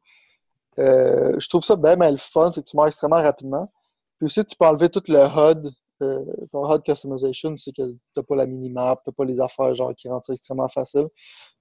je 0.78 1.48
trouve 1.48 1.62
ça 1.62 1.76
bien, 1.76 1.96
mais 1.96 2.10
le 2.10 2.16
fun, 2.16 2.50
c'est 2.52 2.62
que 2.62 2.70
tu 2.70 2.76
meurs 2.76 2.86
extrêmement 2.86 3.22
rapidement. 3.22 3.70
Puis 4.18 4.26
aussi, 4.26 4.44
tu 4.44 4.56
peux 4.56 4.66
enlever 4.66 4.88
tout 4.88 5.02
le 5.08 5.18
HUD 5.18 5.74
euh, 6.02 6.24
ton 6.52 6.70
HUD 6.70 6.82
customization, 6.82 7.56
c'est 7.56 7.72
que 7.72 7.82
t'as 8.14 8.22
pas 8.22 8.36
la 8.36 8.46
minimap, 8.46 9.00
t'as 9.04 9.12
pas 9.12 9.24
les 9.24 9.40
affaires 9.40 9.74
genre 9.74 9.94
qui 9.94 10.08
rendent 10.08 10.24
ça 10.24 10.34
extrêmement 10.34 10.68
facile. 10.68 11.06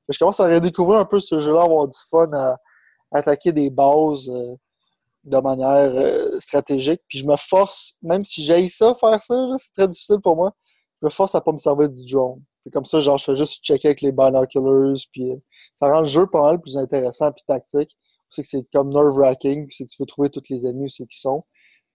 je 0.10 0.20
commence 0.20 0.40
à 0.42 0.48
redécouvrir 0.48 1.00
un 1.00 1.06
peu 1.06 1.20
ce 1.20 1.40
jeu-là, 1.40 1.64
avoir 1.64 1.88
du 1.88 1.98
fun 2.10 2.30
à, 2.34 2.58
attaquer 3.12 3.54
des 3.54 3.70
bases 3.70 4.28
euh, 4.30 4.56
de 5.26 5.38
manière 5.38 5.92
euh, 5.96 6.40
stratégique. 6.40 7.02
Puis 7.08 7.20
je 7.20 7.28
me 7.28 7.36
force, 7.36 7.96
même 8.02 8.24
si 8.24 8.46
j'aille 8.46 8.70
ça, 8.70 8.96
faire 9.00 9.22
ça, 9.22 9.36
c'est 9.60 9.74
très 9.74 9.88
difficile 9.88 10.20
pour 10.24 10.36
moi, 10.36 10.54
je 11.02 11.08
me 11.08 11.10
force 11.12 11.36
à 11.36 11.42
pas 11.42 11.52
me 11.52 11.58
servir 11.58 11.90
du 11.90 12.06
drone. 12.12 12.42
C'est 12.64 12.72
comme 12.72 12.86
ça, 12.86 13.00
genre, 13.02 13.18
je 13.18 13.26
fais 13.26 13.36
juste 13.36 13.64
checker 13.64 13.90
avec 13.90 14.02
les 14.02 14.12
binoculars, 14.12 14.98
puis 15.12 15.34
ça 15.76 15.88
rend 15.88 16.00
le 16.00 16.06
jeu 16.06 16.26
pas 16.28 16.42
mal 16.42 16.60
plus 16.62 16.78
intéressant 16.78 17.32
puis 17.32 17.44
tactique. 17.48 17.96
C'est 18.30 18.42
que 18.42 18.48
c'est 18.48 18.66
comme 18.74 18.90
nerve-wracking, 18.90 19.68
c'est 19.70 19.86
que 19.86 19.90
tu 19.90 19.98
veux 20.02 20.08
trouver 20.08 20.30
tous 20.30 20.44
les 20.50 20.66
ennemis 20.66 20.90
c'est 20.90 21.06
qu'ils 21.06 21.20
sont 21.20 21.44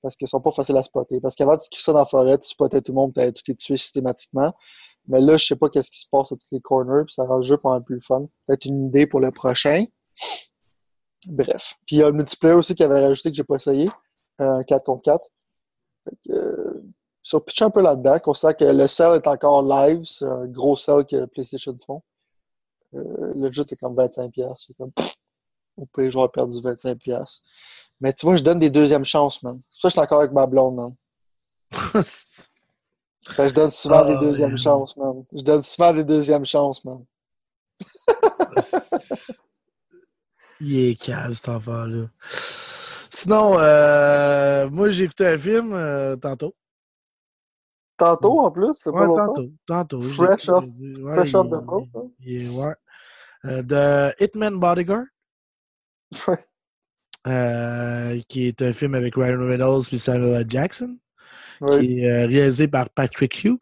parce 0.02 0.16
qu'ils 0.16 0.28
sont 0.28 0.40
pas 0.40 0.50
faciles 0.50 0.76
à 0.76 0.82
spotter. 0.82 1.20
Parce 1.20 1.34
qu'avant, 1.34 1.56
tu 1.56 1.80
ça 1.80 1.92
dans 1.92 2.00
la 2.00 2.04
forêt, 2.04 2.38
tu 2.38 2.48
spottais 2.48 2.80
tout 2.80 2.92
le 2.92 2.96
monde, 2.96 3.12
tu 3.14 3.32
tout 3.32 3.42
les 3.48 3.54
tué 3.54 3.76
systématiquement. 3.76 4.54
Mais 5.08 5.20
là, 5.20 5.36
je 5.36 5.46
sais 5.46 5.56
pas 5.56 5.68
qu'est-ce 5.68 5.90
qui 5.90 6.00
se 6.00 6.08
passe 6.10 6.32
à 6.32 6.36
tous 6.36 6.48
les 6.52 6.60
corners, 6.60 7.04
puis 7.06 7.14
ça 7.14 7.24
rend 7.24 7.38
le 7.38 7.42
jeu 7.42 7.56
pas 7.56 7.78
peu 7.80 7.84
plus 7.84 8.00
fun. 8.00 8.28
Peut-être 8.46 8.64
une 8.64 8.86
idée 8.86 9.06
pour 9.06 9.20
le 9.20 9.30
prochain. 9.30 9.84
Bref. 11.26 11.74
Puis 11.86 11.96
il 11.96 11.98
y 11.98 12.02
a 12.02 12.06
le 12.06 12.12
multiplayer 12.12 12.54
aussi 12.56 12.74
qui 12.74 12.82
avait 12.82 13.04
rajouté 13.06 13.30
que 13.30 13.36
j'ai 13.36 13.44
pas 13.44 13.56
essayé. 13.56 13.90
Un 14.38 14.62
4 14.62 14.84
contre 14.84 15.02
4. 15.02 15.28
Fait 16.04 16.16
que, 16.26 16.32
euh, 16.32 16.82
sur 17.22 17.44
pitch 17.44 17.60
un 17.62 17.70
peu 17.70 17.82
là-dedans, 17.82 18.18
considère 18.20 18.56
que 18.56 18.64
le 18.64 18.86
sell 18.86 19.12
est 19.14 19.26
encore 19.26 19.62
live, 19.62 20.02
c'est 20.04 20.24
un 20.24 20.46
gros 20.46 20.76
sell 20.76 21.04
que 21.04 21.26
PlayStation 21.26 21.76
font. 21.86 22.02
Euh, 22.94 23.32
le 23.34 23.52
jeu 23.52 23.64
est 23.70 23.76
comme 23.76 23.94
25$. 23.94 24.54
C'est 24.66 24.74
comme, 24.78 24.90
pff, 24.92 25.14
au 25.76 25.86
pire, 25.86 26.10
j'aurais 26.10 26.30
perdu 26.30 26.56
25$. 26.58 27.40
Mais 28.00 28.12
tu 28.14 28.24
vois, 28.24 28.36
je 28.36 28.42
donne 28.42 28.58
des 28.58 28.70
deuxièmes 28.70 29.04
chances, 29.04 29.42
man. 29.42 29.60
C'est 29.68 29.80
pour 29.82 29.82
ça 29.82 29.88
que 29.88 29.90
je 29.90 29.92
suis 29.92 30.00
encore 30.00 30.20
avec 30.20 30.32
ma 30.32 30.46
blonde, 30.46 30.76
man. 30.76 30.94
Fait 33.22 33.42
que 33.44 33.48
je 33.50 33.54
donne 33.54 33.70
souvent 33.70 34.06
des 34.06 34.14
Oh, 34.16 34.20
deuxièmes 34.20 34.48
man. 34.52 34.58
chances, 34.58 34.96
man. 34.96 35.24
Je 35.32 35.42
donne 35.42 35.60
souvent 35.62 35.92
des 35.92 36.04
deuxièmes 36.04 36.46
chances, 36.46 36.82
man. 36.84 37.04
Il 40.60 40.78
est 40.78 40.94
calme, 41.00 41.34
cet 41.34 41.48
enfant-là. 41.48 42.06
Sinon, 43.12 43.58
euh, 43.58 44.68
moi, 44.70 44.90
j'ai 44.90 45.04
écouté 45.04 45.26
un 45.26 45.38
film 45.38 45.72
euh, 45.72 46.16
tantôt. 46.16 46.54
Tantôt, 47.96 48.38
en 48.40 48.50
plus, 48.50 48.72
c'est 48.74 48.92
pas 48.92 49.00
Ouais, 49.00 49.06
longtemps. 49.06 49.26
tantôt. 49.34 49.50
Tantôt. 49.66 50.00
Fresh 50.00 50.48
off- 50.48 50.64
ouais, 50.78 51.12
fresh 51.14 51.34
off 51.34 51.46
the 51.48 51.64
boat, 51.64 51.86
hein? 51.94 52.08
ouais. 52.26 52.74
Euh, 53.46 53.62
The 53.62 54.14
Hitman 54.20 54.58
Bodyguard, 54.58 55.04
Ouais. 56.28 56.38
euh, 57.26 58.20
qui 58.28 58.46
est 58.46 58.62
un 58.62 58.72
film 58.72 58.94
avec 58.94 59.14
Ryan 59.16 59.38
Reynolds 59.46 59.84
et 59.92 59.98
Samuel. 59.98 60.44
Jackson, 60.48 60.98
Ouais. 61.60 61.80
qui 61.80 62.00
est 62.00 62.10
euh, 62.10 62.26
réalisé 62.26 62.68
par 62.68 62.88
Patrick 62.90 63.44
Hughes, 63.44 63.58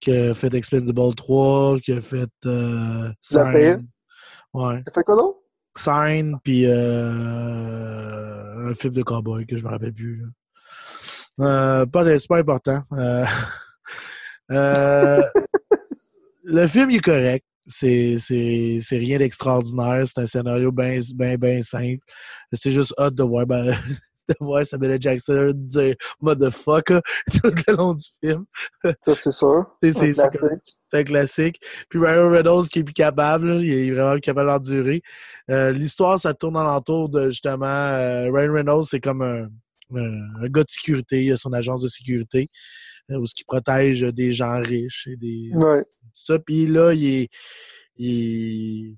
qui 0.00 0.12
a 0.16 0.34
fait 0.34 0.52
Expendable 0.54 1.14
3, 1.14 1.78
qui 1.80 1.92
a 1.92 2.00
fait 2.00 2.28
euh. 2.46 3.10
Sign. 3.22 3.86
Ouais. 4.54 4.82
T'as 4.84 4.92
fait 4.92 5.02
quoi 5.04 5.16
d'autre? 5.16 5.38
Sign, 5.78 6.36
puis 6.42 6.64
euh, 6.66 8.70
un 8.70 8.74
film 8.74 8.94
de 8.94 9.02
cowboy 9.02 9.46
que 9.46 9.56
je 9.56 9.64
me 9.64 9.68
rappelle 9.68 9.92
plus. 9.92 10.24
Euh, 11.40 11.86
pas 11.86 12.04
de- 12.04 12.18
c'est 12.18 12.28
pas 12.28 12.38
important. 12.38 12.82
Euh, 12.92 13.24
le 16.44 16.66
film 16.66 16.90
il 16.90 16.96
est 16.96 17.00
correct. 17.00 17.44
C'est, 17.66 18.16
rien 18.90 19.18
d'extraordinaire. 19.18 20.04
C'est 20.08 20.22
un 20.22 20.26
scénario 20.26 20.72
bien, 20.72 21.00
bien, 21.14 21.36
bien 21.36 21.62
simple. 21.62 22.02
C'est 22.52 22.72
juste 22.72 22.94
hot 22.98 23.10
de 23.10 23.22
voir, 23.22 23.46
ben, 23.46 23.74
de 24.40 24.44
voir 24.44 24.64
Samuel 24.66 24.92
L. 24.92 25.00
Jackson 25.00 25.52
dire 25.54 25.94
motherfucker 26.20 27.00
tout 27.42 27.50
le 27.66 27.76
long 27.76 27.94
du 27.94 28.04
film. 28.22 28.44
Ça, 28.82 28.92
c'est 29.14 29.30
sûr. 29.32 29.66
C'est, 29.82 29.92
classique. 29.92 30.78
c'est 30.90 30.98
un 30.98 31.04
classique. 31.04 31.60
Puis 31.88 31.98
Ryan 31.98 32.30
Reynolds 32.30 32.68
qui 32.68 32.80
est 32.80 32.84
plus 32.84 32.92
capable, 32.94 33.52
là, 33.52 33.60
il 33.62 33.72
est 33.72 33.90
vraiment 33.90 34.18
capable 34.20 34.48
d'endurer. 34.50 35.02
Euh, 35.50 35.72
L'histoire, 35.72 36.18
ça 36.20 36.34
tourne 36.34 36.56
alentour 36.56 37.08
de 37.08 37.30
justement 37.30 37.66
euh, 37.66 38.30
Ryan 38.30 38.52
Reynolds, 38.52 38.84
c'est 38.84 39.00
comme 39.00 39.22
un, 39.22 39.48
un, 39.94 40.42
un 40.42 40.48
gars 40.48 40.64
de 40.64 40.70
sécurité, 40.70 41.24
il 41.24 41.32
a 41.32 41.36
son 41.36 41.52
agence 41.52 41.82
de 41.82 41.88
sécurité, 41.88 42.50
euh, 43.10 43.18
où 43.18 43.26
ce 43.26 43.34
qui 43.34 43.44
protège 43.44 44.02
des 44.02 44.32
gens 44.32 44.60
riches 44.60 45.06
et 45.10 45.16
des 45.16 45.50
Ouais. 45.54 45.82
tout 45.84 46.10
ça. 46.14 46.38
Puis 46.38 46.66
là, 46.66 46.92
il 46.92 47.06
est, 47.22 47.28
il 47.96 48.96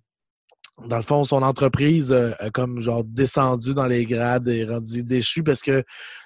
dans 0.87 0.97
le 0.97 1.03
fond, 1.03 1.25
son 1.25 1.43
entreprise 1.43 2.13
euh, 2.13 2.33
a 2.39 2.51
comme 2.51 2.81
genre 2.81 3.05
descendu 3.05 3.75
dans 3.75 3.87
les 3.87 4.07
grades 4.07 4.49
et 4.49 4.65
rendu 4.65 5.05
déchu 5.05 5.43
parce 5.43 5.63
que 5.63 5.83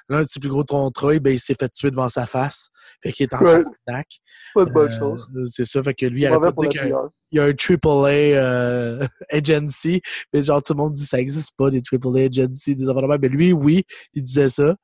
l'un 0.09 0.23
de 0.23 0.29
ses 0.29 0.41
plus 0.41 0.49
gros 0.51 0.65
contrats, 0.65 1.19
ben, 1.19 1.33
il 1.33 1.41
s'est 1.41 1.57
fait 1.59 1.69
tuer 1.71 1.91
devant 1.91 2.09
sa 2.09 2.27
face. 2.27 2.69
Fait 3.03 3.13
qu'il 3.13 3.25
est 3.25 3.35
en 3.35 3.39
Ouais. 3.39 3.63
tabarnak. 3.87 4.07
Pas 4.55 4.65
de 4.65 4.71
bonne 4.71 4.91
Euh, 4.93 4.99
chose. 4.99 5.29
C'est 5.47 5.65
ça, 5.65 5.83
fait 5.83 5.95
que 5.95 6.07
lui, 6.07 6.23
il 6.23 6.27
arrête 6.27 6.55
pas 6.55 6.67
qu'il 6.69 6.89
y 7.33 7.39
a- 7.39 7.43
a 7.43 7.47
un 7.47 7.53
AAA 7.55 8.37
euh, 8.37 9.07
agency, 9.31 10.01
mais 10.33 10.43
genre 10.43 10.63
tout 10.63 10.73
le 10.75 10.79
monde 10.79 10.93
dit 10.93 11.07
ça 11.07 11.19
existe 11.19 11.53
pas 11.57 11.71
des 11.71 11.83
AAA 11.83 12.27
agency, 12.27 12.77
des 12.77 12.85
même. 12.87 13.19
Mais 13.21 13.29
lui, 13.29 13.53
oui, 13.53 13.85
il 14.13 14.23
disait 14.23 14.49
ça. 14.49 14.77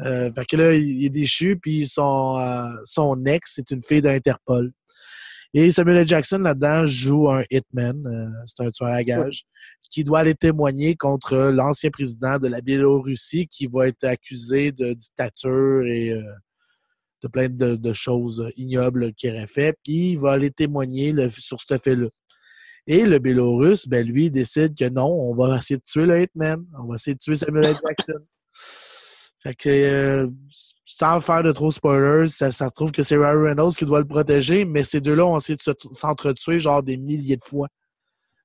Euh, 0.00 0.30
fait 0.32 0.44
que 0.44 0.56
là, 0.56 0.74
il 0.74 0.82
il 0.86 1.06
est 1.06 1.10
déchu, 1.10 1.56
puis 1.60 1.86
son, 1.86 2.38
euh, 2.38 2.68
son 2.84 3.24
ex, 3.24 3.52
c'est 3.56 3.70
une 3.70 3.82
fille 3.82 4.02
d'Interpol. 4.02 4.70
Et 5.54 5.70
Samuel 5.70 5.98
L. 5.98 6.06
Jackson, 6.08 6.38
là-dedans, 6.38 6.86
joue 6.86 7.30
un 7.30 7.42
hitman, 7.50 8.06
euh, 8.06 8.28
c'est 8.46 8.64
un 8.64 8.70
tueur 8.70 8.88
à 8.90 9.02
gages, 9.02 9.44
qui 9.90 10.04
doit 10.04 10.18
aller 10.20 10.34
témoigner 10.34 10.94
contre 10.94 11.36
l'ancien 11.50 11.90
président 11.90 12.38
de 12.38 12.48
la 12.48 12.60
Biélorussie 12.60 13.48
qui 13.48 13.66
va 13.66 13.88
être 13.88 14.04
accusé 14.04 14.72
de 14.72 14.92
dictature 14.92 15.86
et 15.86 16.10
euh, 16.12 16.22
de 17.22 17.28
plein 17.28 17.48
de, 17.48 17.76
de 17.76 17.92
choses 17.94 18.44
ignobles 18.56 19.12
qu'il 19.14 19.30
aurait 19.34 19.46
fait. 19.46 19.74
Puis 19.82 20.10
il 20.12 20.18
va 20.18 20.32
aller 20.32 20.50
témoigner 20.50 21.12
le- 21.12 21.30
sur 21.30 21.60
ce 21.60 21.78
fait-là. 21.78 22.08
Et 22.86 23.04
le 23.06 23.18
Bélorusse, 23.18 23.88
ben 23.88 24.06
lui, 24.06 24.30
décide 24.30 24.74
que 24.78 24.88
non, 24.88 25.06
on 25.10 25.34
va 25.34 25.56
essayer 25.58 25.76
de 25.78 25.82
tuer 25.82 26.06
le 26.06 26.22
hitman. 26.22 26.64
On 26.78 26.86
va 26.86 26.94
essayer 26.96 27.14
de 27.14 27.18
tuer 27.20 27.36
Samuel 27.36 27.64
L. 27.64 27.76
Jackson. 27.86 28.20
Fait 29.42 29.54
que, 29.54 29.68
euh, 29.68 30.28
sans 30.84 31.20
faire 31.20 31.42
de 31.44 31.52
trop 31.52 31.70
spoilers, 31.70 32.26
ça, 32.28 32.50
ça 32.50 32.66
retrouve 32.66 32.90
que 32.90 33.02
c'est 33.04 33.16
Ryan 33.16 33.40
Reynolds 33.42 33.72
qui 33.76 33.84
doit 33.84 34.00
le 34.00 34.04
protéger, 34.06 34.64
mais 34.64 34.82
ces 34.84 35.00
deux-là 35.00 35.26
ont 35.26 35.36
essayé 35.38 35.56
de 35.56 35.62
se- 35.62 35.70
s'entretuer 35.92 36.58
genre 36.58 36.82
des 36.82 36.96
milliers 36.96 37.36
de 37.36 37.44
fois. 37.44 37.68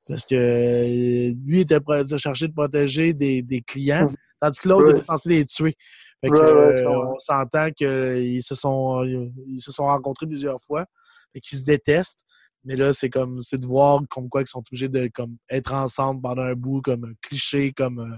Parce 0.07 0.25
que 0.25 0.35
euh, 0.35 1.33
lui 1.45 1.61
était 1.61 1.79
cherché 2.17 2.47
de 2.47 2.53
protéger 2.53 3.13
des, 3.13 3.41
des 3.41 3.61
clients, 3.61 4.07
tandis 4.41 4.59
que 4.59 4.69
l'autre 4.69 4.85
Ouais. 4.87 4.91
était 4.93 5.03
censé 5.03 5.29
les 5.29 5.45
tuer. 5.45 5.75
Fait 6.21 6.29
que, 6.29 6.35
euh, 6.35 6.89
on 6.89 7.17
s'entend 7.19 7.69
qu'ils 7.71 8.43
se 8.43 8.55
sont 8.55 9.03
ils 9.03 9.59
se 9.59 9.71
sont 9.71 9.83
rencontrés 9.85 10.27
plusieurs 10.27 10.61
fois 10.61 10.85
et 11.33 11.41
qu'ils 11.41 11.57
se 11.57 11.63
détestent. 11.63 12.23
Mais 12.65 12.75
là, 12.77 12.93
c'est 12.93 13.09
comme 13.09 13.41
c'est 13.41 13.57
de 13.59 13.65
voir 13.65 13.99
comme 14.09 14.29
quoi 14.29 14.41
ils 14.41 14.47
sont 14.47 14.59
obligés 14.59 14.87
de 14.89 15.09
comme 15.13 15.35
être 15.49 15.73
ensemble 15.73 16.21
pendant 16.21 16.43
un 16.43 16.53
bout, 16.53 16.81
comme 16.81 17.03
un 17.05 17.13
cliché, 17.21 17.73
comme 17.73 17.99
euh, 17.99 18.15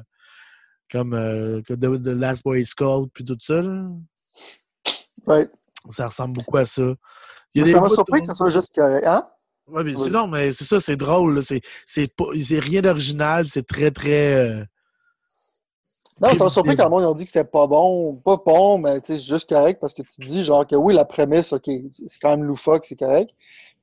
comme 0.91 1.13
euh, 1.13 1.61
The, 1.67 1.75
The 1.79 2.07
Last 2.07 2.43
Boy 2.43 2.65
Scout, 2.65 3.09
puis 3.13 3.25
tout 3.25 3.37
ça. 3.39 3.61
là. 3.61 3.87
Ouais. 5.27 5.49
Ça 5.89 6.07
ressemble 6.07 6.33
beaucoup 6.33 6.57
à 6.57 6.65
ça. 6.65 6.93
Il 7.53 7.65
y 7.65 7.69
a 7.69 7.71
ça 7.73 7.79
m'a 7.81 7.89
surpris 7.89 8.19
que 8.21 8.25
ça 8.27 8.33
soit 8.33 8.49
juste 8.49 8.73
correct. 8.75 9.05
Hein? 9.07 9.23
Ouais, 9.67 9.83
mais 9.83 9.95
Oui. 9.95 10.03
sinon, 10.03 10.27
mais 10.27 10.51
c'est 10.51 10.65
ça, 10.65 10.79
c'est 10.79 10.95
drôle. 10.97 11.41
C'est, 11.43 11.61
rien 12.59 12.81
d'original, 12.81 13.47
c'est 13.49 13.65
très, 13.65 13.91
très. 13.91 14.33
euh, 14.35 14.63
Non, 16.21 16.33
ça 16.35 16.43
m'a 16.43 16.49
surpris 16.49 16.75
quand 16.75 16.83
le 16.85 16.89
monde 16.91 17.03
ont 17.05 17.15
dit 17.15 17.23
que 17.23 17.31
c'était 17.31 17.43
pas 17.49 17.65
bon. 17.65 18.15
Pas 18.17 18.37
bon, 18.45 18.77
mais 18.77 18.99
c'est 19.03 19.19
juste 19.19 19.49
correct 19.49 19.79
parce 19.79 19.93
que 19.93 20.01
tu 20.03 20.21
te 20.21 20.25
dis 20.25 20.43
genre 20.43 20.67
que 20.67 20.75
oui, 20.75 20.93
la 20.93 21.05
prémisse, 21.05 21.53
ok, 21.53 21.63
c'est 21.65 22.19
quand 22.21 22.29
même 22.31 22.43
loufoque, 22.43 22.85
c'est 22.85 22.95
correct. 22.97 23.31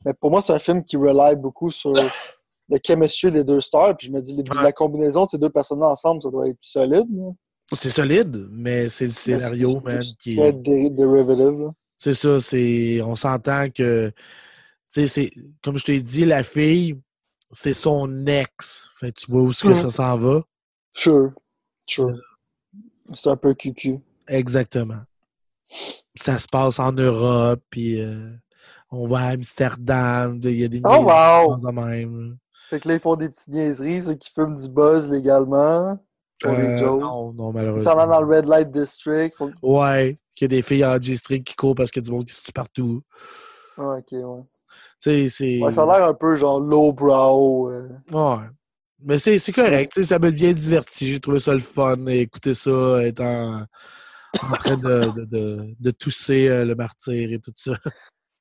Mais 0.04 0.14
pour 0.14 0.30
moi, 0.30 0.42
c'est 0.42 0.52
un 0.52 0.58
film 0.58 0.84
qui 0.84 0.96
rely 0.96 1.36
beaucoup 1.36 1.70
sur 1.70 1.92
le 2.72 2.78
chemistry 2.84 3.30
des 3.30 3.44
deux 3.44 3.60
stars. 3.60 3.96
Puis 3.96 4.08
je 4.08 4.12
me 4.12 4.20
dis, 4.20 4.32
les- 4.34 4.42
Ouais. 4.56 4.62
la 4.64 4.72
combinaison 4.72 5.24
de 5.24 5.28
ces 5.30 5.38
deux 5.38 5.50
personnes 5.50 5.82
ensemble, 5.82 6.22
ça 6.22 6.30
doit 6.30 6.48
être 6.48 6.58
solide. 6.60 7.06
c'est 7.72 7.90
solide, 7.90 8.48
mais 8.50 8.88
c'est 8.88 9.06
le 9.06 9.12
scénario, 9.12 9.80
man, 9.84 10.02
qui. 10.22 10.36
Très 10.36 10.52
dé- 10.52 10.90
derivative. 10.90 11.70
C'est 11.96 12.14
ça, 12.14 12.40
c'est. 12.40 13.00
On 13.02 13.14
s'entend 13.14 13.70
que. 13.70 14.08
Tu 14.10 14.14
sais, 14.86 15.06
c'est. 15.06 15.30
Comme 15.62 15.78
je 15.78 15.84
t'ai 15.84 16.00
dit, 16.00 16.24
la 16.26 16.42
fille, 16.42 16.98
c'est 17.50 17.72
son 17.72 18.26
ex. 18.26 18.90
Fait 18.98 19.12
que 19.12 19.20
tu 19.20 19.30
vois 19.30 19.42
où 19.42 19.50
est-ce 19.50 19.62
que 19.62 19.68
Mhm. 19.68 19.74
ça 19.74 19.90
s'en 19.90 20.16
va. 20.16 20.40
Sure. 20.90 21.30
Sure. 21.86 22.16
C'est 23.14 23.30
un 23.30 23.36
peu 23.36 23.54
cucu. 23.54 23.96
Exactement. 24.28 25.00
Ça 26.14 26.38
se 26.38 26.46
passe 26.50 26.78
en 26.78 26.92
Europe, 26.92 27.62
puis 27.70 28.00
euh, 28.00 28.30
on 28.90 29.06
va 29.06 29.18
à 29.20 29.28
Amsterdam, 29.30 30.38
il 30.44 30.50
y 30.60 30.64
a 30.64 30.68
des 30.68 30.80
Oh, 30.84 31.04
wow! 31.04 31.56
la 31.62 31.72
même. 31.72 32.36
Fait 32.72 32.80
que 32.80 32.88
là, 32.88 32.94
ils 32.94 33.00
font 33.00 33.16
des 33.16 33.28
petites 33.28 33.48
niaiseries, 33.48 34.00
ceux 34.02 34.14
qui 34.14 34.32
fument 34.32 34.54
du 34.54 34.66
buzz 34.70 35.10
légalement. 35.10 35.98
Pour 36.40 36.56
des 36.56 36.62
Euh, 36.72 36.76
jokes. 36.78 37.00
non, 37.02 37.32
non, 37.34 37.52
malheureusement. 37.52 37.94
vont 37.94 38.06
dans 38.06 38.22
le 38.22 38.34
Red 38.34 38.46
Light 38.46 38.70
District. 38.70 39.36
Faut... 39.36 39.50
Ouais, 39.62 40.16
qu'il 40.34 40.46
y 40.46 40.54
a 40.54 40.56
des 40.56 40.62
filles 40.62 40.86
en 40.86 40.98
G-string 40.98 41.44
qui 41.44 41.54
courent 41.54 41.74
parce 41.74 41.90
qu'il 41.90 42.00
y 42.02 42.04
a 42.04 42.06
du 42.06 42.12
monde 42.12 42.24
qui 42.24 42.32
se 42.32 42.42
tue 42.42 42.52
partout. 42.52 43.02
Ah, 43.76 43.96
ok, 43.98 44.12
ouais. 44.12 44.42
Tu 45.02 45.10
sais, 45.10 45.28
c'est. 45.28 45.60
Ouais, 45.60 45.74
ça 45.74 45.82
a 45.82 45.98
l'air 45.98 46.08
un 46.08 46.14
peu 46.14 46.34
genre 46.34 46.60
lowbrow. 46.60 47.70
Euh... 47.70 47.88
Ouais. 48.10 48.44
Mais 49.04 49.18
c'est 49.18 49.38
c'est 49.38 49.52
correct, 49.52 50.02
ça 50.02 50.18
m'a 50.18 50.30
bien 50.30 50.52
diverti. 50.54 51.08
J'ai 51.08 51.20
trouvé 51.20 51.40
ça 51.40 51.52
le 51.52 51.58
fun, 51.58 52.06
écouter 52.06 52.54
ça, 52.54 53.02
être 53.02 53.20
en, 53.20 53.64
en 54.40 54.54
train 54.54 54.76
de, 54.78 55.10
de, 55.10 55.24
de, 55.24 55.74
de 55.78 55.90
tousser 55.90 56.48
euh, 56.48 56.64
le 56.64 56.74
martyr 56.74 57.32
et 57.32 57.38
tout 57.38 57.52
ça. 57.54 57.72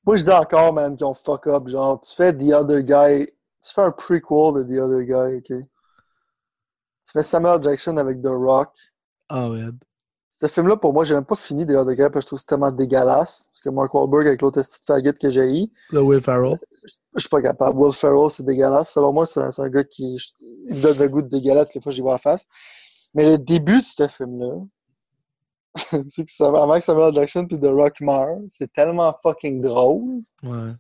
Moi, 0.06 0.16
je 0.16 0.24
dis 0.24 0.32
encore, 0.32 0.72
man, 0.72 0.96
qu'ils 0.96 1.06
ont 1.06 1.14
fuck 1.14 1.48
up. 1.48 1.68
Genre, 1.68 2.00
tu 2.00 2.16
fais 2.16 2.32
The 2.36 2.54
Other 2.54 2.82
Guy. 2.84 3.28
Tu 3.62 3.74
fais 3.74 3.82
un 3.82 3.92
prequel 3.92 4.54
de 4.56 4.64
The 4.64 4.80
Other 4.80 5.04
Guy, 5.04 5.38
ok? 5.38 5.68
Tu 7.06 7.12
fais 7.14 7.24
Samuel 7.24 7.62
Jackson 7.62 7.98
avec 7.98 8.22
The 8.22 8.28
Rock. 8.28 8.74
Ah, 9.30 9.48
man. 9.50 9.78
Ce 10.30 10.48
film-là, 10.48 10.76
pour 10.76 10.92
moi, 10.92 11.04
j'ai 11.04 11.14
même 11.14 11.26
pas 11.26 11.36
fini 11.36 11.68
The 11.68 11.72
Other 11.72 11.94
Guy 11.96 12.10
parce 12.12 12.14
que 12.14 12.22
je 12.22 12.26
trouve 12.26 12.40
que 12.40 12.42
c'est 12.42 12.48
tellement 12.48 12.72
dégueulasse. 12.72 13.48
Parce 13.52 13.62
que 13.62 13.70
Mark 13.70 13.94
Wahlberg 13.94 14.26
avec 14.26 14.42
l'autre 14.42 14.60
petite 14.60 14.84
faggot 14.86 15.14
que 15.14 15.30
j'ai 15.30 15.64
eu, 15.64 15.68
Le 15.92 16.02
Will 16.02 16.20
Ferrell. 16.22 16.56
je 16.72 16.94
je 17.14 17.20
suis 17.20 17.30
pas 17.30 17.44
capable. 17.44 17.78
Will 17.78 17.94
Ferrell, 17.94 18.32
c'est 18.32 18.44
dégueulasse. 18.44 18.92
Selon 18.92 19.14
moi, 19.14 19.28
c'est 19.28 19.40
un, 19.40 19.70
gars 19.70 19.84
qui 19.84 20.18
il 20.66 20.76
me 20.76 20.82
donne 20.82 20.98
le 20.98 21.10
goût 21.10 21.22
de 21.22 21.28
dégueulasse 21.28 21.74
les 21.76 21.82
fois 21.82 21.92
que 21.92 21.96
j'y 21.96 22.02
vois 22.02 22.16
en 22.16 22.18
face. 22.18 22.46
Mais 23.14 23.26
le 23.26 23.38
début 23.38 23.82
de 23.82 23.86
ce 23.86 24.08
film-là, 24.08 24.56
c'est 26.08 26.26
que 26.26 26.32
ça 26.32 26.50
va 26.50 26.64
avec 26.64 26.82
Samuel 26.82 27.14
Jackson 27.14 27.46
puis 27.48 27.60
The 27.60 27.68
Rock 27.68 28.02
meurt. 28.02 28.40
C'est 28.50 28.74
tellement 28.74 29.16
fucking 29.22 29.62
drôle. 29.62 30.10
Ouais. 30.42 30.72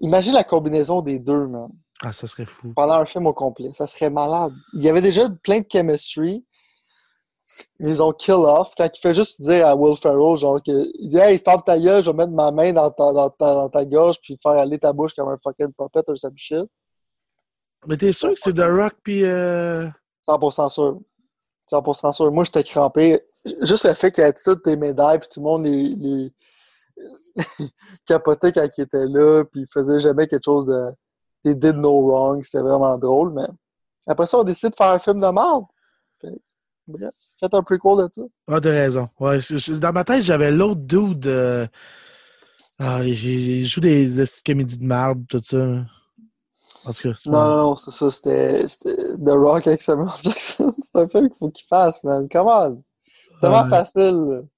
Imagine 0.00 0.34
la 0.34 0.44
combinaison 0.44 1.02
des 1.02 1.20
deux, 1.20 1.46
man. 1.46 1.70
Ah, 2.04 2.12
ça 2.12 2.26
serait 2.26 2.46
fou. 2.46 2.72
pendant 2.74 2.98
un 2.98 3.06
film 3.06 3.26
au 3.26 3.32
complet. 3.32 3.70
Ça 3.70 3.86
serait 3.86 4.10
malade. 4.10 4.52
Il 4.74 4.82
y 4.82 4.88
avait 4.88 5.00
déjà 5.00 5.30
plein 5.42 5.60
de 5.60 5.66
chemistry. 5.70 6.44
Ils 7.78 8.02
ont 8.02 8.12
kill 8.12 8.34
off. 8.34 8.72
Quand 8.76 8.88
il 8.92 9.00
fait 9.00 9.14
juste 9.14 9.40
dire 9.40 9.66
à 9.66 9.76
Will 9.76 9.96
Ferrell, 9.96 10.36
genre, 10.36 10.60
que, 10.60 10.72
il 10.98 11.08
dit, 11.08 11.18
hey, 11.18 11.38
ferme 11.38 11.62
ta 11.64 11.78
gueule, 11.78 12.02
je 12.02 12.10
vais 12.10 12.16
mettre 12.16 12.32
ma 12.32 12.50
main 12.50 12.72
dans 12.72 12.90
ta, 12.90 13.12
dans 13.12 13.30
ta, 13.30 13.54
dans 13.54 13.68
ta 13.68 13.84
gorge 13.84 14.18
puis 14.20 14.36
faire 14.42 14.52
aller 14.52 14.78
ta 14.78 14.92
bouche 14.92 15.14
comme 15.14 15.28
un 15.28 15.38
fucking 15.42 15.72
puppet 15.78 16.02
or 16.08 16.18
some 16.18 16.36
shit. 16.36 16.68
Mais 17.86 17.96
t'es 17.96 18.12
sûr 18.12 18.30
que 18.30 18.40
c'est 18.40 18.54
The 18.54 18.66
Rock 18.66 18.94
puis. 19.02 19.24
Euh... 19.24 19.88
100% 20.26 20.68
sûr. 20.70 21.00
100% 21.70 22.12
sûr. 22.12 22.32
Moi, 22.32 22.44
j'étais 22.44 22.64
crampé. 22.64 23.20
Juste 23.62 23.84
le 23.84 23.94
fait 23.94 24.10
qu'il 24.10 24.24
y 24.24 24.26
ait 24.26 24.32
toutes 24.32 24.62
tes 24.62 24.76
médailles, 24.76 25.18
puis 25.18 25.28
tout 25.32 25.40
le 25.40 25.44
monde 25.44 25.64
les, 25.64 25.88
les... 25.88 26.32
capotait 28.06 28.52
quand 28.52 28.66
il 28.76 28.82
était 28.82 29.06
là, 29.06 29.44
puis 29.44 29.62
il 29.62 29.66
faisait 29.72 30.00
jamais 30.00 30.26
quelque 30.26 30.44
chose 30.44 30.66
de. 30.66 30.92
He 31.44 31.54
did 31.54 31.76
no 31.76 32.06
wrong. 32.06 32.42
C'était 32.42 32.62
vraiment 32.62 32.96
drôle, 32.98 33.32
mais 33.32 33.46
après 34.06 34.26
ça, 34.26 34.38
on 34.38 34.44
décide 34.44 34.70
de 34.70 34.76
faire 34.76 34.90
un 34.90 34.98
film 34.98 35.20
de 35.20 35.32
merde. 35.32 35.64
Bref, 36.88 37.14
faites 37.38 37.54
un 37.54 37.62
prequel 37.62 37.96
de 37.96 38.08
ça. 38.12 38.22
Ah, 38.48 38.60
t'as 38.60 38.70
raison. 38.70 39.08
Ouais, 39.20 39.38
dans 39.78 39.92
ma 39.92 40.04
tête, 40.04 40.22
j'avais 40.22 40.50
l'autre 40.50 40.80
dude. 40.80 41.26
Euh... 41.26 41.66
Ah, 42.78 43.04
il 43.04 43.64
joue 43.64 43.80
des, 43.80 44.08
des 44.08 44.24
comédies 44.44 44.78
de 44.78 44.84
merde, 44.84 45.24
tout 45.28 45.40
ça. 45.44 45.84
En 46.84 46.92
tout 46.92 47.02
cas, 47.02 47.14
non, 47.26 47.56
non, 47.56 47.76
c'est 47.76 47.92
ça. 47.92 48.10
C'était 48.10 48.64
The 49.24 49.30
Rock 49.30 49.68
avec 49.68 49.80
Samuel 49.80 50.08
Jackson. 50.22 50.74
c'est 50.92 51.00
un 51.00 51.08
film 51.08 51.28
qu'il 51.28 51.38
faut 51.38 51.50
qu'il 51.50 51.66
fasse, 51.68 52.02
man. 52.02 52.28
Come 52.28 52.48
on. 52.48 52.82
C'est 53.06 53.40
tellement 53.40 53.68
facile. 53.68 54.48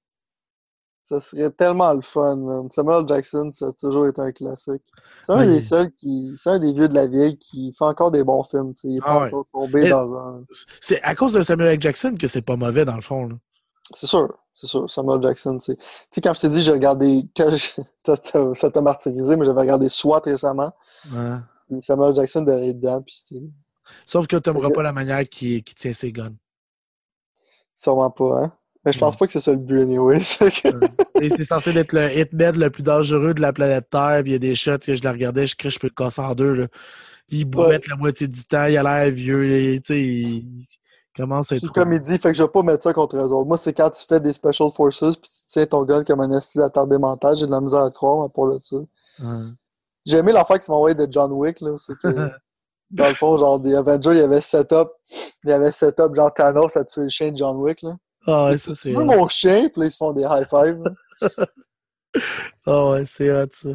Ça 1.05 1.21
serait 1.21 1.51
tellement 1.51 1.93
le 1.93 2.01
fun, 2.01 2.37
man. 2.37 2.71
Samuel 2.71 3.07
Jackson, 3.07 3.51
ça 3.53 3.67
a 3.67 3.73
toujours 3.73 4.07
été 4.07 4.23
un 4.23 4.33
classique. 4.33 4.83
C'est 5.23 5.33
un 5.33 5.47
des 5.47 5.61
seuls 5.61 5.93
qui. 5.93 6.33
C'est 6.37 6.49
un 6.49 6.59
des 6.59 6.73
vieux 6.73 6.89
de 6.89 6.95
la 6.95 7.07
vieille 7.07 7.37
qui 7.37 7.75
fait 7.79 7.85
encore 7.85 8.11
des 8.11 8.25
bons 8.25 8.43
films. 8.43 8.73
T'sais. 8.73 8.89
Il 8.89 8.97
est 8.97 9.01
pas 9.01 9.25
ah 9.25 9.27
encore 9.27 9.47
tombé 9.53 9.87
dans 9.91 10.17
un. 10.17 10.45
C'est 10.81 11.03
à 11.03 11.15
cause 11.15 11.35
de 11.35 11.43
Samuel 11.43 11.81
Jackson 11.81 12.15
que 12.19 12.27
c'est 12.27 12.41
pas 12.41 12.57
mauvais, 12.57 12.87
dans 12.87 12.95
le 12.95 13.03
fond. 13.03 13.29
C'est 13.93 14.07
sûr. 14.07 14.33
C'est 14.55 14.67
sûr. 14.67 14.89
Samuel 14.89 15.21
Jackson, 15.21 15.59
c'est. 15.59 15.77
Tu 15.77 15.85
sais, 16.11 16.21
quand 16.23 16.33
je 16.33 16.41
t'ai 16.41 16.49
dit, 16.49 16.63
j'ai 16.63 16.73
regardé. 16.73 17.29
ça 18.55 18.71
t'a 18.71 18.81
martyrisé, 18.81 19.37
mais 19.37 19.45
j'avais 19.45 19.61
regardé 19.61 19.91
SWAT 19.91 20.23
récemment. 20.25 20.73
Ouais. 21.13 21.81
Samuel 21.81 22.15
Jackson 22.15 22.43
dedans, 22.43 23.03
puis 23.03 23.17
c'était. 23.23 23.45
Sauf 24.07 24.27
que 24.27 24.37
tu 24.37 24.49
n'aimeras 24.49 24.71
pas 24.71 24.83
la 24.83 24.93
manière 24.93 25.29
qui, 25.29 25.63
qui 25.63 25.75
tient 25.75 25.93
ses 25.93 26.13
guns. 26.13 26.35
Sûrement 27.75 28.11
pas, 28.11 28.45
hein? 28.45 28.53
Mais 28.85 28.93
je 28.93 28.99
pense 28.99 29.16
pas 29.16 29.26
que 29.26 29.32
c'est 29.32 29.41
ça 29.41 29.53
le 29.53 29.59
but, 29.59 29.80
anyway. 29.80 30.18
c'est 30.20 31.45
censé 31.45 31.70
être 31.70 31.93
le 31.93 32.18
hitman 32.18 32.59
le 32.59 32.70
plus 32.70 32.82
dangereux 32.82 33.32
de 33.32 33.41
la 33.41 33.53
planète 33.53 33.89
Terre. 33.91 34.20
Puis 34.22 34.30
il 34.30 34.32
y 34.32 34.37
a 34.37 34.39
des 34.39 34.55
shots 34.55 34.78
que 34.78 34.95
je 34.95 35.03
la 35.03 35.12
regardais, 35.12 35.47
je 35.47 35.57
crie, 35.57 35.70
je 35.70 35.78
peux 35.78 35.87
le 35.87 35.95
casser 35.95 36.20
en 36.20 36.35
deux. 36.35 36.53
Là. 36.53 36.66
Il 37.30 37.47
bourrette 37.47 37.89
la 37.89 37.97
moitié 37.97 38.28
du 38.28 38.45
temps, 38.45 38.66
il 38.66 38.76
a 38.76 38.82
l'air 38.82 39.11
vieux. 39.11 39.80
Tu 39.80 39.82
sais, 39.87 40.03
il 40.03 40.66
commence 41.16 41.51
à 41.51 41.57
être. 41.57 41.62
C'est 41.62 41.72
comme 41.72 41.95
il 41.95 42.01
dit, 42.01 42.18
fait 42.18 42.20
que 42.20 42.35
je 42.35 42.43
vais 42.43 42.49
pas 42.49 42.62
mettre 42.62 42.82
ça 42.82 42.93
contre 42.93 43.16
eux 43.16 43.32
autres. 43.32 43.49
Moi, 43.49 43.57
c'est 43.57 43.72
quand 43.72 43.89
tu 43.89 44.05
fais 44.07 44.20
des 44.20 44.35
Special 44.35 44.68
Forces 44.70 45.16
puis 45.16 45.30
tu 45.30 45.43
tiens 45.49 45.66
ton 45.66 45.85
gun 45.85 46.05
comme 46.05 46.20
un 46.20 46.37
esti 46.37 46.59
d'attardé 46.59 46.99
mental, 46.99 47.37
j'ai 47.37 47.47
de 47.47 47.51
la 47.51 47.62
misère 47.62 47.80
à 47.80 47.91
te 47.91 47.95
croire 47.95 48.30
pour 48.30 48.47
le 48.47 48.59
dessus. 48.59 48.87
J'ai 50.05 50.18
aimé 50.18 50.32
l'affaire 50.32 50.59
que 50.59 50.64
tu 50.64 50.70
m'as 50.70 50.76
envoyé 50.76 50.95
de 50.95 51.09
John 51.11 51.32
Wick, 51.32 51.61
là. 51.62 51.76
C'est 51.78 51.97
que. 51.97 52.09
dans 52.91 53.09
le 53.09 53.14
fond, 53.14 53.39
genre, 53.39 53.59
des 53.59 53.74
Avengers, 53.74 54.11
il 54.11 54.18
y 54.18 54.20
avait 54.20 54.43
setup. 54.43 54.91
Il 55.45 55.51
y 55.51 55.53
avait 55.53 55.72
setup, 55.72 56.14
genre 56.14 56.32
Thanos 56.35 56.76
a 56.76 56.85
tué 56.85 57.05
le 57.05 57.09
chien 57.09 57.32
de 57.32 57.37
John 57.37 57.57
Wick, 57.57 57.80
là. 57.82 57.95
Ah 58.27 58.47
ouais, 58.47 58.59
ça 58.59 58.75
c'est. 58.75 58.93
Mon 58.93 59.29
chien, 59.29 59.68
puis 59.68 59.81
là, 59.81 59.87
ils 59.87 59.91
se 59.91 59.97
font 59.97 60.12
des 60.12 60.22
high 60.22 60.47
five. 60.49 60.83
Ah 62.66 62.87
ouais, 62.91 63.05
c'est 63.07 63.31
hot 63.31 63.49
ça. 63.53 63.70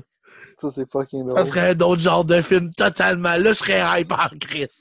Ça, 0.59 0.69
c'est 0.73 0.89
fucking 0.89 1.25
drôle. 1.25 1.37
Ça 1.37 1.45
serait 1.45 1.71
un 1.71 1.79
autre 1.81 2.01
genre 2.01 2.25
de 2.25 2.41
film 2.41 2.73
totalement. 2.73 3.35
Là, 3.35 3.53
je 3.53 3.53
serais 3.53 4.01
hyper 4.01 4.31
Chris. 4.39 4.71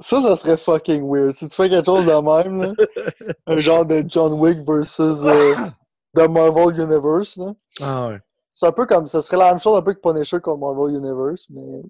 Ça, 0.00 0.22
ça 0.22 0.36
serait 0.36 0.56
fucking 0.56 1.08
weird. 1.08 1.32
Si 1.32 1.48
tu 1.48 1.54
fais 1.54 1.68
quelque 1.68 1.86
chose 1.86 2.06
de 2.06 2.12
même, 2.12 2.62
là, 2.62 2.72
un 3.46 3.60
genre 3.60 3.84
de 3.84 4.02
John 4.06 4.32
Wick 4.34 4.60
versus 4.66 5.24
euh, 5.24 5.54
The 6.16 6.28
Marvel 6.28 6.80
Universe, 6.80 7.36
là. 7.36 7.52
Ah 7.80 8.08
ouais. 8.08 8.20
C'est 8.54 8.66
un 8.66 8.72
peu 8.72 8.86
comme. 8.86 9.06
Ça 9.06 9.22
serait 9.22 9.36
la 9.36 9.50
même 9.50 9.60
chose 9.60 9.76
un 9.76 9.82
peu 9.82 9.92
que 9.92 10.00
Punisher 10.00 10.40
contre 10.40 10.60
Marvel 10.60 10.96
Universe, 10.96 11.46
mais 11.50 11.82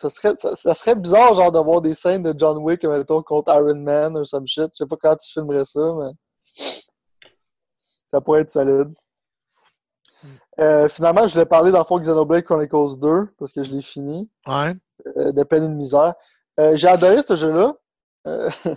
ça 0.00 0.10
serait, 0.10 0.34
ça, 0.38 0.74
serait 0.74 0.94
bizarre, 0.94 1.34
genre, 1.34 1.52
d'avoir 1.52 1.80
des 1.80 1.94
scènes 1.94 2.22
de 2.22 2.34
John 2.36 2.58
Wick, 2.58 2.84
mettons, 2.84 3.22
contre 3.22 3.52
Iron 3.54 3.80
Man 3.80 4.16
ou 4.16 4.24
some 4.24 4.46
shit. 4.46 4.70
Je 4.72 4.78
sais 4.78 4.86
pas 4.86 4.96
quand 5.00 5.16
tu 5.16 5.32
filmerais 5.32 5.64
ça, 5.64 5.80
mais. 5.98 6.10
Ça 8.06 8.20
pourrait 8.20 8.42
être 8.42 8.50
solide. 8.50 8.92
Euh, 10.60 10.88
finalement, 10.88 11.26
je 11.26 11.32
voulais 11.32 11.46
parler 11.46 11.72
dans 11.72 11.82
Xenoblade 11.82 12.44
Chronicles 12.44 12.98
2 12.98 13.26
parce 13.38 13.52
que 13.52 13.64
je 13.64 13.72
l'ai 13.72 13.82
fini. 13.82 14.30
Ouais. 14.46 14.74
Euh, 15.16 15.32
de 15.32 15.42
peine 15.42 15.64
et 15.64 15.68
de 15.68 15.74
misère. 15.74 16.14
Euh, 16.60 16.76
j'ai 16.76 16.88
adoré 16.88 17.22
ce 17.26 17.36
jeu-là. 17.36 17.74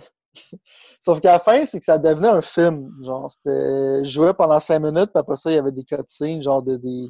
Sauf 1.00 1.20
qu'à 1.20 1.32
la 1.32 1.38
fin, 1.38 1.64
c'est 1.64 1.78
que 1.78 1.84
ça 1.84 1.98
devenait 1.98 2.28
un 2.28 2.40
film. 2.40 2.90
Genre, 3.02 3.30
c'était. 3.30 4.04
Je 4.04 4.10
jouais 4.10 4.34
pendant 4.34 4.58
5 4.58 4.80
minutes, 4.80 5.10
puis 5.12 5.20
après 5.20 5.36
ça, 5.36 5.50
il 5.50 5.54
y 5.54 5.58
avait 5.58 5.72
des 5.72 5.84
cutscenes, 5.84 6.42
genre 6.42 6.62
de, 6.62 6.76
des, 6.76 7.08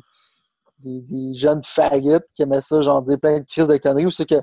des, 0.80 1.00
des 1.02 1.34
jeunes 1.34 1.62
faggots 1.62 2.20
qui 2.34 2.42
aimaient 2.42 2.60
ça, 2.60 2.80
genre 2.82 3.02
dire 3.02 3.18
plein 3.18 3.38
de 3.38 3.44
crises 3.44 3.68
de 3.68 3.76
conneries. 3.76 4.06
Ou 4.06 4.10
c'est 4.10 4.26
que. 4.26 4.40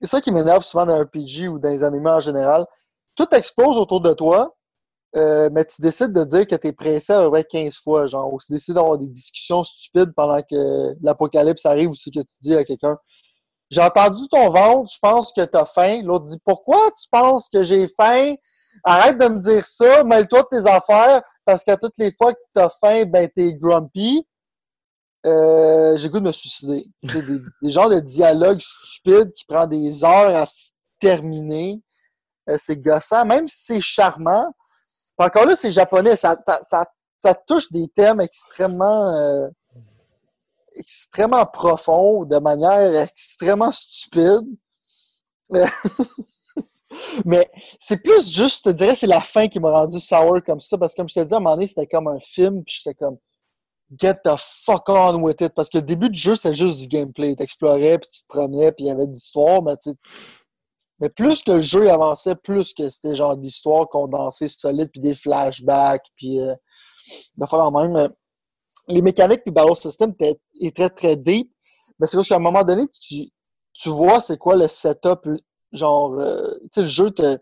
C'est 0.00 0.08
ça 0.08 0.20
qui 0.20 0.32
m'énerve 0.32 0.64
souvent 0.64 0.84
dans 0.84 0.94
un 0.94 1.04
RPG 1.04 1.48
ou 1.48 1.60
dans 1.60 1.68
les 1.68 1.84
animés 1.84 2.10
en 2.10 2.18
général. 2.18 2.66
Tout 3.14 3.28
explose 3.32 3.78
autour 3.78 4.00
de 4.00 4.12
toi, 4.14 4.56
euh, 5.14 5.50
mais 5.52 5.64
tu 5.66 5.82
décides 5.82 6.12
de 6.12 6.24
dire 6.24 6.46
que 6.46 6.56
tu 6.56 6.68
es 6.68 6.72
pressé 6.72 7.12
à 7.12 7.28
peu 7.30 7.42
15 7.42 7.76
fois, 7.78 8.06
genre, 8.06 8.32
ou 8.32 8.38
tu 8.40 8.52
décides 8.52 8.74
d'avoir 8.74 8.96
des 8.96 9.08
discussions 9.08 9.62
stupides 9.62 10.12
pendant 10.16 10.40
que 10.40 10.94
l'apocalypse 11.02 11.66
arrive, 11.66 11.90
ou 11.90 11.94
c'est 11.94 12.10
que 12.10 12.20
tu 12.20 12.34
dis 12.40 12.54
à 12.54 12.64
quelqu'un 12.64 12.96
J'ai 13.70 13.82
entendu 13.82 14.26
ton 14.30 14.50
ventre, 14.50 14.90
je 14.90 14.98
pense 15.00 15.32
que 15.34 15.44
tu 15.44 15.56
as 15.56 15.66
faim. 15.66 16.00
L'autre 16.04 16.24
dit 16.24 16.38
Pourquoi 16.44 16.90
tu 16.92 17.08
penses 17.10 17.48
que 17.50 17.62
j'ai 17.62 17.88
faim? 17.88 18.34
Arrête 18.84 19.18
de 19.18 19.28
me 19.28 19.38
dire 19.40 19.66
ça, 19.66 20.02
mêle-toi 20.02 20.44
de 20.50 20.62
tes 20.62 20.70
affaires, 20.70 21.22
parce 21.44 21.62
qu'à 21.62 21.76
toutes 21.76 21.98
les 21.98 22.12
fois 22.12 22.32
que 22.32 22.40
tu 22.56 22.62
as 22.62 22.70
faim, 22.80 23.04
ben 23.04 23.28
t'es 23.34 23.52
grumpy. 23.52 24.26
Euh, 25.26 25.96
j'ai 25.98 26.08
goût 26.08 26.20
de 26.20 26.24
me 26.24 26.32
suicider. 26.32 26.86
des, 27.02 27.22
des 27.62 27.70
genres 27.70 27.90
de 27.90 28.00
dialogue 28.00 28.60
stupides 28.60 29.32
qui 29.32 29.44
prend 29.44 29.66
des 29.66 30.04
heures 30.04 30.34
à 30.34 30.48
terminer. 31.00 31.82
Euh, 32.48 32.56
c'est 32.58 32.78
gossant, 32.78 33.26
même 33.26 33.46
si 33.46 33.74
c'est 33.74 33.80
charmant 33.82 34.52
encore 35.22 35.46
là, 35.46 35.56
c'est 35.56 35.70
japonais. 35.70 36.16
Ça, 36.16 36.36
ça, 36.68 37.34
touche 37.46 37.70
des 37.70 37.88
thèmes 37.88 38.20
extrêmement, 38.20 39.14
euh, 39.14 39.48
extrêmement 40.76 41.46
profonds, 41.46 42.24
de 42.24 42.38
manière 42.38 43.02
extrêmement 43.02 43.72
stupide. 43.72 44.46
Mais 47.24 47.50
c'est 47.80 47.96
plus 47.98 48.28
juste, 48.28 48.66
je 48.66 48.70
te 48.70 48.76
dirais, 48.76 48.94
c'est 48.94 49.06
la 49.06 49.20
fin 49.20 49.48
qui 49.48 49.60
m'a 49.60 49.70
rendu 49.70 49.98
sour 50.00 50.40
comme 50.44 50.60
ça. 50.60 50.76
Parce 50.78 50.92
que 50.92 51.00
comme 51.00 51.08
je 51.08 51.14
te 51.14 51.20
dis, 51.20 51.34
à 51.34 51.38
un 51.38 51.40
moment 51.40 51.54
donné, 51.54 51.66
c'était 51.66 51.86
comme 51.86 52.08
un 52.08 52.20
film, 52.20 52.62
puis 52.64 52.80
j'étais 52.82 52.94
comme 52.94 53.18
Get 53.98 54.20
the 54.24 54.36
fuck 54.36 54.88
on 54.88 55.20
with 55.22 55.40
it. 55.40 55.52
Parce 55.54 55.68
que 55.68 55.78
le 55.78 55.84
début 55.84 56.08
du 56.08 56.18
jeu, 56.18 56.34
c'était 56.34 56.54
juste 56.54 56.78
du 56.78 56.86
gameplay. 56.88 57.36
Tu 57.36 57.42
explorais, 57.42 57.98
puis 57.98 58.08
tu 58.10 58.22
te 58.22 58.28
promenais, 58.28 58.72
puis 58.72 58.84
il 58.84 58.88
y 58.88 58.90
avait 58.90 59.06
de 59.06 59.12
l'histoire, 59.12 59.62
mais 59.62 59.76
tu 59.76 59.90
mais 61.00 61.08
plus 61.08 61.42
que 61.42 61.52
le 61.52 61.62
jeu 61.62 61.90
avançait, 61.90 62.34
plus 62.36 62.74
que 62.74 62.88
c'était 62.88 63.14
genre 63.14 63.36
d'histoire 63.36 63.88
condensée 63.88 64.48
solide, 64.48 64.90
puis 64.92 65.00
des 65.00 65.14
flashbacks, 65.14 66.06
puis 66.16 66.40
euh, 66.40 66.54
de 67.36 67.46
faire 67.46 67.70
même. 67.72 67.96
Euh, 67.96 68.08
les 68.88 69.02
mécaniques 69.02 69.42
puis 69.42 69.52
Battle 69.52 69.76
System 69.76 70.12
étaient 70.20 70.38
très, 70.72 70.90
très 70.90 71.16
deep, 71.16 71.52
mais 71.98 72.06
c'est 72.06 72.18
juste 72.18 72.28
qu'à 72.28 72.36
un 72.36 72.40
moment 72.40 72.64
donné, 72.64 72.86
tu, 72.88 73.30
tu 73.72 73.88
vois 73.88 74.20
c'est 74.20 74.38
quoi 74.38 74.56
le 74.56 74.68
setup, 74.68 75.28
genre, 75.72 76.14
euh, 76.14 76.54
tu 76.64 76.68
sais, 76.74 76.80
le 76.82 76.86
jeu 76.86 77.10
te, 77.10 77.38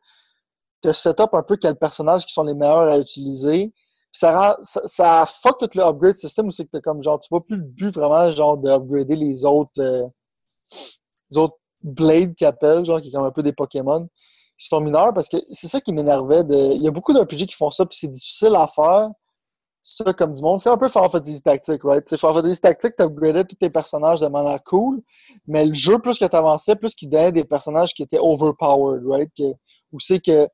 te 0.82 0.92
setup 0.92 1.34
un 1.34 1.42
peu 1.42 1.56
quels 1.56 1.76
personnages 1.76 2.26
qui 2.26 2.32
sont 2.32 2.44
les 2.44 2.54
meilleurs 2.54 2.90
à 2.90 2.98
utiliser. 2.98 3.72
ça, 4.12 4.38
rend, 4.38 4.64
ça, 4.64 4.80
ça 4.84 5.26
fuck 5.26 5.58
tout 5.58 5.68
le 5.74 5.82
upgrade 5.82 6.16
system 6.16 6.50
c'est 6.50 6.64
que 6.66 6.70
t'es 6.70 6.80
comme 6.80 7.02
genre, 7.02 7.20
tu 7.20 7.28
vois 7.30 7.44
plus 7.44 7.56
le 7.56 7.64
but 7.64 7.94
vraiment 7.94 8.30
genre 8.32 8.58
d'upgrader 8.58 9.16
les 9.16 9.44
autres, 9.44 9.80
euh, 9.80 10.06
les 11.30 11.38
autres 11.38 11.56
Blade 11.82 12.34
qui 12.34 12.44
appelle, 12.44 12.84
genre, 12.84 13.00
qui 13.00 13.08
est 13.08 13.12
comme 13.12 13.24
un 13.24 13.30
peu 13.30 13.42
des 13.42 13.52
Pokémon, 13.52 14.08
qui 14.58 14.66
sont 14.66 14.80
mineurs, 14.80 15.14
parce 15.14 15.28
que 15.28 15.38
c'est 15.48 15.68
ça 15.68 15.80
qui 15.80 15.92
m'énervait. 15.92 16.42
Il 16.50 16.82
y 16.82 16.88
a 16.88 16.90
beaucoup 16.90 17.12
d'RPG 17.12 17.46
qui 17.46 17.54
font 17.54 17.70
ça, 17.70 17.86
puis 17.86 17.98
c'est 17.98 18.08
difficile 18.08 18.54
à 18.54 18.66
faire. 18.66 19.08
Ça, 19.82 20.12
comme 20.12 20.32
du 20.32 20.42
monde. 20.42 20.60
C'est 20.60 20.68
un 20.68 20.76
peu 20.76 20.88
Final 20.90 21.08
Fantasy 21.08 21.40
Tactics, 21.40 21.82
right? 21.84 22.04
C'est 22.06 22.18
Final 22.18 22.36
Fantasy 22.36 22.60
Tactics, 22.60 22.96
t'upgradais 22.96 23.44
tous 23.44 23.56
tes 23.56 23.70
personnages 23.70 24.20
de 24.20 24.28
manière 24.28 24.62
cool, 24.62 25.02
mais 25.46 25.64
le 25.64 25.72
jeu, 25.72 25.98
plus 25.98 26.18
que 26.18 26.26
t'avançais, 26.26 26.76
plus 26.76 26.94
qu'il 26.94 27.08
donnait 27.08 27.32
des 27.32 27.44
personnages 27.44 27.94
qui 27.94 28.02
étaient 28.02 28.18
overpowered, 28.20 29.02
right? 29.06 29.30
Que... 29.34 29.54
Ou 29.92 29.98
c'est 29.98 30.20
que 30.20 30.46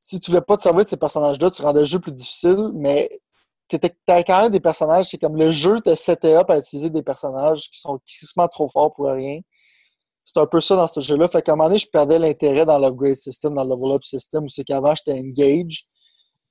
si 0.00 0.18
tu 0.18 0.32
voulais 0.32 0.42
pas 0.42 0.56
te 0.56 0.62
servir 0.62 0.84
de 0.84 0.90
ces 0.90 0.96
personnages-là, 0.96 1.52
tu 1.52 1.62
rendais 1.62 1.80
le 1.80 1.86
jeu 1.86 2.00
plus 2.00 2.12
difficile, 2.12 2.70
mais 2.74 3.08
t'avais 4.06 4.24
quand 4.24 4.42
même 4.42 4.50
des 4.50 4.60
personnages, 4.60 5.06
c'est 5.10 5.18
comme 5.18 5.36
le 5.36 5.50
jeu 5.50 5.80
te 5.80 5.94
setait 5.94 6.34
up 6.34 6.50
à 6.50 6.58
utiliser 6.58 6.90
des 6.90 7.02
personnages 7.02 7.70
qui 7.70 7.78
sont 7.78 8.00
crissement 8.06 8.48
trop 8.48 8.68
forts 8.68 8.92
pour 8.92 9.06
rien 9.06 9.40
c'est 10.30 10.40
un 10.40 10.46
peu 10.46 10.60
ça 10.60 10.76
dans 10.76 10.86
ce 10.86 11.00
jeu-là. 11.00 11.26
Fait 11.28 11.40
qu'à 11.40 11.52
un 11.52 11.56
moment 11.56 11.70
donné, 11.70 11.78
je 11.78 11.88
perdais 11.88 12.18
l'intérêt 12.18 12.66
dans 12.66 12.78
l'upgrade 12.78 13.14
system, 13.14 13.54
dans 13.54 13.64
le 13.64 13.70
level 13.70 13.96
up 13.96 14.04
system, 14.04 14.46
c'est 14.48 14.62
qu'avant, 14.62 14.94
j'étais 14.94 15.18
engage. 15.18 15.86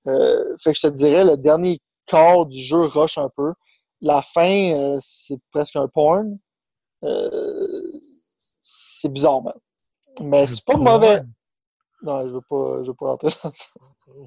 Euh, 0.08 0.56
fait 0.64 0.74
que 0.74 0.80
je 0.80 0.88
te 0.88 0.94
dirais, 0.94 1.24
le 1.24 1.38
dernier 1.38 1.80
quart 2.08 2.48
du 2.48 2.60
jeu 2.60 2.86
rush 2.86 3.20
un 3.20 3.30
peu. 3.36 3.54
La 4.02 4.24
fin, 4.24 4.74
euh, 4.74 4.98
c'est 5.00 5.38
presque 5.52 5.76
un 5.76 5.88
porn. 5.88 6.40
Euh, 7.04 7.92
c'est 8.62 9.10
bizarre, 9.10 9.44
même. 9.44 9.54
Mais 10.22 10.48
c'est 10.48 10.66
pas 10.66 10.78
mauvais. 10.78 11.22
Non, 12.04 12.28
je 12.28 12.34
veux 12.34 12.42
pas, 12.42 12.84
je 12.84 12.88
veux 12.88 12.94
pas 12.94 13.08
rentrer 13.08 13.30
là 13.44 13.52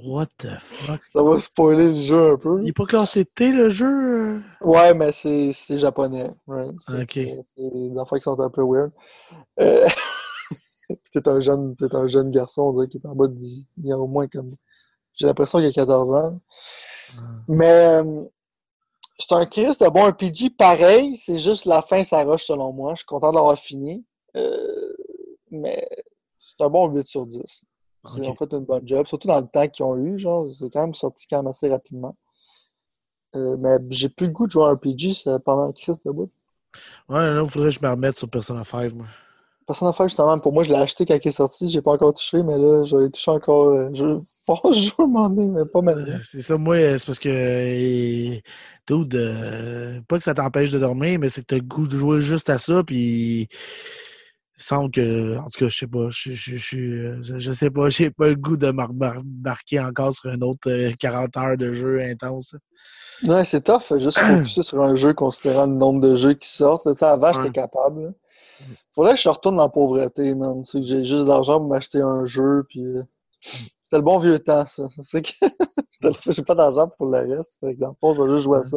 What 0.03 0.27
the 0.39 0.59
fuck? 0.61 1.01
Ça 1.13 1.23
va 1.23 1.41
spoiler 1.41 1.95
le 1.95 2.01
jeu 2.01 2.33
un 2.33 2.37
peu. 2.37 2.63
Il 2.63 2.69
est 2.69 2.73
pas 2.73 2.85
classé 2.85 3.25
T, 3.25 3.51
le 3.51 3.71
jeu? 3.71 4.43
Ouais, 4.61 4.93
mais 4.95 5.11
c'est, 5.13 5.53
c'est 5.53 5.79
japonais. 5.79 6.31
Right? 6.47 6.75
Ok. 6.89 7.13
C'est, 7.15 7.45
des 7.57 7.99
enfants 7.99 8.17
qui 8.17 8.23
sont 8.23 8.39
un 8.39 8.51
peu 8.51 8.63
weird. 8.63 8.93
Euh... 9.61 9.89
t'es 11.13 11.29
un 11.29 11.41
jeune, 11.41 11.77
t'es 11.77 11.95
un 11.95 12.09
jeune 12.09 12.31
garçon, 12.31 12.63
on 12.63 12.73
dirait, 12.75 12.89
qui 12.89 12.99
est 12.99 13.07
en 13.07 13.15
bas 13.15 13.29
de, 13.29 13.37
il 13.39 13.87
y 13.87 13.93
a 13.93 13.99
au 13.99 14.07
moins 14.07 14.29
comme 14.29 14.49
J'ai 15.15 15.27
l'impression 15.27 15.59
qu'il 15.59 15.69
a 15.69 15.73
14 15.73 16.15
ans. 16.15 16.41
Ah. 17.17 17.21
Mais 17.49 17.71
euh, 17.71 18.25
c'est 19.19 19.33
un 19.33 19.47
Chris 19.47 19.77
de 19.81 19.89
bon 19.89 20.09
RPG 20.11 20.57
pareil, 20.57 21.17
c'est 21.17 21.39
juste 21.39 21.65
la 21.65 21.83
fin, 21.83 22.03
ça 22.05 22.25
rush 22.25 22.45
selon 22.45 22.73
moi. 22.73 22.93
Je 22.95 22.99
suis 22.99 23.07
content 23.07 23.33
d'avoir 23.33 23.59
fini. 23.59 24.05
Euh, 24.37 24.95
mais 25.51 25.89
c'est 26.61 26.65
un 26.67 26.69
bon 26.71 26.89
8 26.89 27.07
sur 27.07 27.27
10. 27.27 27.65
Ils 28.17 28.23
ont 28.29 28.35
fait 28.35 28.53
une 28.53 28.65
bonne 28.65 28.87
job, 28.87 29.07
surtout 29.07 29.29
dans 29.29 29.41
le 29.41 29.47
temps 29.47 29.67
qu'ils 29.69 29.85
ont 29.85 29.97
eu. 29.97 30.19
Genre, 30.19 30.47
c'est 30.51 30.71
quand 30.71 30.83
même 30.83 30.95
sorti 30.95 31.27
quand 31.29 31.39
même 31.39 31.47
assez 31.49 31.69
rapidement. 31.69 32.17
Euh, 33.37 33.57
mais 33.59 33.77
j'ai 33.91 34.09
plus 34.09 34.27
le 34.27 34.33
goût 34.33 34.47
de 34.47 34.53
jouer 34.53 34.65
à 34.65 34.69
un 34.69 34.75
RPG 34.75 35.15
ça, 35.15 35.39
pendant 35.39 35.65
un 35.69 35.73
Chris 35.73 35.93
de 36.05 36.11
bout. 36.11 36.31
Ouais, 37.09 37.31
là, 37.31 37.43
il 37.45 37.51
faudrait 37.51 37.69
que 37.71 37.75
je 37.77 37.81
me 37.83 37.89
remette 37.91 38.17
sur 38.19 38.29
Persona 38.29 38.65
5, 38.65 38.93
moi. 38.95 39.07
Persona 39.67 39.93
5, 39.93 40.05
justement, 40.09 40.39
pour 40.39 40.53
moi, 40.53 40.65
je 40.65 40.71
l'ai 40.71 40.77
acheté 40.77 41.05
quand 41.05 41.19
il 41.23 41.29
est 41.29 41.31
sorti. 41.31 41.69
J'ai 41.69 41.83
pas 41.83 41.93
encore 41.93 42.13
touché, 42.15 42.43
mais 42.43 42.57
là, 42.59 42.83
je 42.85 42.97
vais 42.97 43.09
toucher 43.11 43.31
encore. 43.31 43.69
euh, 43.69 43.91
Je 43.93 44.05
vais 44.07 44.19
jouer 44.73 45.07
donné, 45.13 45.49
mais 45.49 45.65
pas 45.65 45.81
maintenant. 45.81 46.19
C'est 46.25 46.43
ça, 46.43 46.57
moi, 46.59 46.77
c'est 46.99 47.07
parce 47.07 47.19
que. 47.21 47.29
euh, 47.29 48.41
dude, 48.89 49.15
euh, 49.15 50.01
pas 50.09 50.19
que 50.19 50.25
ça 50.25 50.35
t'empêche 50.35 50.73
de 50.73 50.79
dormir, 50.79 51.19
mais 51.21 51.29
c'est 51.29 51.43
que 51.43 51.47
t'as 51.47 51.57
le 51.57 51.63
goût 51.63 51.87
de 51.87 51.97
jouer 51.97 52.21
juste 52.21 52.51
à 52.51 52.59
ça, 52.59 52.83
puis. 52.83 53.49
Il 54.61 54.63
semble 54.63 54.91
que. 54.91 55.39
En 55.39 55.45
tout 55.45 55.59
cas, 55.59 55.69
je 55.71 55.77
sais 55.79 55.87
pas. 55.87 56.11
Je, 56.11 56.33
je, 56.33 56.57
je, 56.57 57.23
je, 57.23 57.41
je 57.41 57.53
sais 57.53 57.71
pas. 57.71 57.89
J'ai 57.89 58.11
pas 58.11 58.29
le 58.29 58.37
goût 58.37 58.59
de 58.59 58.71
m'embarquer 58.71 59.81
encore 59.81 60.13
sur 60.13 60.29
un 60.31 60.41
autre 60.43 60.71
euh, 60.71 60.93
40 60.99 61.35
heures 61.39 61.57
de 61.57 61.73
jeu 61.73 62.03
intense. 62.03 62.55
Ouais, 63.25 63.43
c'est 63.47 63.63
tough, 63.65 63.99
juste 63.99 64.19
focuser 64.21 64.63
sur 64.63 64.83
un 64.83 64.97
jeu 64.97 65.15
considérant 65.15 65.65
le 65.67 65.73
nombre 65.73 66.01
de 66.07 66.15
jeux 66.15 66.35
qui 66.35 66.49
sortent. 66.49 66.93
Tu 66.93 66.99
sais, 66.99 67.05
avant, 67.07 67.33
j'étais 67.33 67.47
Ouais. 67.47 67.53
capable. 67.53 68.03
là. 68.03 68.11
Faudrait 68.95 69.15
que 69.15 69.21
je 69.21 69.29
retourne 69.31 69.57
dans 69.57 69.63
la 69.63 69.69
pauvreté, 69.71 70.35
man. 70.35 70.63
Tu 70.63 70.71
sais, 70.73 70.81
que 70.81 70.87
j'ai 70.87 71.05
juste 71.07 71.25
d'argent 71.27 71.59
pour 71.59 71.69
m'acheter 71.69 72.03
un 72.03 72.27
jeu, 72.27 72.65
puis 72.69 72.85
euh, 72.85 73.03
c'était 73.41 73.97
le 73.97 74.03
bon 74.03 74.19
vieux 74.19 74.39
temps, 74.41 74.67
ça. 74.67 74.83
C'est 75.03 75.23
que 75.23 75.31
j'ai 76.31 76.43
pas 76.43 76.55
d'argent 76.55 76.87
pour 76.99 77.07
le 77.07 77.19
reste, 77.37 77.57
fait 77.61 77.75
que 77.77 77.81
dans 77.81 77.89
le 77.89 77.95
fond, 77.99 78.15
je 78.15 78.23
vais 78.23 78.29
juste 78.33 78.45
jouer 78.45 78.59
à 78.59 78.63
ça. 78.65 78.77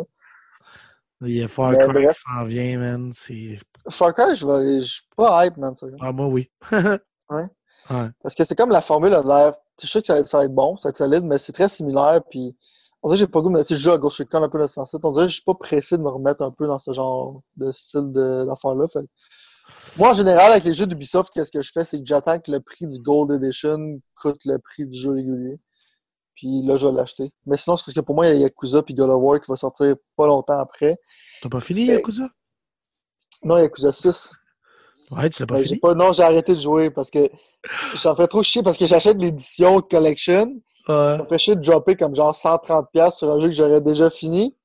Il 1.26 1.32
y 1.38 1.44
a 1.44 1.48
Far 1.50 1.78
Cry 1.78 2.08
qui 2.08 2.14
s'en 2.20 2.46
vient, 2.46 2.78
man. 2.80 3.12
C'est. 3.14 3.58
Far 3.90 4.14
Cry, 4.14 4.36
je 4.36 4.46
vais, 4.48 4.80
je 4.82 4.86
suis 4.94 5.04
pas 5.16 5.46
hype, 5.46 5.58
man, 5.58 5.76
ça. 5.76 5.88
Ah, 6.02 6.12
moi, 6.12 6.28
oui. 6.28 6.50
Ouais. 7.30 7.48
Ouais. 7.90 8.10
Parce 8.22 8.36
que 8.36 8.46
c'est 8.46 8.56
comme 8.56 8.70
la 8.70 8.82
formule 8.82 9.14
a 9.14 9.24
l'air. 9.24 9.56
Je 9.82 9.88
sais 9.88 10.02
que 10.02 10.08
ça, 10.08 10.14
va 10.14 10.20
être- 10.20 10.28
ça 10.28 10.38
va 10.38 10.46
être 10.46 10.54
bon, 10.54 10.78
ça 10.78 10.88
va 10.88 10.90
être 10.92 10.98
solide, 10.98 11.24
mais 11.24 11.38
c'est 11.38 11.52
très 11.54 11.68
similaire. 11.70 12.22
Puis 12.30 12.56
on 13.02 13.08
dirait 13.10 13.18
que 13.18 13.20
j'ai 13.22 13.28
pas 13.32 13.40
le 13.40 13.44
goût 13.50 13.54
de 13.58 13.64
je 13.68 13.76
joue 13.76 13.92
à 13.92 13.98
Ghost 13.98 14.18
Recon 14.20 14.44
un 14.44 14.50
peu 14.50 14.62
ce 14.68 14.74
sens-là. 14.74 15.00
On 15.04 15.12
dirait 15.12 15.26
que 15.26 15.30
je 15.30 15.36
suis 15.36 15.44
pas 15.44 15.56
pressé 15.56 15.98
de 15.98 16.04
me 16.04 16.10
remettre 16.10 16.44
un 16.44 16.52
peu 16.52 16.68
dans 16.68 16.80
ce 16.80 16.94
genre 16.94 17.42
de 17.58 17.72
style 17.72 18.12
de- 18.12 18.46
d'affaires-là. 18.46 18.86
Moi, 19.98 20.12
en 20.12 20.14
général, 20.14 20.52
avec 20.52 20.64
les 20.66 20.74
jeux 20.74 20.86
d'Ubisoft, 20.86 21.32
qu'est-ce 21.34 21.52
que 21.52 21.62
je 21.62 21.72
fais? 21.74 21.84
C'est 21.84 21.98
que 21.98 22.06
j'attends 22.06 22.40
que 22.40 22.52
le 22.52 22.60
prix 22.60 22.86
du 22.88 23.00
Gold 23.00 23.32
Edition 23.32 24.00
coûte 24.22 24.42
le 24.46 24.60
prix 24.60 24.86
du 24.86 24.98
jeu 25.00 25.12
régulier. 25.12 25.60
Puis 26.36 26.62
là, 26.64 26.78
je 26.78 26.86
vais 26.88 26.94
l'acheter. 26.94 27.32
Mais 27.46 27.58
sinon, 27.58 27.78
c'est 27.78 27.86
parce 27.86 27.96
que 27.96 28.02
pour 28.02 28.16
moi, 28.16 28.28
il 28.28 28.34
y 28.34 28.36
a 28.36 28.40
Yakuza 28.42 28.84
puis 28.84 28.94
God 28.94 29.10
of 29.10 29.22
War 29.22 29.40
qui 29.40 29.50
va 29.50 29.56
sortir 29.58 29.96
pas 30.16 30.28
longtemps 30.28 30.60
après. 30.60 30.98
T'as 31.42 31.50
pas 31.50 31.62
fini, 31.62 31.86
Yakuza? 31.86 32.30
Non, 33.44 33.58
Yakuza 33.58 33.92
6. 33.92 34.34
Ouais, 35.12 35.30
tu 35.30 35.42
l'as 35.42 35.48
pas 35.48 35.56
Ben, 35.56 35.62
j'ai 35.62 35.68
fini? 35.68 35.80
pas, 35.80 35.94
non, 35.94 36.14
j'ai 36.14 36.24
arrêté 36.24 36.56
de 36.56 36.60
jouer 36.62 36.90
parce 36.92 37.10
que 37.12 37.30
j'en 37.96 38.16
fais 38.16 38.28
trop 38.28 38.42
chier 38.44 38.64
parce 38.64 38.78
que 38.78 38.86
j'achète 38.86 39.18
l'édition 39.22 39.78
de 39.78 39.86
collection. 39.86 40.46
Ouais. 40.88 41.18
Ça 41.18 41.18
me 41.24 41.28
fait 41.28 41.38
chier 41.38 41.56
de 41.56 41.62
dropper 41.62 41.96
comme 41.96 42.16
genre 42.16 42.34
130$ 42.34 43.12
sur 43.18 43.30
un 43.32 43.40
jeu 43.40 43.48
que 43.48 43.54
j'aurais 43.54 43.82
déjà 43.82 44.10
fini. 44.10 44.56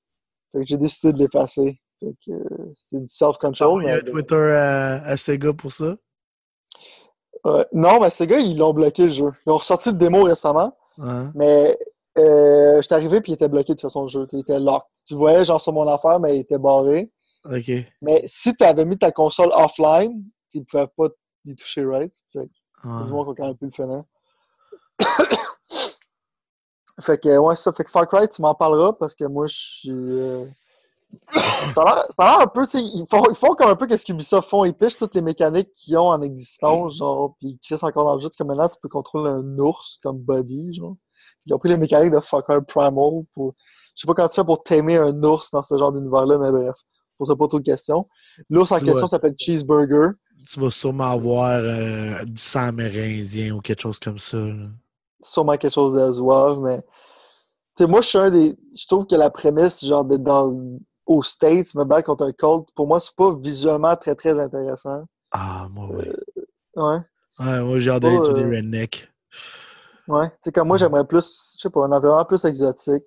Fait 0.53 0.61
que 0.61 0.67
j'ai 0.67 0.77
décidé 0.79 1.13
de 1.13 1.19
l'effacer. 1.19 1.81
Fait 2.01 2.15
que 2.25 2.31
euh, 2.33 2.73
c'est 2.77 3.01
du 3.01 3.09
self-control. 3.09 3.83
Il 3.85 3.89
y 3.89 3.91
a 3.91 4.01
Twitter 4.03 4.35
à, 4.57 5.03
à 5.05 5.17
Sega 5.17 5.53
pour 5.53 5.73
ça? 5.73 5.97
Ouais. 7.45 7.65
non, 7.73 8.01
mais 8.01 8.27
gars, 8.27 8.39
ils 8.41 8.59
l'ont 8.59 8.73
bloqué 8.73 9.05
le 9.05 9.11
jeu. 9.11 9.31
Ils 9.47 9.51
ont 9.51 9.57
ressorti 9.57 9.91
le 9.91 9.97
démo 9.97 10.23
récemment, 10.25 10.77
Ouais. 10.99 11.27
mais 11.35 11.79
euh, 12.19 12.81
j'étais 12.83 12.95
arrivé 12.97 13.21
puis 13.21 13.31
il 13.33 13.35
était 13.37 13.49
bloqué 13.49 13.75
de 13.75 13.79
toute 13.79 13.83
façon 13.83 14.03
le 14.03 14.09
jeu. 14.09 14.27
Il 14.33 14.41
était 14.41 14.59
locked. 14.59 14.89
Tu 15.07 15.15
voyais 15.15 15.45
genre 15.45 15.61
sur 15.61 15.73
mon 15.73 15.87
affaire, 15.87 16.19
mais 16.21 16.37
il 16.37 16.41
était 16.41 16.59
barré. 16.59 17.11
Ok. 17.45 17.71
Mais 18.03 18.23
si 18.27 18.55
tu 18.55 18.65
avais 18.65 18.85
mis 18.85 18.99
ta 18.99 19.11
console 19.13 19.51
offline, 19.53 20.23
tu 20.51 20.59
ne 20.61 20.65
pouvais 20.65 20.87
pas 20.97 21.09
y 21.45 21.55
toucher, 21.57 21.85
right? 21.85 22.13
Fait 22.33 22.47
que 22.47 22.53
Ouais. 22.89 23.05
du 23.07 23.13
monde 23.13 23.27
qui 23.35 23.43
a 23.43 23.45
quand 23.45 23.49
même 23.49 23.57
pu 23.57 23.65
le 23.67 23.71
finir. 23.73 24.05
fait 27.01 27.19
que, 27.19 27.37
ouais, 27.39 27.57
ça. 27.57 27.73
Fait 27.73 27.85
que 27.85 27.91
Far 27.91 28.07
Cry, 28.09 28.29
tu 28.29 28.43
m'en 28.43 28.55
parleras 28.55 28.93
parce 28.93 29.15
que 29.15 29.25
moi, 29.25 29.47
je 29.47 29.55
suis. 29.57 29.91
euh, 29.91 30.47
ça 31.75 31.83
a 31.83 32.07
l'air 32.19 32.41
un 32.41 32.47
peu, 32.47 32.67
tu 32.67 32.73
sais, 32.73 32.83
ils 32.83 33.07
font, 33.09 33.25
ils 33.31 33.37
font 33.37 33.55
comme 33.55 33.71
un 33.71 33.77
peu 33.77 33.87
qu'est-ce 33.87 34.05
qu'Ubisoft 34.05 34.49
font. 34.49 34.65
Ils 34.65 34.75
pichent 34.75 34.97
toutes 34.97 35.15
les 35.15 35.23
mécaniques 35.23 35.71
qu'ils 35.73 35.97
ont 35.97 36.09
en 36.09 36.21
existence, 36.23 36.97
genre, 36.99 37.35
puis 37.39 37.49
ils 37.51 37.59
crissent 37.59 37.83
encore 37.83 38.05
dans 38.05 38.15
le 38.15 38.21
jeu. 38.21 38.29
Comme 38.37 38.49
maintenant, 38.49 38.69
tu 38.69 38.79
peux 38.83 38.89
contrôler 38.89 39.31
un 39.31 39.59
ours 39.59 39.99
comme 40.03 40.19
body, 40.19 40.75
genre. 40.75 40.97
Ils 41.47 41.55
ont 41.55 41.59
pris 41.59 41.69
les 41.71 41.77
mécaniques 41.77 42.13
de 42.13 42.21
Far 42.21 42.45
Cry 42.45 42.57
Primal 42.67 43.25
pour. 43.35 43.55
Je 43.97 44.03
sais 44.03 44.07
pas 44.07 44.15
comment 44.15 44.29
tu 44.29 44.35
fais 44.37 44.45
pour 44.45 44.63
t'aimer 44.63 44.97
un 44.97 45.23
ours 45.25 45.51
dans 45.51 45.63
ce 45.63 45.77
genre 45.79 45.93
d'univers-là, 45.93 46.39
mais 46.39 46.51
bref. 46.53 46.77
Pour 47.19 47.27
ça, 47.27 47.37
pas 47.37 47.49
trop 47.49 47.59
de 47.59 47.65
questions. 47.65 48.07
L'ours 48.49 48.73
en 48.73 48.81
question 48.81 49.07
s'appelle 49.07 49.35
Cheeseburger. 49.37 50.13
Tu 50.47 50.61
vas 50.61 50.71
sûrement 50.71 51.11
avoir 51.11 51.51
euh, 51.51 52.25
du 52.25 52.41
sang 52.41 52.69
amérindien 52.69 53.53
ou 53.53 53.61
quelque 53.61 53.83
chose 53.83 53.99
comme 53.99 54.19
ça. 54.19 54.39
là. 54.39 54.69
sûrement 55.21 55.57
quelque 55.57 55.75
chose 55.75 55.95
de 55.95 56.13
zouave, 56.13 56.61
mais 56.61 56.81
moi, 57.87 58.01
je 58.01 58.09
suis 58.09 58.19
un 58.19 58.31
des. 58.31 58.57
Je 58.77 58.87
trouve 58.87 59.07
que 59.07 59.15
la 59.15 59.31
prémisse, 59.31 59.85
genre, 59.85 60.05
d'être 60.05 60.23
dans 60.23 60.57
aux 61.07 61.23
States, 61.23 61.75
me 61.75 61.85
battre 61.85 62.07
contre 62.07 62.25
un 62.25 62.33
Colt, 62.33 62.69
pour 62.75 62.87
moi, 62.87 63.01
c'est 63.01 63.15
pas 63.17 63.35
visuellement 63.39 63.97
très, 63.97 64.15
très 64.15 64.39
intéressant. 64.39 65.05
Ah, 65.31 65.67
moi, 65.71 65.89
oui. 65.91 66.05
Ouais. 66.77 66.99
Ouais, 67.39 67.63
moi, 67.63 67.81
j'ai 67.81 67.91
hâte 67.91 68.03
d'aller 68.03 68.23
sur 68.23 68.37
euh, 68.37 68.49
rednecks. 68.51 69.09
Ouais. 70.07 70.29
Tu 70.29 70.37
sais, 70.45 70.53
comme 70.53 70.69
moi, 70.69 70.77
j'aimerais 70.77 71.07
plus, 71.07 71.55
je 71.57 71.63
sais 71.63 71.71
pas, 71.71 71.85
un 71.85 71.93
environnement 71.93 72.25
plus 72.25 72.45
exotique. 72.45 73.05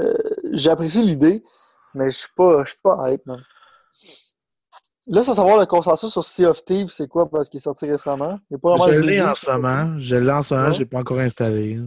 Euh, 0.00 0.14
J'apprécie 0.52 1.02
l'idée, 1.02 1.42
mais 1.94 2.10
je 2.10 2.18
suis 2.18 2.28
pas, 2.36 2.64
je 2.64 2.70
suis 2.70 2.80
pas 2.82 3.10
hype, 3.12 3.24
man. 3.26 3.42
Là, 5.06 5.24
sans 5.24 5.34
savoir 5.34 5.58
le 5.58 5.66
consensus 5.66 6.10
sur 6.10 6.24
Sea 6.24 6.46
of 6.46 6.64
Thieves, 6.64 6.88
c'est 6.90 7.08
quoi, 7.08 7.28
parce 7.28 7.48
qu'il 7.48 7.58
est 7.58 7.62
sorti 7.62 7.90
récemment? 7.90 8.38
Il 8.50 8.54
y 8.54 8.56
a 8.56 8.58
pas 8.58 8.76
vraiment 8.76 8.92
Je 8.92 8.98
l'ai 8.98 9.20
en 9.20 9.34
ce 9.34 9.50
moment. 9.50 9.98
Je 9.98 10.14
l'ai 10.16 10.30
en 10.32 10.42
ce 10.42 10.54
moment, 10.54 10.66
Ouais. 10.68 10.72
je 10.72 10.78
l'ai 10.80 10.84
pas 10.86 10.98
encore 10.98 11.18
installé. 11.18 11.80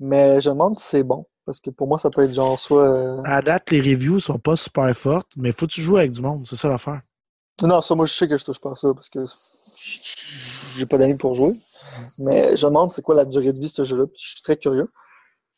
Mais 0.00 0.40
je 0.40 0.48
me 0.48 0.54
demande 0.54 0.78
si 0.78 0.86
c'est 0.86 1.04
bon. 1.04 1.26
Parce 1.46 1.60
que 1.60 1.68
pour 1.70 1.86
moi, 1.86 1.98
ça 1.98 2.08
peut 2.10 2.22
être 2.22 2.32
genre 2.32 2.58
soit. 2.58 2.88
euh, 2.88 3.20
À 3.24 3.42
date, 3.42 3.70
les 3.70 3.80
reviews 3.80 4.18
sont 4.18 4.38
pas 4.38 4.56
super 4.56 4.92
fortes, 4.96 5.30
mais 5.36 5.52
faut 5.52 5.66
que 5.66 5.72
tu 5.72 5.82
joues 5.82 5.98
avec 5.98 6.10
du 6.12 6.22
monde, 6.22 6.46
c'est 6.48 6.56
ça 6.56 6.68
l'affaire. 6.68 7.02
Non, 7.62 7.82
ça, 7.82 7.94
moi, 7.94 8.06
je 8.06 8.14
sais 8.14 8.26
que 8.26 8.38
je 8.38 8.44
touche 8.44 8.60
pas 8.60 8.72
à 8.72 8.74
ça 8.74 8.92
parce 8.94 9.10
que 9.10 9.24
j'ai 10.74 10.86
pas 10.86 10.96
d'amis 10.98 11.16
pour 11.18 11.34
jouer. 11.34 11.52
Mais 12.18 12.56
je 12.56 12.64
me 12.66 12.70
demande 12.70 12.92
c'est 12.92 13.02
quoi 13.02 13.14
la 13.14 13.26
durée 13.26 13.52
de 13.52 13.58
vie 13.60 13.68
de 13.68 13.72
ce 13.74 13.84
jeu-là. 13.84 14.06
puis 14.06 14.16
Je 14.20 14.28
suis 14.30 14.42
très 14.42 14.56
curieux. 14.56 14.90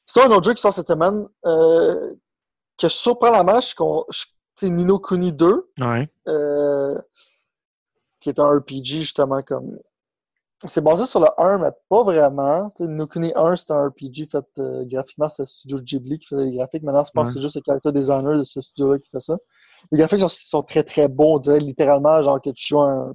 C'est 0.04 0.20
un 0.22 0.28
autre 0.30 0.42
jeu 0.44 0.54
qui 0.54 0.60
sort 0.60 0.74
cette 0.74 0.88
semaine 0.88 1.26
euh, 1.46 2.00
que 2.78 2.88
surprenamment, 2.88 3.60
je, 3.60 3.74
c'est 4.54 4.70
Nino 4.70 4.98
Kuni 4.98 5.32
2, 5.32 5.70
Ouais. 5.80 6.08
euh, 6.28 7.00
qui 8.20 8.28
est 8.30 8.38
un 8.38 8.48
RPG 8.58 8.84
justement 9.02 9.42
comme. 9.42 9.78
C'est 10.64 10.80
basé 10.82 11.04
sur 11.04 11.20
le 11.20 11.26
1, 11.36 11.58
mais 11.58 11.68
pas 11.90 12.02
vraiment. 12.02 12.70
Tu 12.70 12.84
sais, 12.84 12.88
Nino 12.88 13.06
Kuni 13.06 13.30
1, 13.36 13.56
c'est 13.56 13.70
un 13.72 13.88
RPG 13.88 14.26
fait 14.30 14.44
euh, 14.58 14.84
graphiquement, 14.86 15.28
c'est 15.28 15.42
le 15.42 15.46
studio 15.46 15.78
Ghibli 15.78 16.18
qui 16.18 16.26
faisait 16.28 16.46
les 16.46 16.56
graphiques. 16.56 16.82
Maintenant, 16.82 17.04
je 17.04 17.10
pense 17.12 17.24
Ouais. 17.28 17.34
que 17.34 17.38
c'est 17.38 17.42
juste 17.42 17.56
le 17.56 17.62
character 17.64 17.92
designer 17.92 18.38
de 18.38 18.44
ce 18.44 18.60
studio-là 18.62 18.98
qui 18.98 19.10
fait 19.10 19.20
ça. 19.20 19.36
Les 19.92 19.98
graphiques 19.98 20.20
sont, 20.20 20.28
sont 20.30 20.62
très 20.62 20.82
très 20.82 21.08
bons, 21.08 21.36
on 21.36 21.38
dirait 21.38 21.58
littéralement 21.60 22.22
genre 22.22 22.40
que 22.40 22.48
tu 22.50 22.68
joues 22.68 22.80
un 22.80 23.12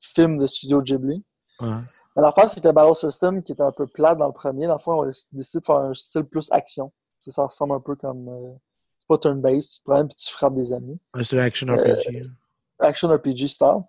film 0.00 0.38
de 0.38 0.46
studio 0.46 0.80
Ghibli. 0.80 1.24
ouais. 1.60 1.68
Mais 2.14 2.22
l'affaire, 2.22 2.48
c'est 2.48 2.60
que 2.62 2.68
le 2.68 2.72
Battle 2.72 2.94
System, 2.94 3.42
qui 3.42 3.52
était 3.52 3.62
un 3.62 3.72
peu 3.72 3.86
plat 3.88 4.14
dans 4.14 4.28
le 4.28 4.32
premier, 4.32 4.66
dans 4.68 4.74
le 4.76 4.78
fond, 4.78 4.92
on 4.92 5.02
a 5.02 5.06
décidé 5.32 5.60
de 5.60 5.64
faire 5.66 5.76
un 5.76 5.92
style 5.92 6.24
plus 6.24 6.48
action. 6.52 6.90
Ça 7.20 7.44
ressemble 7.44 7.74
un 7.74 7.80
peu 7.80 7.94
comme 7.96 8.28
euh, 8.28 8.52
pas 9.06 9.18
turn-based, 9.18 9.70
tu 9.76 9.80
prends 9.84 10.06
puis 10.06 10.14
tu 10.16 10.32
frappes 10.32 10.54
des 10.54 10.72
ennemis. 10.72 10.98
Ouais, 11.14 11.24
C'est 11.24 11.38
action 11.38 11.68
Euh, 11.68 11.76
RPG. 11.76 12.24
Action 12.80 13.08
RPG 13.08 13.48
style. 13.48 13.82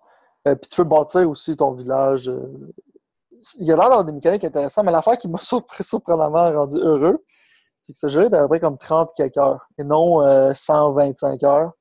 Euh, 0.46 0.54
puis 0.54 0.68
tu 0.70 0.76
peux 0.76 0.84
bâtir 0.84 1.28
aussi 1.28 1.56
ton 1.56 1.72
village. 1.72 2.28
euh. 2.28 2.72
Il 3.60 3.66
y 3.66 3.72
a 3.72 3.76
l'air 3.76 3.84
d'avoir 3.84 4.04
des 4.04 4.12
mécaniques 4.12 4.44
intéressantes, 4.44 4.84
mais 4.84 4.92
l'affaire 4.92 5.16
qui 5.18 5.28
m'a 5.28 5.38
surpris, 5.42 5.84
surprenamment 5.84 6.50
rendu 6.52 6.76
heureux, 6.78 7.24
c'est 7.80 7.92
que 7.92 7.98
ce 7.98 8.08
jeu 8.08 8.22
est 8.24 8.34
à 8.34 8.42
peu 8.42 8.48
près 8.48 8.60
comme 8.60 8.78
30 8.78 9.10
quelques 9.16 9.36
heures, 9.36 9.66
et 9.78 9.84
non 9.84 10.22
euh, 10.22 10.52
125 10.54 11.42
heures. 11.44 11.72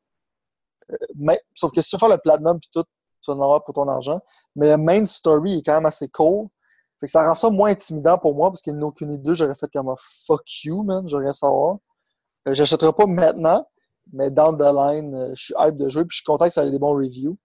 Euh, 0.91 0.95
mais, 1.15 1.41
sauf 1.55 1.71
que 1.71 1.81
si 1.81 1.89
tu 1.89 1.95
veux 1.95 1.99
faire 1.99 2.09
le 2.09 2.17
platinum 2.17 2.59
puis 2.59 2.69
tout, 2.71 2.83
tu 3.21 3.31
vas 3.31 3.37
en 3.37 3.41
avoir 3.41 3.63
pour 3.63 3.73
ton 3.73 3.87
argent. 3.87 4.19
Mais 4.55 4.69
le 4.69 4.77
main 4.77 5.05
story 5.05 5.59
est 5.59 5.63
quand 5.65 5.73
même 5.73 5.85
assez 5.85 6.07
cool. 6.09 6.47
Fait 6.99 7.07
que 7.07 7.11
ça 7.11 7.23
rend 7.27 7.35
ça 7.35 7.49
moins 7.49 7.71
intimidant 7.71 8.17
pour 8.17 8.35
moi, 8.35 8.49
parce 8.49 8.61
qu'il 8.61 8.75
n'y 8.75 8.83
a 8.83 8.85
aucune 8.85 9.11
idée, 9.11 9.35
j'aurais 9.35 9.55
fait 9.55 9.67
comme 9.71 9.89
un 9.89 9.95
fuck 10.25 10.43
you, 10.63 10.83
man, 10.83 11.07
j'aurais 11.07 11.23
rien 11.25 11.33
savoir. 11.33 11.77
Euh, 12.47 12.53
J'achèterai 12.53 12.93
pas 12.93 13.05
maintenant, 13.05 13.67
mais 14.13 14.31
down 14.31 14.55
the 14.55 14.73
line, 14.73 15.15
euh, 15.15 15.33
je 15.35 15.45
suis 15.45 15.53
hype 15.57 15.77
de 15.77 15.89
jouer, 15.89 16.03
puis 16.03 16.15
je 16.15 16.17
suis 16.17 16.25
content 16.25 16.45
que 16.45 16.53
ça 16.53 16.65
ait 16.65 16.71
des 16.71 16.79
bons 16.79 16.95
reviews. 16.95 17.37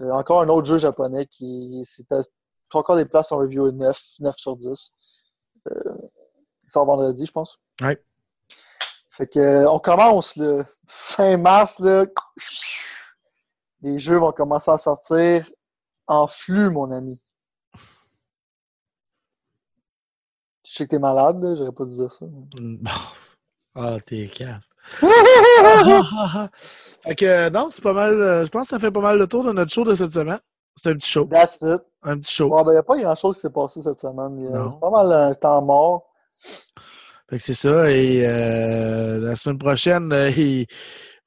Euh, 0.00 0.10
encore 0.10 0.42
un 0.42 0.48
autre 0.48 0.66
jeu 0.66 0.78
japonais 0.78 1.26
qui 1.26 1.82
c'était 1.86 2.20
encore 2.72 2.96
des 2.96 3.06
places 3.06 3.32
en 3.32 3.38
review 3.38 3.70
9, 3.70 3.98
9 4.20 4.36
sur 4.36 4.56
10. 4.56 4.92
Euh, 5.68 5.94
il 6.64 6.70
sort 6.70 6.84
vendredi, 6.84 7.24
je 7.24 7.32
pense. 7.32 7.58
Ouais. 7.80 8.02
Fait 9.10 9.26
que 9.26 9.66
on 9.66 9.78
commence 9.78 10.36
le 10.36 10.64
fin 10.86 11.38
mars 11.38 11.78
là. 11.78 12.04
Les 13.80 13.98
jeux 13.98 14.18
vont 14.18 14.32
commencer 14.32 14.70
à 14.70 14.76
sortir 14.76 15.48
en 16.06 16.26
flux, 16.26 16.68
mon 16.70 16.90
ami. 16.90 17.20
Je 20.66 20.74
sais 20.74 20.84
que 20.84 20.90
t'es 20.90 20.98
malade, 20.98 21.40
j'aurais 21.56 21.72
pas 21.72 21.86
dû 21.86 21.94
dire 21.94 22.10
ça. 22.10 22.26
Bon. 22.26 22.90
Ah, 23.76 23.96
t'es 24.04 24.28
calme. 24.28 24.60
fait 27.02 27.14
que 27.16 27.48
non, 27.50 27.68
c'est 27.70 27.82
pas 27.82 27.92
mal. 27.92 28.14
euh, 28.20 28.44
Je 28.44 28.50
pense 28.50 28.62
que 28.62 28.68
ça 28.68 28.78
fait 28.78 28.90
pas 28.90 29.00
mal 29.00 29.18
le 29.18 29.26
tour 29.26 29.44
de 29.44 29.52
notre 29.52 29.72
show 29.72 29.84
de 29.84 29.94
cette 29.94 30.12
semaine. 30.12 30.38
C'est 30.76 30.90
un 30.90 30.94
petit 30.94 31.10
show. 31.10 31.24
That's 31.26 31.62
it. 31.62 31.82
Un 32.02 32.18
petit 32.18 32.32
show. 32.34 32.48
Bon, 32.48 32.62
ben, 32.62 32.74
y 32.74 32.76
a 32.76 32.82
pas 32.82 32.98
grand 32.98 33.14
chose 33.16 33.34
qui 33.36 33.40
s'est 33.42 33.50
passé 33.50 33.82
cette 33.82 33.98
semaine. 33.98 34.36
Non. 34.50 34.70
C'est 34.70 34.80
pas 34.80 34.90
mal 34.90 35.12
un 35.12 35.34
temps 35.34 35.62
mort. 35.62 36.06
Fait 37.28 37.38
que 37.38 37.42
c'est 37.42 37.54
ça. 37.54 37.90
Et 37.90 38.24
euh, 38.26 39.18
la 39.18 39.36
semaine 39.36 39.58
prochaine, 39.58 40.12
euh, 40.12 40.30
il- 40.36 40.66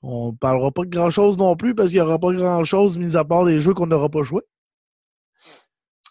on 0.02 0.32
parlera 0.34 0.72
pas 0.72 0.84
de 0.84 0.90
grand 0.90 1.10
chose 1.10 1.38
non 1.38 1.56
plus 1.58 1.76
parce 1.76 1.90
qu'il 1.90 1.98
y 1.98 2.02
aura 2.02 2.18
pas 2.20 2.32
grand 2.32 2.64
chose 2.64 2.98
mis 2.98 3.18
à 3.18 3.26
part 3.26 3.44
des 3.44 3.60
jeux 3.60 3.74
qu'on 3.74 3.88
n'aura 3.88 4.08
pas 4.08 4.24
joués. 4.24 4.44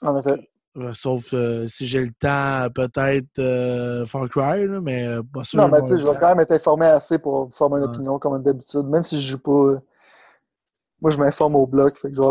En 0.02 0.18
effet. 0.18 0.36
Euh, 0.78 0.94
sauf 0.94 1.32
euh, 1.32 1.66
si 1.66 1.86
j'ai 1.86 2.04
le 2.04 2.12
temps, 2.12 2.68
peut-être 2.72 3.38
euh, 3.38 4.06
Far 4.06 4.28
Cry, 4.28 4.66
là, 4.66 4.80
mais 4.80 5.06
euh, 5.06 5.22
pas 5.22 5.42
sûr. 5.42 5.60
Non, 5.60 5.68
mais 5.68 5.80
tu 5.82 5.88
sais, 5.88 5.98
je 5.98 6.04
vais 6.04 6.16
quand 6.18 6.28
même 6.28 6.40
être 6.40 6.52
informé 6.52 6.86
assez 6.86 7.18
pour 7.18 7.52
former 7.52 7.78
une 7.78 7.84
opinion 7.84 8.18
comme 8.18 8.40
d'habitude, 8.42 8.86
même 8.86 9.02
si 9.02 9.20
je 9.20 9.32
joue 9.32 9.42
pas. 9.42 9.80
Moi, 11.00 11.10
je 11.10 11.16
m'informe 11.16 11.56
au 11.56 11.66
blog, 11.66 11.96
fait 11.96 12.10
que 12.10 12.16
je 12.16 12.22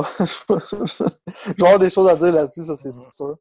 vais... 0.53 0.59
je 0.69 1.03
vais 1.53 1.63
avoir 1.63 1.79
des 1.79 1.89
choses 1.89 2.07
à 2.07 2.15
dire 2.15 2.31
là-dessus, 2.31 2.63
ça 2.63 2.75
c'est 2.75 2.91
sûr. 2.91 3.37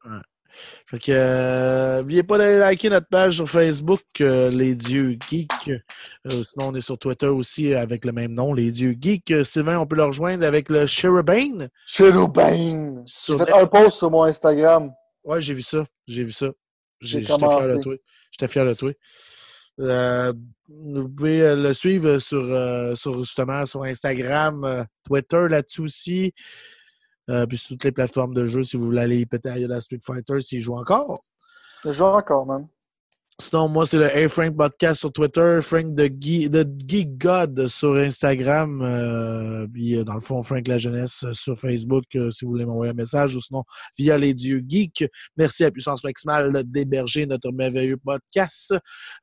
Fait 0.87 0.99
que 0.99 1.11
euh, 1.11 1.99
n'oubliez 1.99 2.23
pas 2.23 2.37
d'aller 2.37 2.59
liker 2.59 2.89
notre 2.89 3.07
page 3.07 3.35
sur 3.35 3.49
Facebook, 3.49 4.01
euh, 4.21 4.49
Les 4.49 4.75
Dieux 4.75 5.17
Geeks. 5.29 5.69
Euh, 5.69 6.43
sinon, 6.43 6.69
on 6.69 6.75
est 6.75 6.81
sur 6.81 6.97
Twitter 6.97 7.27
aussi 7.27 7.73
avec 7.73 8.05
le 8.05 8.11
même 8.11 8.33
nom, 8.33 8.53
Les 8.53 8.71
Dieux 8.71 8.95
Geeks. 8.99 9.45
Sylvain, 9.45 9.79
on 9.79 9.85
peut 9.85 9.95
le 9.95 10.05
rejoindre 10.05 10.45
avec 10.45 10.69
le 10.69 10.85
Cherubin. 10.85 11.67
Shadowbane! 11.85 13.03
Sur 13.05 13.37
J'ai 13.37 13.45
fait 13.45 13.53
un 13.53 13.67
post 13.67 13.97
sur 13.97 14.11
mon 14.11 14.23
Instagram. 14.23 14.91
Ouais, 15.23 15.41
j'ai 15.41 15.53
vu 15.53 15.61
ça. 15.61 15.83
J'ai 16.07 16.23
vu 16.23 16.31
ça. 16.31 16.47
J'étais 17.01 17.25
fier 17.25 17.37
de 17.37 17.81
toi. 17.81 17.95
J'étais 18.31 18.47
fier 18.47 18.65
de 18.65 18.73
toi. 18.73 18.91
Euh, 19.79 20.33
vous 20.67 21.09
pouvez 21.09 21.55
le 21.55 21.73
suivre 21.73 22.19
sur, 22.19 22.41
euh, 22.41 22.95
sur 22.95 23.19
justement 23.19 23.65
sur 23.65 23.83
Instagram, 23.83 24.63
euh, 24.63 24.83
Twitter 25.05 25.47
là-dessus 25.49 25.81
aussi. 25.81 26.33
Euh, 27.29 27.45
puis 27.45 27.57
sur 27.57 27.69
toutes 27.69 27.83
les 27.83 27.91
plateformes 27.91 28.33
de 28.33 28.45
jeu, 28.45 28.63
si 28.63 28.77
vous 28.77 28.85
voulez 28.85 29.01
aller 29.01 29.25
péter 29.25 29.49
à 29.49 29.57
la 29.57 29.81
Street 29.81 29.99
Fighter 30.01 30.41
s'il 30.41 30.61
joue 30.61 30.75
encore. 30.75 31.21
Je 31.83 31.91
joue 31.91 32.05
encore, 32.05 32.45
man. 32.45 32.67
Sinon, 33.39 33.67
moi, 33.67 33.85
c'est 33.85 33.99
le 33.99 34.05
Hey 34.05 34.27
Frank 34.27 34.57
Podcast 34.57 34.99
sur 34.99 35.13
Twitter, 35.13 35.59
Frank 35.61 35.93
de, 35.93 36.05
Geek, 36.05 36.49
de 36.49 36.65
Geek 36.87 37.19
God 37.19 37.67
sur 37.67 37.93
Instagram, 37.93 38.81
euh, 38.81 39.67
puis 39.71 39.95
euh, 39.95 40.03
dans 40.03 40.15
le 40.15 40.21
fond, 40.21 40.41
Frank 40.41 40.67
La 40.67 40.79
Jeunesse 40.79 41.23
sur 41.33 41.55
Facebook, 41.55 42.05
euh, 42.15 42.31
si 42.31 42.45
vous 42.45 42.51
voulez 42.51 42.65
m'envoyer 42.65 42.93
un 42.93 42.95
message, 42.95 43.35
ou 43.35 43.39
sinon, 43.39 43.63
via 43.95 44.17
les 44.17 44.33
dieux 44.33 44.63
geeks. 44.67 45.05
Merci 45.37 45.65
à 45.65 45.69
Puissance 45.69 46.03
Maximale 46.03 46.63
d'héberger 46.65 47.27
notre 47.27 47.51
merveilleux 47.51 47.97
podcast. 47.97 48.73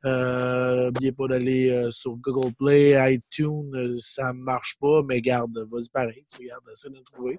Euh, 0.05 0.93
N'oubliez 0.93 1.11
pas 1.11 1.27
d'aller 1.27 1.89
sur 1.91 2.17
Google 2.19 2.53
Play, 2.57 2.95
iTunes, 3.15 3.99
ça 3.99 4.33
marche 4.33 4.77
pas, 4.81 5.03
mais 5.09 5.21
garde, 5.21 5.59
vas-y 5.73 5.89
pareil, 5.93 6.25
tu 6.31 6.45
regardes, 6.45 6.62
essaie 6.73 6.89
de 6.89 6.99
le 6.99 7.03
trouver. 7.03 7.37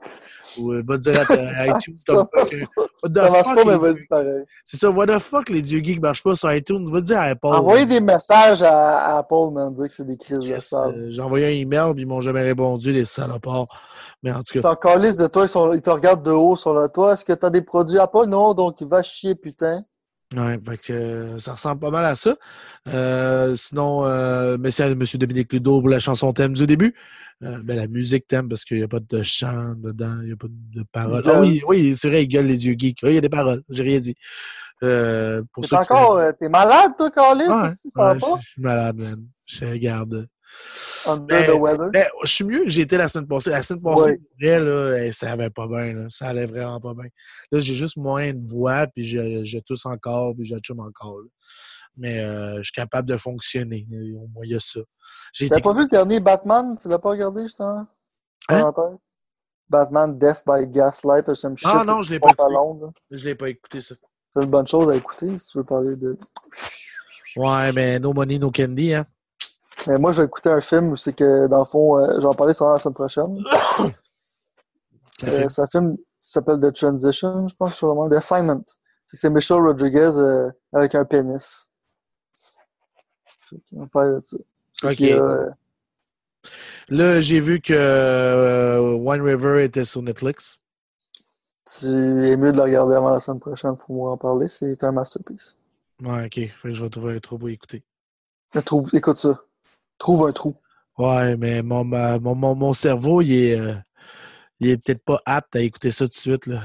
Ou 0.57 0.73
va 0.85 0.97
dire 0.97 1.17
à, 1.17 1.67
iTunes 1.77 1.95
comme 2.05 2.27
Ça 3.01 3.31
marche 3.31 3.55
pas, 3.55 3.63
mais 3.63 3.77
vas-y 3.77 4.05
pareil. 4.07 4.43
c'est 4.65 4.75
ça, 4.75 4.89
what 4.89 5.07
the 5.07 5.19
fuck, 5.19 5.47
les 5.47 5.61
dieux 5.61 5.79
geeks 5.81 6.01
marchent 6.01 6.21
pas 6.21 6.35
sur 6.35 6.51
iTunes, 6.51 6.64
va 6.71 7.01
dire 7.01 7.17
à 7.17 7.23
Apple. 7.23 7.47
Envoyez 7.47 7.85
des 7.85 7.99
messages 7.99 8.61
à, 8.63 8.97
à 8.97 9.17
Apple, 9.19 9.51
man, 9.53 9.73
dire 9.73 9.87
que 9.87 9.93
c'est 9.93 10.05
des 10.05 10.17
crises 10.17 10.39
de 10.41 10.59
sable. 10.59 10.95
euh, 10.97 11.07
J'ai 11.11 11.21
envoyé 11.21 11.45
un 11.45 11.49
email, 11.49 11.93
puis 11.93 12.03
ils 12.03 12.07
m'ont 12.07 12.21
jamais 12.21 12.41
répondu, 12.41 12.91
les 12.91 13.05
salopards. 13.05 13.67
Mais 14.23 14.31
en 14.31 14.41
tout 14.43 14.55
Ils 14.55 14.61
cas, 14.61 14.75
calissent 14.75 15.17
de 15.17 15.27
toi, 15.27 15.45
ils, 15.45 15.49
sont- 15.49 15.73
ils 15.73 15.81
te 15.81 15.89
regardent 15.89 16.23
de 16.25 16.31
haut 16.31 16.55
sur 16.55 16.73
le 16.73 16.87
toit. 16.89 17.13
Est-ce 17.13 17.25
que 17.25 17.33
t'as 17.33 17.49
des 17.49 17.61
produits 17.61 17.99
Apple? 17.99 18.25
Non, 18.27 18.53
donc 18.53 18.81
va 18.81 19.03
chier, 19.03 19.35
putain. 19.35 19.81
ouais, 20.35 20.59
fait 20.65 20.77
que, 20.77 20.93
euh, 20.93 21.39
ça 21.39 21.53
ressemble 21.53 21.79
pas 21.79 21.91
mal 21.91 22.05
à 22.05 22.15
ça. 22.15 22.35
Euh, 22.89 23.55
sinon, 23.55 24.05
euh, 24.05 24.57
merci 24.59 24.81
à 24.83 24.87
M. 24.87 24.99
Dominique 25.15 25.51
Ludo 25.53 25.79
pour 25.81 25.89
la 25.89 25.99
chanson 25.99 26.31
thème 26.33 26.53
du 26.53 26.67
début. 26.67 26.95
Ben, 27.41 27.75
la 27.75 27.87
musique 27.87 28.27
thème, 28.27 28.47
parce 28.47 28.63
qu'il 28.63 28.77
n'y 28.77 28.83
a 28.83 28.87
pas 28.87 29.01
de 29.01 29.21
chant 29.21 29.73
dedans, 29.75 30.19
il 30.21 30.27
n'y 30.27 30.31
a 30.31 30.35
pas 30.37 30.47
de 30.49 30.83
paroles. 30.91 31.21
Ah 31.25 31.41
oui, 31.41 31.61
oui, 31.67 31.93
c'est 31.93 32.07
vrai, 32.07 32.23
il 32.23 32.27
gueule 32.29 32.47
les 32.47 32.55
dieux 32.55 32.75
geeks. 32.77 32.99
Oui, 33.03 33.09
il 33.11 33.15
y 33.15 33.17
a 33.17 33.21
des 33.21 33.29
paroles, 33.29 33.61
j'ai 33.69 33.83
rien 33.83 33.99
dit. 33.99 34.15
Euh, 34.83 35.41
pour 35.53 35.63
T'es 35.63 35.69
ceux 35.69 35.77
qui 35.77 35.93
encore, 35.93 36.17
euh, 36.17 36.31
t'es 36.37 36.49
malade, 36.49 36.91
toi, 36.97 37.09
Carlis? 37.09 37.47
Ouais, 37.47 37.53
ouais, 37.95 38.19
je 38.19 38.45
suis 38.45 38.61
malade, 38.61 38.97
man. 38.97 39.15
Je 39.45 39.65
regarde. 39.65 40.27
Under 41.07 41.25
Ben, 41.27 41.45
the 41.47 41.59
weather. 41.59 41.89
Ben, 41.91 42.05
je 42.23 42.27
suis 42.31 42.43
mieux 42.43 42.63
que 42.63 42.69
j'ai 42.69 42.81
été 42.81 42.97
la 42.97 43.07
semaine 43.07 43.27
passée. 43.27 43.49
La 43.51 43.63
semaine 43.63 43.81
passée, 43.81 44.17
pour 44.17 44.37
vrai, 44.39 44.59
là, 44.59 45.03
eh, 45.03 45.11
ça 45.11 45.31
allait 45.31 45.49
pas 45.49 45.67
bien. 45.67 45.93
Là. 45.93 46.05
Ça 46.09 46.27
allait 46.27 46.45
vraiment 46.45 46.79
pas 46.79 46.93
bien. 46.93 47.09
Là, 47.51 47.59
j'ai 47.59 47.73
juste 47.75 47.97
moins 47.97 48.31
de 48.33 48.47
voix, 48.47 48.87
puis 48.87 49.03
je, 49.05 49.43
je 49.45 49.59
tousse 49.59 49.85
encore, 49.85 50.33
puis 50.35 50.45
je 50.45 50.55
chume 50.63 50.79
encore. 50.79 51.19
là. 51.19 51.27
Mais 51.97 52.19
euh, 52.19 52.57
je 52.57 52.63
suis 52.63 52.73
capable 52.73 53.07
de 53.07 53.17
fonctionner. 53.17 53.87
Au 54.17 54.27
moins, 54.27 54.45
il 54.45 54.51
y 54.51 54.55
a 54.55 54.59
ça. 54.59 54.81
J'ai 55.33 55.47
T'as 55.47 55.57
été... 55.57 55.63
pas 55.63 55.73
vu 55.73 55.83
le 55.83 55.89
dernier 55.89 56.19
Batman? 56.19 56.77
Tu 56.81 56.89
l'as 56.89 56.99
pas 56.99 57.09
regardé, 57.09 57.43
justement? 57.43 57.85
Hein? 58.49 58.71
Batman 59.69 60.17
Death 60.17 60.43
by 60.45 60.67
Gaslight 60.67 61.27
or 61.29 61.35
some 61.35 61.55
shit. 61.55 61.69
Ah 61.71 61.83
non, 61.85 62.01
je 62.01 62.11
l'ai 62.11 62.19
pas 62.19 62.29
écouté. 62.31 62.99
Je 63.11 63.23
l'ai 63.23 63.35
pas 63.35 63.49
écouté, 63.49 63.81
ça. 63.81 63.95
C'est 64.35 64.43
une 64.43 64.49
bonne 64.49 64.67
chose 64.67 64.91
à 64.91 64.95
écouter 64.95 65.37
si 65.37 65.47
tu 65.47 65.57
veux 65.59 65.63
parler 65.63 65.95
de. 65.95 66.17
Ouais, 67.37 67.71
mais 67.71 67.99
no 67.99 68.13
money, 68.13 68.37
no 68.37 68.51
candy, 68.51 68.93
hein. 68.93 69.05
Mais 69.87 69.97
moi, 69.97 70.11
je 70.11 70.21
vais 70.21 70.25
écouter 70.25 70.49
un 70.49 70.61
film 70.61 70.89
où 70.89 70.95
c'est 70.95 71.13
que, 71.13 71.47
dans 71.47 71.59
le 71.59 71.65
fond, 71.65 71.97
euh, 71.97 72.19
j'en 72.19 72.33
parlais 72.33 72.53
sur 72.53 72.67
la 72.69 72.79
semaine 72.79 72.93
prochaine. 72.93 73.43
Euh, 75.23 75.47
c'est 75.47 75.61
un 75.61 75.67
film 75.67 75.95
qui 75.95 76.29
s'appelle 76.29 76.59
The 76.59 76.73
Transition, 76.73 77.47
je 77.47 77.55
pense, 77.55 77.75
sur 77.75 77.87
le. 77.87 78.09
The 78.09 78.17
Assignment. 78.17 78.63
C'est 79.07 79.29
Michelle 79.29 79.61
Rodriguez 79.61 80.11
euh, 80.13 80.51
avec 80.73 80.93
un 80.93 81.05
pénis. 81.05 81.69
Qu'on 83.71 83.87
parle 83.87 84.19
de 84.19 84.25
ça. 84.25 84.37
Euh, 84.83 85.49
Là, 86.89 87.21
j'ai 87.21 87.39
vu 87.39 87.61
que 87.61 88.77
One 88.77 89.21
River 89.21 89.63
était 89.63 89.85
sur 89.85 90.01
Netflix. 90.01 90.59
Tu 91.65 91.85
es 91.87 92.37
mieux 92.37 92.51
de 92.51 92.57
le 92.57 92.63
regarder 92.63 92.95
avant 92.95 93.09
la 93.09 93.19
semaine 93.19 93.39
prochaine 93.39 93.75
pour 93.77 94.09
en 94.09 94.17
parler. 94.17 94.47
C'est 94.47 94.83
un 94.83 94.91
masterpiece. 94.91 95.57
Ouais, 96.03 96.25
ok. 96.25 96.33
Fait 96.33 96.69
que 96.69 96.73
je 96.73 96.83
vais 96.83 96.89
trouver 96.89 97.15
un 97.15 97.19
trou 97.19 97.37
pour 97.37 97.49
écouter. 97.49 97.83
Trouve, 98.65 98.89
écoute 98.93 99.17
ça. 99.17 99.37
Trouve 99.97 100.27
un 100.27 100.31
trou. 100.31 100.55
Ouais, 100.97 101.35
mais 101.37 101.61
mon, 101.61 101.83
ma- 101.83 102.19
mon, 102.19 102.35
mon, 102.35 102.55
mon 102.55 102.73
cerveau, 102.73 103.21
il 103.21 103.33
est, 103.33 103.59
euh, 103.59 103.75
il 104.59 104.69
est 104.69 104.77
peut-être 104.77 105.03
pas 105.03 105.21
apte 105.25 105.55
à 105.55 105.61
écouter 105.61 105.91
ça 105.91 106.05
tout 106.05 106.09
de 106.09 106.13
suite. 106.13 106.45
Là. 106.47 106.61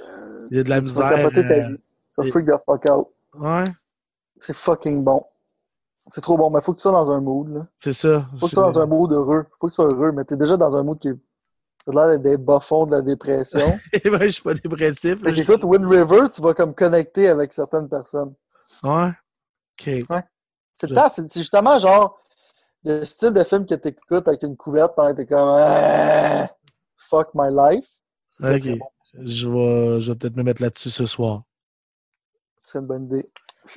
Euh, 0.00 0.48
Il 0.50 0.56
y 0.56 0.60
a 0.60 0.64
de 0.64 0.68
la 0.68 0.78
tu 0.78 0.84
misère, 0.84 1.12
euh, 1.12 1.76
et- 2.24 2.30
freak 2.30 2.46
the 2.46 2.52
fuck 2.66 2.86
out. 2.86 3.08
Ouais, 3.34 3.64
C'est 4.38 4.54
fucking 4.56 5.04
bon. 5.04 5.24
C'est 6.10 6.22
trop 6.22 6.36
bon, 6.36 6.50
mais 6.50 6.60
faut 6.60 6.72
que 6.72 6.78
tu 6.78 6.82
sois 6.82 6.92
dans 6.92 7.10
un 7.12 7.20
mood, 7.20 7.48
là. 7.50 7.68
c'est 7.76 7.92
ça. 7.92 8.26
Faut 8.38 8.46
que 8.46 8.50
tu 8.50 8.54
sois 8.54 8.72
dans 8.72 8.78
un 8.80 8.86
mood 8.86 9.12
heureux. 9.12 9.46
Faut 9.60 9.66
que 9.68 9.70
tu 9.72 9.74
sois 9.76 9.86
heureux, 9.92 10.10
mais 10.12 10.24
t'es 10.24 10.36
déjà 10.36 10.56
dans 10.56 10.74
un 10.74 10.82
mood 10.82 10.98
qui 10.98 11.08
est. 11.08 11.16
T'as 11.86 11.92
l'air 11.92 12.08
d'être 12.08 12.22
des 12.22 12.36
bas-fonds 12.36 12.86
de 12.86 12.92
la 12.92 13.02
dépression. 13.02 13.78
ouais, 14.04 14.26
je 14.26 14.30
suis 14.30 14.42
pas 14.42 14.54
dépressif. 14.54 15.22
fait 15.22 15.34
je- 15.34 15.64
Wind 15.66 15.84
River, 15.86 16.28
tu 16.32 16.42
vas 16.42 16.52
comme 16.54 16.74
connecter 16.74 17.28
avec 17.28 17.52
certaines 17.52 17.88
personnes. 17.88 18.34
Ouais. 18.84 19.08
OK. 19.08 19.84
C'est 20.74 20.86
Je- 20.86 20.86
le 20.88 20.94
temps, 20.94 21.08
c'est 21.08 21.32
justement 21.32 21.78
genre 21.78 22.20
le 22.84 23.04
style 23.04 23.32
de 23.32 23.42
film 23.44 23.66
que 23.66 23.74
t'écoutes 23.74 24.28
avec 24.28 24.42
une 24.42 24.56
couverte 24.56 24.94
pendant 24.94 25.12
que 25.12 25.16
t'es 25.18 25.26
comme 25.26 25.48
Ah, 25.50 26.48
fuck 26.96 27.30
my 27.34 27.48
life. 27.50 27.86
OK. 28.42 28.78
bon. 28.78 28.86
Je 29.14 29.48
vais, 29.48 30.00
je 30.00 30.12
vais 30.12 30.18
peut-être 30.18 30.36
me 30.36 30.42
mettre 30.42 30.62
là-dessus 30.62 30.90
ce 30.90 31.04
soir. 31.06 31.42
C'est 32.62 32.78
une 32.78 32.86
bonne 32.86 33.06
idée. 33.06 33.28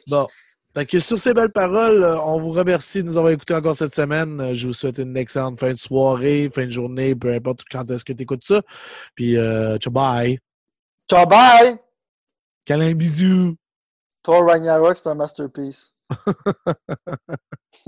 Bon. 0.08 0.28
Fait 0.76 0.88
que 0.88 1.00
sur 1.00 1.20
ces 1.20 1.34
belles 1.34 1.52
paroles, 1.52 2.04
euh, 2.04 2.20
on 2.22 2.40
vous 2.40 2.50
remercie 2.50 3.04
de 3.04 3.08
nous 3.08 3.18
avoir 3.18 3.32
écoutés 3.32 3.54
encore 3.54 3.76
cette 3.76 3.94
semaine. 3.94 4.42
Euh, 4.42 4.56
Je 4.56 4.66
vous 4.66 4.74
souhaite 4.74 4.98
une 4.98 5.16
excellente 5.16 5.60
fin 5.60 5.72
de 5.72 5.78
soirée, 5.78 6.50
fin 6.54 6.66
de 6.66 6.72
journée, 6.72 7.14
peu 7.16 7.32
importe 7.32 7.62
quand 7.72 7.90
est-ce 7.92 8.04
que 8.04 8.14
tu 8.14 8.24
écoutes 8.24 8.44
ça. 8.44 8.62
Puis, 9.14 9.38
euh, 9.38 9.78
ciao, 9.78 9.92
bye. 9.92 10.40
Ciao, 11.08 11.28
bye! 11.28 11.78
Câlin, 12.66 12.94
bisous. 12.94 13.56
Thor 14.24 14.46
Ragnarok, 14.48 14.98
c'est 14.98 15.10
un 15.10 15.16
masterpiece. 15.16 15.94